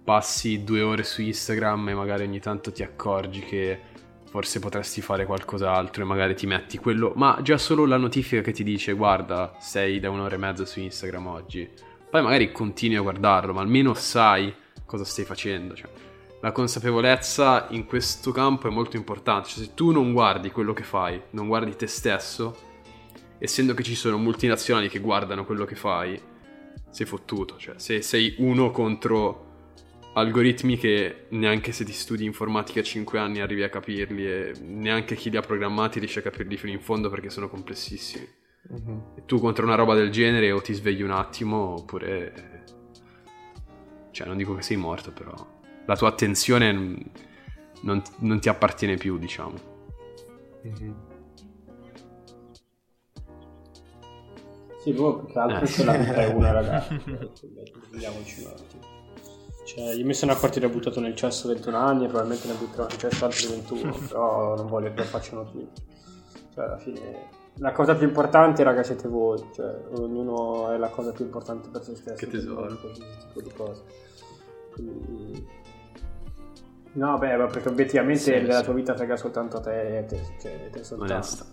passi 0.05 0.63
due 0.63 0.83
ore 0.83 1.03
su 1.03 1.21
Instagram 1.23 1.91
e 1.91 1.95
magari 1.95 2.25
ogni 2.25 2.41
tanto 2.41 2.73
ti 2.73 2.83
accorgi 2.83 3.41
che 3.41 3.91
forse 4.33 4.59
potresti 4.59 5.01
fare 5.01 5.27
qualcos'altro 5.27 6.03
e 6.03 6.07
magari 6.07 6.35
ti 6.35 6.47
metti 6.47 6.79
quello, 6.79 7.13
ma 7.15 7.39
già 7.43 7.59
solo 7.59 7.85
la 7.85 7.99
notifica 7.99 8.41
che 8.41 8.53
ti 8.53 8.65
dice 8.65 8.95
guarda, 8.95 9.55
sei 9.61 10.01
da 10.01 10.11
un'ora 10.11 10.35
e 10.35 10.39
mezza 10.39 10.65
su 10.65 10.81
Instagram 10.81 11.27
oggi 11.27 11.71
poi 12.13 12.21
magari 12.21 12.53
continui 12.53 12.99
a 12.99 13.01
guardarlo, 13.01 13.55
ma 13.55 13.63
almeno 13.63 13.95
sai 13.95 14.55
cosa 14.85 15.03
stai 15.03 15.25
facendo. 15.25 15.75
Cioè, 15.75 15.89
la 16.43 16.53
consapevolezza 16.53 17.69
in 17.71 17.87
questo 17.87 18.33
campo 18.33 18.69
è 18.69 18.71
molto 18.71 18.99
importante. 18.99 19.49
Cioè, 19.49 19.65
se 19.65 19.73
tu 19.73 19.93
non 19.93 20.13
guardi 20.13 20.51
quello 20.51 20.75
che 20.75 20.83
fai, 20.83 21.19
non 21.31 21.47
guardi 21.47 21.75
te 21.75 21.87
stesso, 21.87 22.55
essendo 23.39 23.73
che 23.73 23.83
ci 23.83 23.95
sono 23.95 24.19
multinazionali 24.19 24.91
che 24.91 24.99
guardano 24.99 25.47
quello 25.47 25.65
che 25.65 25.75
fai, 25.75 26.21
sei 26.91 27.07
fottuto. 27.07 27.57
Cioè, 27.57 27.79
se 27.79 28.03
sei 28.03 28.35
uno 28.41 28.71
contro 28.71 29.52
algoritmi 30.15 30.77
che 30.77 31.27
neanche 31.31 31.73
se 31.73 31.85
ti 31.85 31.93
studi 31.93 32.25
informatica 32.25 32.81
a 32.81 32.83
5 32.83 33.19
anni 33.19 33.41
arrivi 33.41 33.63
a 33.63 33.69
capirli 33.69 34.27
e 34.27 34.53
neanche 34.61 35.15
chi 35.15 35.31
li 35.31 35.37
ha 35.37 35.41
programmati 35.41 35.99
riesce 35.99 36.19
a 36.19 36.23
capirli 36.23 36.57
fino 36.57 36.73
in 36.73 36.81
fondo 36.81 37.09
perché 37.09 37.31
sono 37.31 37.49
complessissimi. 37.49 38.29
Uh-huh. 38.69 39.15
E 39.17 39.25
tu 39.25 39.39
contro 39.39 39.65
una 39.65 39.75
roba 39.75 39.95
del 39.95 40.11
genere 40.11 40.53
o 40.53 40.61
ti 40.61 40.73
svegli 40.75 41.03
un 41.03 41.11
attimo 41.11 41.75
oppure... 41.79 42.61
Cioè, 44.11 44.27
non 44.27 44.37
dico 44.37 44.55
che 44.55 44.63
sei 44.63 44.77
morto, 44.77 45.11
però 45.11 45.35
la 45.87 45.97
tua 45.97 46.09
attenzione 46.09 46.71
non, 47.81 48.03
non 48.19 48.41
ti 48.41 48.49
appartiene 48.51 48.97
più, 48.97 49.17
diciamo. 49.19 49.55
Uh-huh. 50.63 51.11
Sì, 54.83 54.93
boh, 54.93 55.25
più 55.25 55.33
che 55.33 55.39
altro 55.39 55.83
eh. 55.83 55.85
la 55.85 55.97
vita 55.97 56.15
è 56.15 56.27
una 56.27 56.53
ragazza. 56.53 57.01
Vediamoci 57.91 58.41
un 58.41 58.47
attimo. 58.49 59.02
Cioè, 59.65 59.95
io 59.95 60.05
mi 60.05 60.15
sono 60.15 60.33
accorto 60.33 60.59
di 60.59 60.65
aver 60.65 60.77
buttato 60.77 61.01
nel 61.01 61.15
cesso 61.15 61.49
21 61.49 61.77
anni, 61.77 62.07
probabilmente 62.07 62.49
ne 62.49 62.55
butterò 62.55 62.87
nel 62.87 62.99
cesso 62.99 63.25
altri 63.25 63.47
21, 63.47 63.99
però 64.09 64.57
non 64.57 64.67
voglio 64.67 64.93
che 64.93 64.99
lo 64.99 65.05
facciano 65.05 65.45
tutti. 65.45 65.83
Cioè, 66.55 66.65
alla 66.65 66.79
fine 66.79 67.41
la 67.57 67.73
cosa 67.73 67.95
più 67.95 68.07
importante, 68.07 68.63
raga, 68.63 68.83
siete 68.83 69.09
voi. 69.09 69.43
Cioè, 69.55 69.75
ognuno 69.93 70.71
è 70.71 70.79
la 70.79 70.89
cosa 70.89 71.13
più 71.13 71.25
importante 71.25 71.69
per 71.69 71.83
se 71.83 71.95
stesso. 71.95 72.17
Che 72.17 72.29
tesoro. 72.29 72.67
Questo 72.79 73.05
tipo 73.27 73.43
di 73.43 73.53
cose. 73.55 73.83
Quindi... 74.73 75.47
No, 76.95 77.19
beh, 77.19 77.37
perché 77.51 77.69
obiettivamente 77.69 78.21
sì, 78.21 78.31
della 78.33 78.59
sì. 78.59 78.65
tua 78.65 78.75
vita 78.75 78.95
frega 78.95 79.17
soltanto 79.17 79.59
a 79.59 79.61
te 79.61 79.99
e 79.99 80.05
te, 80.05 80.21
cioè, 80.41 80.71
te 80.71 80.85
soltanto. 80.85 81.13
Onesta. 81.13 81.45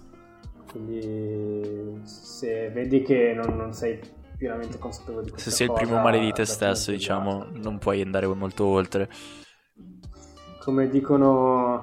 Quindi 0.72 2.01
se 2.03 2.70
vedi 2.70 3.01
che 3.01 3.34
non, 3.34 3.55
non 3.55 3.74
sei 3.74 3.99
pienamente 4.39 4.79
consapevole 4.79 5.25
di 5.25 5.29
questo. 5.31 5.51
Se 5.51 5.55
sei 5.55 5.67
il 5.67 5.73
primo 5.73 6.01
male 6.01 6.19
di 6.19 6.31
te 6.31 6.45
stesso, 6.45 6.89
diciamo, 6.89 7.45
non 7.51 7.77
puoi 7.77 8.01
andare 8.01 8.25
molto 8.25 8.65
oltre. 8.65 9.07
Come 10.63 10.87
dicono, 10.87 11.81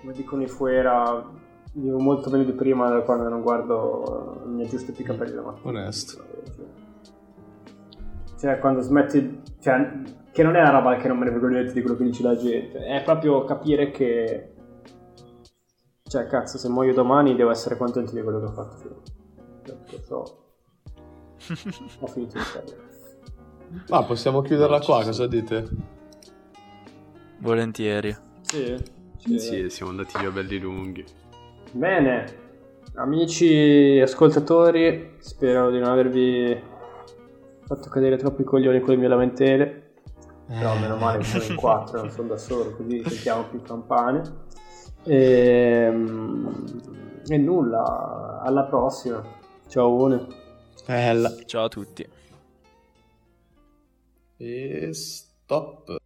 come 0.00 0.12
dicono 0.12 0.42
i 0.42 0.48
Fuera, 0.48 1.24
Vivo 1.74 1.98
molto 1.98 2.28
meglio 2.28 2.44
di 2.44 2.52
prima 2.52 2.90
da 2.90 3.00
quando 3.00 3.30
non 3.30 3.40
guardo 3.40 4.42
mi 4.44 4.62
aggiusto 4.62 4.92
più 4.92 5.04
i 5.04 5.06
capelli 5.06 5.32
la 5.32 5.40
mattina. 5.40 5.68
Onesto. 5.70 6.22
Cioè, 8.38 8.58
quando 8.58 8.82
smetti... 8.82 9.40
Cioè, 9.58 10.02
che 10.32 10.42
non 10.42 10.56
è 10.56 10.60
una 10.60 10.70
roba 10.70 10.96
che 10.96 11.08
non 11.08 11.18
me 11.18 11.24
ne 11.24 11.30
frego 11.30 11.46
niente 11.48 11.72
di 11.72 11.80
quello 11.80 11.96
che 11.96 12.04
dice 12.04 12.22
la 12.22 12.36
gente. 12.36 12.78
È 12.78 13.02
proprio 13.02 13.44
capire 13.44 13.90
che... 13.90 14.52
Cioè, 16.02 16.26
cazzo, 16.26 16.58
se 16.58 16.68
muoio 16.68 16.92
domani 16.92 17.34
devo 17.34 17.50
essere 17.50 17.78
contento 17.78 18.12
di 18.12 18.20
quello 18.20 18.40
che 18.40 18.44
ho 18.44 18.52
fatto. 18.52 19.02
Cioè, 19.64 20.00
so. 20.02 20.41
Ho 22.00 22.06
finito 22.06 22.38
di 22.38 22.44
fare. 22.44 22.90
Ma 23.88 24.02
possiamo 24.04 24.42
chiuderla 24.42 24.80
qua, 24.80 25.02
cosa 25.02 25.26
dite? 25.26 25.68
Volentieri. 27.38 28.14
Sì. 28.42 28.76
Sì, 29.16 29.38
sì 29.38 29.70
siamo 29.70 29.90
andati 29.92 30.18
via 30.18 30.30
belli 30.30 30.58
lunghi. 30.58 31.04
Bene, 31.70 32.24
amici 32.94 34.00
ascoltatori, 34.02 35.16
spero 35.18 35.70
di 35.70 35.78
non 35.78 35.90
avervi 35.90 36.60
fatto 37.64 37.88
cadere 37.88 38.16
troppi 38.16 38.44
coglioni 38.44 38.80
con 38.80 38.90
le 38.90 38.96
mie 38.96 39.08
lamentele. 39.08 39.90
Però 40.46 40.76
meno 40.76 40.96
male 40.96 41.18
che 41.18 41.24
sono 41.24 41.44
in 41.44 41.54
quattro, 41.54 42.00
non 42.00 42.10
sono 42.10 42.28
da 42.28 42.36
solo, 42.36 42.72
così 42.76 43.02
sentiamo 43.06 43.44
più 43.44 43.62
campane. 43.62 44.22
E, 45.04 45.88
ehm, 45.88 46.66
e 47.26 47.38
nulla, 47.38 48.40
alla 48.44 48.64
prossima. 48.64 49.22
Ciao 49.68 49.94
Une. 49.94 50.26
Bella. 50.84 51.44
Ciao 51.46 51.64
a 51.64 51.68
tutti. 51.68 52.06
E 54.38 54.92
stop. 54.92 56.01